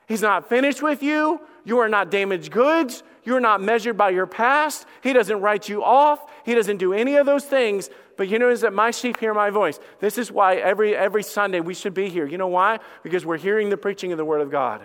He's 0.07 0.23
not 0.23 0.49
finished 0.49 0.83
with 0.83 1.03
you. 1.03 1.43
You 1.67 1.81
are 1.81 1.89
not 1.91 2.11
damaged 2.11 2.51
goods. 2.51 3.03
You're 3.25 3.41
not 3.41 3.61
measured 3.61 3.99
by 3.99 4.09
your 4.09 4.27
past. 4.27 4.87
He 5.03 5.13
doesn't 5.13 5.39
write 5.43 5.69
you 5.69 5.85
off. 5.85 6.21
He 6.47 6.55
doesn't 6.55 6.79
do 6.79 6.95
any 6.95 7.17
of 7.17 7.27
those 7.27 7.45
things. 7.45 7.91
But 8.17 8.29
you 8.29 8.39
know, 8.39 8.49
is 8.49 8.63
that 8.63 8.73
my 8.73 8.91
sheep 8.91 9.21
hear 9.21 9.35
my 9.35 9.51
voice. 9.51 9.79
This 10.01 10.17
is 10.17 10.33
why 10.33 10.55
every, 10.55 10.97
every 10.97 11.23
Sunday 11.23 11.61
we 11.61 11.75
should 11.75 11.93
be 11.93 12.09
here. 12.09 12.27
You 12.27 12.39
know 12.39 12.49
why? 12.49 12.79
Because 13.03 13.27
we're 13.27 13.37
hearing 13.37 13.69
the 13.69 13.77
preaching 13.77 14.13
of 14.13 14.17
the 14.17 14.25
Word 14.25 14.41
of 14.41 14.51
God. 14.51 14.81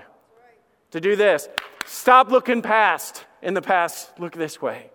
To 0.91 0.99
do 0.99 1.15
this, 1.15 1.47
stop 1.85 2.29
looking 2.29 2.61
past 2.61 3.25
in 3.41 3.53
the 3.53 3.61
past, 3.61 4.19
look 4.19 4.33
this 4.33 4.61
way. 4.61 4.89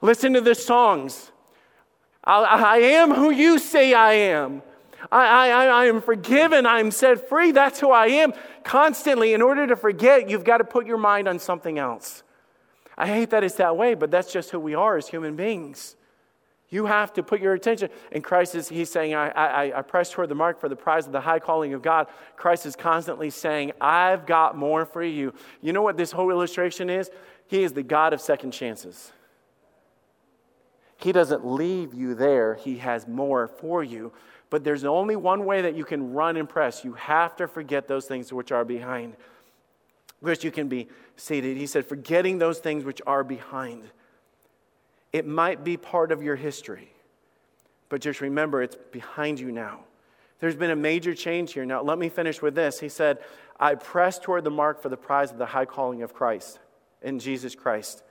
Listen 0.00 0.32
to 0.34 0.40
the 0.40 0.54
songs. 0.54 1.30
I, 2.24 2.42
I 2.42 2.76
am 2.78 3.12
who 3.12 3.30
you 3.30 3.58
say 3.58 3.94
I 3.94 4.12
am. 4.12 4.62
I, 5.10 5.50
I, 5.50 5.66
I 5.66 5.84
am 5.86 6.00
forgiven. 6.00 6.66
I'm 6.66 6.90
set 6.90 7.28
free. 7.28 7.50
That's 7.52 7.80
who 7.80 7.90
I 7.90 8.06
am. 8.08 8.32
Constantly, 8.64 9.34
in 9.34 9.42
order 9.42 9.66
to 9.66 9.76
forget, 9.76 10.28
you've 10.28 10.44
got 10.44 10.58
to 10.58 10.64
put 10.64 10.86
your 10.86 10.98
mind 10.98 11.28
on 11.28 11.38
something 11.38 11.78
else. 11.78 12.22
I 12.96 13.06
hate 13.06 13.30
that 13.30 13.42
it's 13.42 13.56
that 13.56 13.76
way, 13.76 13.94
but 13.94 14.10
that's 14.10 14.32
just 14.32 14.50
who 14.50 14.60
we 14.60 14.74
are 14.74 14.96
as 14.96 15.08
human 15.08 15.34
beings. 15.34 15.96
You 16.72 16.86
have 16.86 17.12
to 17.12 17.22
put 17.22 17.42
your 17.42 17.52
attention. 17.52 17.90
And 18.12 18.24
Christ 18.24 18.54
is, 18.54 18.66
he's 18.66 18.90
saying, 18.90 19.14
I, 19.14 19.28
I, 19.28 19.78
I 19.78 19.82
press 19.82 20.10
toward 20.10 20.30
the 20.30 20.34
mark 20.34 20.58
for 20.58 20.70
the 20.70 20.74
prize 20.74 21.04
of 21.06 21.12
the 21.12 21.20
high 21.20 21.38
calling 21.38 21.74
of 21.74 21.82
God. 21.82 22.06
Christ 22.34 22.64
is 22.64 22.74
constantly 22.74 23.28
saying, 23.28 23.72
I've 23.78 24.24
got 24.24 24.56
more 24.56 24.86
for 24.86 25.02
you. 25.02 25.34
You 25.60 25.74
know 25.74 25.82
what 25.82 25.98
this 25.98 26.12
whole 26.12 26.30
illustration 26.30 26.88
is? 26.88 27.10
He 27.46 27.62
is 27.62 27.74
the 27.74 27.82
God 27.82 28.14
of 28.14 28.22
second 28.22 28.52
chances. 28.52 29.12
He 30.96 31.12
doesn't 31.12 31.44
leave 31.44 31.92
you 31.92 32.14
there, 32.14 32.54
He 32.54 32.78
has 32.78 33.06
more 33.06 33.48
for 33.48 33.84
you. 33.84 34.10
But 34.48 34.64
there's 34.64 34.84
only 34.84 35.14
one 35.14 35.44
way 35.44 35.60
that 35.60 35.76
you 35.76 35.84
can 35.84 36.14
run 36.14 36.38
and 36.38 36.48
press. 36.48 36.84
You 36.84 36.94
have 36.94 37.36
to 37.36 37.46
forget 37.46 37.86
those 37.86 38.06
things 38.06 38.32
which 38.32 38.50
are 38.50 38.64
behind. 38.64 39.16
Which 40.20 40.42
you 40.42 40.50
can 40.50 40.68
be 40.68 40.88
seated. 41.16 41.58
He 41.58 41.66
said, 41.66 41.84
forgetting 41.84 42.38
those 42.38 42.60
things 42.60 42.84
which 42.84 43.02
are 43.06 43.24
behind. 43.24 43.90
It 45.12 45.26
might 45.26 45.62
be 45.62 45.76
part 45.76 46.10
of 46.12 46.22
your 46.22 46.36
history, 46.36 46.92
but 47.88 48.00
just 48.00 48.20
remember 48.20 48.62
it's 48.62 48.76
behind 48.90 49.38
you 49.38 49.52
now. 49.52 49.80
There's 50.40 50.56
been 50.56 50.70
a 50.70 50.76
major 50.76 51.14
change 51.14 51.52
here. 51.52 51.64
Now, 51.64 51.82
let 51.82 51.98
me 51.98 52.08
finish 52.08 52.42
with 52.42 52.54
this. 52.54 52.80
He 52.80 52.88
said, 52.88 53.18
I 53.60 53.76
press 53.76 54.18
toward 54.18 54.42
the 54.42 54.50
mark 54.50 54.82
for 54.82 54.88
the 54.88 54.96
prize 54.96 55.30
of 55.30 55.38
the 55.38 55.46
high 55.46 55.66
calling 55.66 56.02
of 56.02 56.14
Christ 56.14 56.58
in 57.02 57.18
Jesus 57.18 57.54
Christ. 57.54 58.02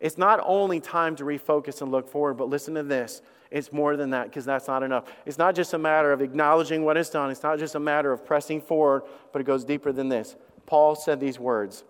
It's 0.00 0.16
not 0.16 0.40
only 0.44 0.80
time 0.80 1.16
to 1.16 1.24
refocus 1.24 1.82
and 1.82 1.90
look 1.90 2.08
forward, 2.08 2.34
but 2.34 2.48
listen 2.48 2.74
to 2.74 2.82
this. 2.82 3.22
It's 3.50 3.72
more 3.72 3.96
than 3.96 4.10
that 4.10 4.24
because 4.24 4.44
that's 4.44 4.68
not 4.68 4.82
enough. 4.82 5.04
It's 5.24 5.38
not 5.38 5.54
just 5.54 5.72
a 5.74 5.78
matter 5.78 6.12
of 6.12 6.20
acknowledging 6.20 6.84
what 6.84 6.96
is 6.96 7.10
done, 7.10 7.30
it's 7.30 7.42
not 7.42 7.58
just 7.58 7.74
a 7.74 7.80
matter 7.80 8.12
of 8.12 8.24
pressing 8.24 8.60
forward, 8.60 9.02
but 9.32 9.40
it 9.40 9.44
goes 9.44 9.64
deeper 9.64 9.92
than 9.92 10.08
this. 10.08 10.36
Paul 10.66 10.94
said 10.94 11.20
these 11.20 11.38
words 11.38 11.84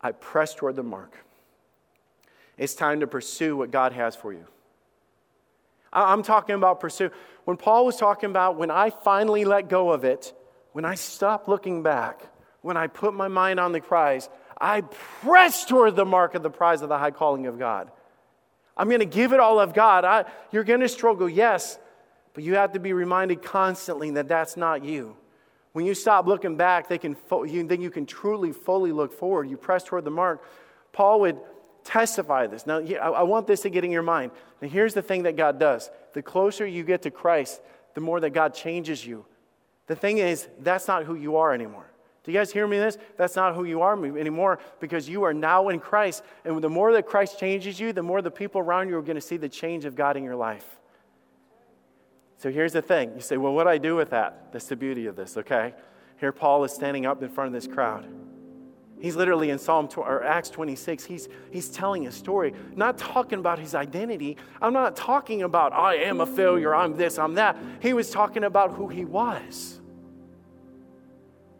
I 0.00 0.12
press 0.12 0.54
toward 0.54 0.76
the 0.76 0.82
mark. 0.82 1.24
It's 2.58 2.74
time 2.74 3.00
to 3.00 3.06
pursue 3.06 3.56
what 3.56 3.70
God 3.70 3.92
has 3.92 4.14
for 4.14 4.32
you. 4.32 4.46
I'm 5.92 6.22
talking 6.22 6.54
about 6.54 6.80
pursue. 6.80 7.10
When 7.44 7.56
Paul 7.56 7.84
was 7.84 7.96
talking 7.96 8.30
about 8.30 8.56
when 8.56 8.70
I 8.70 8.90
finally 8.90 9.44
let 9.44 9.68
go 9.68 9.90
of 9.90 10.04
it, 10.04 10.32
when 10.72 10.84
I 10.84 10.94
stop 10.94 11.48
looking 11.48 11.82
back, 11.82 12.26
when 12.62 12.76
I 12.76 12.86
put 12.86 13.14
my 13.14 13.28
mind 13.28 13.60
on 13.60 13.72
the 13.72 13.80
prize, 13.80 14.28
I 14.58 14.82
press 14.82 15.64
toward 15.64 15.96
the 15.96 16.04
mark 16.04 16.34
of 16.34 16.42
the 16.42 16.50
prize 16.50 16.82
of 16.82 16.88
the 16.88 16.98
high 16.98 17.10
calling 17.10 17.46
of 17.46 17.58
God. 17.58 17.90
I'm 18.76 18.88
going 18.88 19.00
to 19.00 19.06
give 19.06 19.32
it 19.32 19.40
all 19.40 19.60
of 19.60 19.74
God. 19.74 20.04
I, 20.04 20.24
you're 20.50 20.64
going 20.64 20.80
to 20.80 20.88
struggle, 20.88 21.28
yes, 21.28 21.78
but 22.32 22.42
you 22.42 22.54
have 22.54 22.72
to 22.72 22.80
be 22.80 22.92
reminded 22.92 23.42
constantly 23.42 24.12
that 24.12 24.28
that's 24.28 24.56
not 24.56 24.84
you. 24.84 25.16
When 25.72 25.84
you 25.84 25.94
stop 25.94 26.26
looking 26.26 26.56
back, 26.56 26.88
they 26.88 26.98
can 26.98 27.14
fo- 27.14 27.44
you, 27.44 27.66
then 27.66 27.82
you 27.82 27.90
can 27.90 28.06
truly, 28.06 28.52
fully 28.52 28.92
look 28.92 29.12
forward. 29.12 29.50
You 29.50 29.56
press 29.56 29.84
toward 29.84 30.04
the 30.04 30.10
mark. 30.10 30.44
Paul 30.92 31.20
would 31.20 31.40
testify 31.84 32.46
this. 32.46 32.66
Now, 32.66 32.78
I 32.78 33.22
want 33.22 33.46
this 33.46 33.62
to 33.62 33.70
get 33.70 33.84
in 33.84 33.90
your 33.90 34.02
mind. 34.02 34.32
Now, 34.60 34.68
here's 34.68 34.94
the 34.94 35.02
thing 35.02 35.24
that 35.24 35.36
God 35.36 35.58
does 35.58 35.90
the 36.12 36.22
closer 36.22 36.66
you 36.66 36.84
get 36.84 37.02
to 37.02 37.10
Christ, 37.10 37.60
the 37.94 38.00
more 38.00 38.20
that 38.20 38.30
God 38.30 38.54
changes 38.54 39.06
you. 39.06 39.24
The 39.86 39.96
thing 39.96 40.18
is, 40.18 40.48
that's 40.60 40.88
not 40.88 41.04
who 41.04 41.14
you 41.14 41.36
are 41.36 41.52
anymore. 41.52 41.86
Do 42.24 42.30
you 42.30 42.38
guys 42.38 42.52
hear 42.52 42.68
me 42.68 42.78
this? 42.78 42.98
That's 43.16 43.34
not 43.34 43.56
who 43.56 43.64
you 43.64 43.82
are 43.82 43.94
anymore 44.16 44.60
because 44.78 45.08
you 45.08 45.24
are 45.24 45.34
now 45.34 45.70
in 45.70 45.80
Christ. 45.80 46.22
And 46.44 46.62
the 46.62 46.68
more 46.68 46.92
that 46.92 47.06
Christ 47.06 47.40
changes 47.40 47.80
you, 47.80 47.92
the 47.92 48.02
more 48.02 48.22
the 48.22 48.30
people 48.30 48.60
around 48.60 48.88
you 48.88 48.96
are 48.96 49.02
going 49.02 49.16
to 49.16 49.20
see 49.20 49.36
the 49.36 49.48
change 49.48 49.84
of 49.84 49.96
God 49.96 50.16
in 50.16 50.22
your 50.22 50.36
life. 50.36 50.78
So 52.36 52.50
here's 52.50 52.72
the 52.72 52.82
thing. 52.82 53.12
You 53.14 53.20
say, 53.20 53.36
well, 53.38 53.52
what 53.52 53.64
do 53.64 53.70
I 53.70 53.78
do 53.78 53.96
with 53.96 54.10
that? 54.10 54.52
That's 54.52 54.66
the 54.66 54.76
beauty 54.76 55.06
of 55.06 55.16
this, 55.16 55.36
okay? 55.36 55.74
Here 56.18 56.32
Paul 56.32 56.62
is 56.62 56.72
standing 56.72 57.06
up 57.06 57.22
in 57.22 57.28
front 57.28 57.48
of 57.48 57.60
this 57.60 57.72
crowd. 57.72 58.06
He's 59.02 59.16
literally 59.16 59.50
in 59.50 59.58
Psalm 59.58 59.88
or 59.96 60.22
Acts 60.22 60.48
26. 60.48 61.04
He's, 61.04 61.28
he's 61.50 61.68
telling 61.68 62.06
a 62.06 62.12
story, 62.12 62.54
not 62.76 62.96
talking 62.96 63.40
about 63.40 63.58
his 63.58 63.74
identity. 63.74 64.36
I'm 64.60 64.72
not 64.72 64.94
talking 64.94 65.42
about, 65.42 65.72
I 65.72 65.96
am 65.96 66.20
a 66.20 66.26
failure, 66.26 66.72
I'm 66.72 66.96
this, 66.96 67.18
I'm 67.18 67.34
that. 67.34 67.56
He 67.80 67.94
was 67.94 68.10
talking 68.10 68.44
about 68.44 68.74
who 68.76 68.86
he 68.86 69.04
was. 69.04 69.80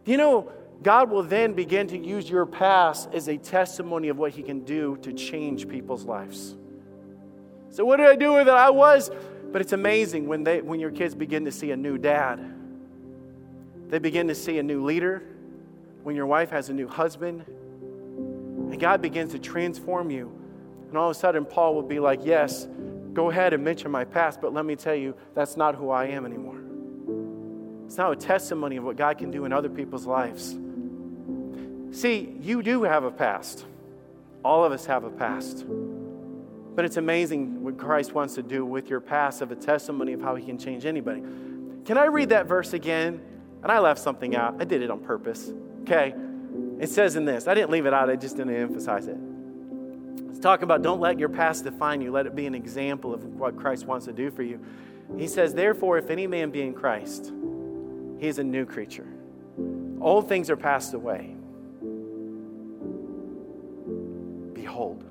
You 0.05 0.15
know, 0.15 0.53
God 0.81 1.11
will 1.11 1.23
then 1.23 1.51
begin 1.51 1.87
to 1.87 1.97
use 1.97 2.29
your 2.29 2.45
past 2.45 3.09
as 3.13 3.27
a 3.27 3.37
testimony 3.37 4.07
of 4.07 4.17
what 4.17 4.31
he 4.31 4.41
can 4.41 4.63
do 4.63 4.95
to 5.01 5.11
change 5.11 5.67
people's 5.67 6.05
lives. 6.05 6.55
So, 7.71 7.83
what 7.83 7.97
did 7.97 8.07
I 8.07 8.15
do 8.15 8.35
with 8.35 8.47
it? 8.47 8.53
I 8.53 8.69
was, 8.69 9.11
but 9.51 9.59
it's 9.59 9.73
amazing 9.73 10.29
when, 10.29 10.45
they, 10.45 10.61
when 10.61 10.79
your 10.79 10.91
kids 10.91 11.13
begin 11.13 11.43
to 11.43 11.51
see 11.51 11.71
a 11.71 11.77
new 11.77 11.97
dad, 11.97 12.39
they 13.89 13.99
begin 13.99 14.29
to 14.29 14.35
see 14.35 14.59
a 14.59 14.63
new 14.63 14.85
leader 14.85 15.23
when 16.03 16.15
your 16.15 16.25
wife 16.25 16.51
has 16.51 16.69
a 16.69 16.73
new 16.73 16.87
husband, 16.87 17.45
and 17.47 18.79
God 18.79 19.01
begins 19.01 19.31
to 19.31 19.39
transform 19.39 20.11
you. 20.11 20.31
And 20.89 20.97
all 20.97 21.09
of 21.09 21.15
a 21.15 21.19
sudden, 21.19 21.45
Paul 21.45 21.75
will 21.75 21.83
be 21.83 21.99
like, 21.99 22.21
Yes, 22.23 22.67
go 23.13 23.29
ahead 23.29 23.53
and 23.53 23.63
mention 23.63 23.91
my 23.91 24.05
past, 24.05 24.41
but 24.41 24.53
let 24.53 24.65
me 24.65 24.75
tell 24.75 24.95
you, 24.95 25.15
that's 25.33 25.57
not 25.57 25.75
who 25.75 25.89
I 25.89 26.05
am 26.07 26.25
anymore. 26.25 26.59
It's 27.85 27.97
now 27.97 28.11
a 28.11 28.15
testimony 28.15 28.77
of 28.77 28.83
what 28.83 28.95
God 28.95 29.17
can 29.17 29.31
do 29.31 29.45
in 29.45 29.53
other 29.53 29.69
people's 29.69 30.05
lives. 30.05 30.57
See, 31.91 32.35
you 32.41 32.63
do 32.63 32.83
have 32.83 33.03
a 33.03 33.11
past. 33.11 33.65
All 34.43 34.65
of 34.65 34.71
us 34.71 34.85
have 34.87 35.03
a 35.03 35.11
past. 35.11 35.65
But 35.67 36.85
it's 36.85 36.97
amazing 36.97 37.63
what 37.63 37.77
Christ 37.77 38.13
wants 38.13 38.33
to 38.35 38.41
do 38.41 38.65
with 38.65 38.89
your 38.89 38.99
past 38.99 39.41
of 39.41 39.51
a 39.51 39.55
testimony 39.55 40.13
of 40.13 40.21
how 40.21 40.33
he 40.33 40.43
can 40.43 40.57
change 40.57 40.85
anybody. 40.85 41.21
Can 41.85 41.97
I 41.97 42.05
read 42.05 42.29
that 42.29 42.47
verse 42.47 42.73
again? 42.73 43.21
And 43.61 43.71
I 43.71 43.77
left 43.79 44.01
something 44.01 44.35
out. 44.35 44.55
I 44.59 44.65
did 44.65 44.81
it 44.81 44.89
on 44.89 44.99
purpose. 44.99 45.51
Okay? 45.83 46.13
It 46.79 46.89
says 46.89 47.15
in 47.15 47.25
this, 47.25 47.47
I 47.47 47.53
didn't 47.53 47.69
leave 47.69 47.85
it 47.85 47.93
out, 47.93 48.09
I 48.09 48.15
just 48.15 48.37
didn't 48.37 48.55
emphasize 48.55 49.07
it. 49.07 49.17
It's 50.29 50.39
talking 50.39 50.63
about 50.63 50.81
don't 50.81 50.99
let 50.99 51.19
your 51.19 51.29
past 51.29 51.63
define 51.63 52.01
you, 52.01 52.11
let 52.11 52.25
it 52.25 52.35
be 52.35 52.45
an 52.45 52.55
example 52.55 53.13
of 53.13 53.23
what 53.23 53.57
Christ 53.57 53.85
wants 53.85 54.05
to 54.05 54.13
do 54.13 54.31
for 54.31 54.43
you. 54.43 54.59
He 55.17 55.27
says, 55.27 55.53
Therefore, 55.53 55.97
if 55.97 56.09
any 56.09 56.27
man 56.27 56.51
be 56.51 56.61
in 56.61 56.73
Christ, 56.73 57.31
he 58.19 58.27
is 58.27 58.39
a 58.39 58.43
new 58.43 58.65
creature. 58.65 59.07
Old 60.01 60.27
things 60.27 60.49
are 60.49 60.57
passed 60.57 60.93
away. 60.93 61.35
Behold. 64.53 65.03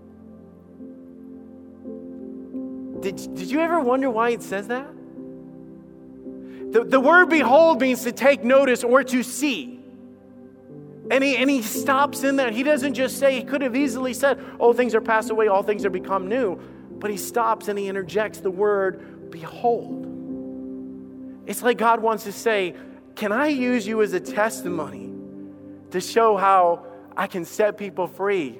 Did, 3.00 3.16
did 3.34 3.50
you 3.50 3.60
ever 3.60 3.80
wonder 3.80 4.10
why 4.10 4.30
it 4.30 4.42
says 4.42 4.68
that? 4.68 4.88
The, 6.72 6.84
the 6.84 7.00
word 7.00 7.28
behold 7.28 7.80
means 7.80 8.02
to 8.04 8.12
take 8.12 8.44
notice 8.44 8.82
or 8.82 9.04
to 9.04 9.22
see. 9.22 9.81
And 11.12 11.22
he, 11.22 11.36
and 11.36 11.50
he 11.50 11.60
stops 11.60 12.24
in 12.24 12.36
that. 12.36 12.54
He 12.54 12.62
doesn't 12.62 12.94
just 12.94 13.18
say, 13.18 13.34
he 13.34 13.44
could 13.44 13.60
have 13.60 13.76
easily 13.76 14.14
said, 14.14 14.42
all 14.58 14.72
things 14.72 14.94
are 14.94 15.00
passed 15.02 15.28
away, 15.28 15.46
all 15.46 15.62
things 15.62 15.84
are 15.84 15.90
become 15.90 16.26
new. 16.26 16.58
But 16.90 17.10
he 17.10 17.18
stops 17.18 17.68
and 17.68 17.78
he 17.78 17.86
interjects 17.86 18.40
the 18.40 18.50
word, 18.50 19.30
behold. 19.30 20.06
It's 21.44 21.62
like 21.62 21.76
God 21.76 22.00
wants 22.00 22.24
to 22.24 22.32
say, 22.32 22.74
can 23.14 23.30
I 23.30 23.48
use 23.48 23.86
you 23.86 24.00
as 24.00 24.14
a 24.14 24.20
testimony 24.20 25.12
to 25.90 26.00
show 26.00 26.38
how 26.38 26.86
I 27.14 27.26
can 27.26 27.44
set 27.44 27.76
people 27.76 28.06
free? 28.06 28.58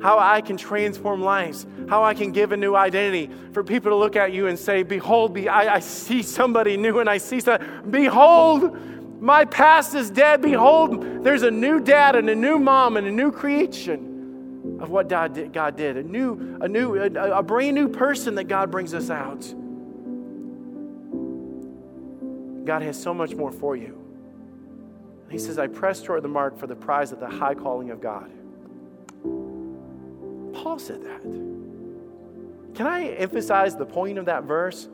How 0.00 0.20
I 0.20 0.40
can 0.40 0.56
transform 0.56 1.20
lives, 1.20 1.66
how 1.88 2.04
I 2.04 2.14
can 2.14 2.30
give 2.30 2.52
a 2.52 2.56
new 2.56 2.76
identity 2.76 3.32
for 3.52 3.64
people 3.64 3.90
to 3.90 3.96
look 3.96 4.14
at 4.14 4.32
you 4.32 4.46
and 4.46 4.56
say, 4.58 4.82
Behold, 4.82 5.34
be, 5.34 5.48
I, 5.48 5.74
I 5.76 5.80
see 5.80 6.22
somebody 6.22 6.76
new 6.76 7.00
and 7.00 7.08
I 7.08 7.18
see 7.18 7.40
something. 7.40 7.90
Behold, 7.90 8.76
my 9.20 9.44
past 9.44 9.94
is 9.94 10.10
dead. 10.10 10.42
Behold, 10.42 11.24
there's 11.24 11.42
a 11.42 11.50
new 11.50 11.80
dad 11.80 12.14
and 12.14 12.30
a 12.30 12.34
new 12.34 12.58
mom 12.58 12.96
and 12.96 13.06
a 13.06 13.10
new 13.10 13.32
creation 13.32 14.78
of 14.80 14.90
what 14.90 15.08
God 15.08 15.34
did. 15.34 15.52
God 15.52 15.76
did. 15.76 15.96
A 15.96 16.02
new, 16.02 16.58
a 16.60 16.68
new, 16.68 16.94
a, 16.94 17.38
a 17.38 17.42
brand 17.42 17.74
new 17.74 17.88
person 17.88 18.36
that 18.36 18.44
God 18.44 18.70
brings 18.70 18.94
us 18.94 19.10
out. 19.10 19.40
God 22.64 22.82
has 22.82 23.00
so 23.00 23.12
much 23.12 23.34
more 23.34 23.50
for 23.50 23.76
you. 23.76 23.98
He 25.30 25.38
says, 25.38 25.58
I 25.58 25.66
press 25.66 26.00
toward 26.00 26.22
the 26.22 26.28
mark 26.28 26.58
for 26.58 26.66
the 26.66 26.76
prize 26.76 27.12
of 27.12 27.20
the 27.20 27.28
high 27.28 27.54
calling 27.54 27.90
of 27.90 28.00
God. 28.00 28.30
Paul 30.54 30.78
said 30.78 31.02
that. 31.02 31.22
Can 32.74 32.86
I 32.86 33.08
emphasize 33.08 33.74
the 33.76 33.86
point 33.86 34.18
of 34.18 34.26
that 34.26 34.44
verse? 34.44 34.88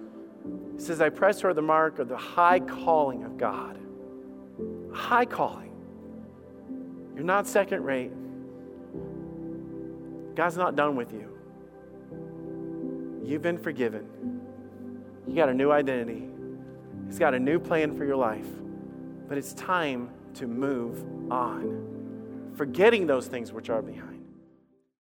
He 0.77 0.81
says, 0.81 1.01
I 1.01 1.11
press 1.11 1.41
toward 1.41 1.57
the 1.57 1.62
mark 1.62 1.99
of 1.99 2.09
the 2.09 2.16
high 2.16 2.61
calling 2.61 3.25
of 3.25 3.37
God 3.37 3.79
high 4.95 5.25
calling. 5.25 5.73
You're 7.15 7.25
not 7.25 7.47
second 7.47 7.85
rate. 7.85 8.13
God's 10.35 10.57
not 10.57 10.77
done 10.77 10.97
with 10.97 11.13
you. 11.13 11.31
You've 13.25 13.43
been 13.43 13.59
forgiven. 13.59 14.07
You 15.27 15.35
got 15.35 15.49
a 15.49 15.55
new 15.55 15.71
identity. 15.71 16.29
He's 17.07 17.19
got 17.19 17.35
a 17.35 17.39
new 17.39 17.59
plan 17.59 17.97
for 17.97 18.05
your 18.05 18.17
life. 18.17 18.47
But 19.29 19.39
it's 19.39 19.55
time 19.55 20.11
to 20.35 20.47
move 20.47 21.03
on, 21.31 22.53
forgetting 22.57 23.07
those 23.07 23.27
things 23.27 23.53
which 23.53 23.71
are 23.71 23.81
behind. 23.81 24.14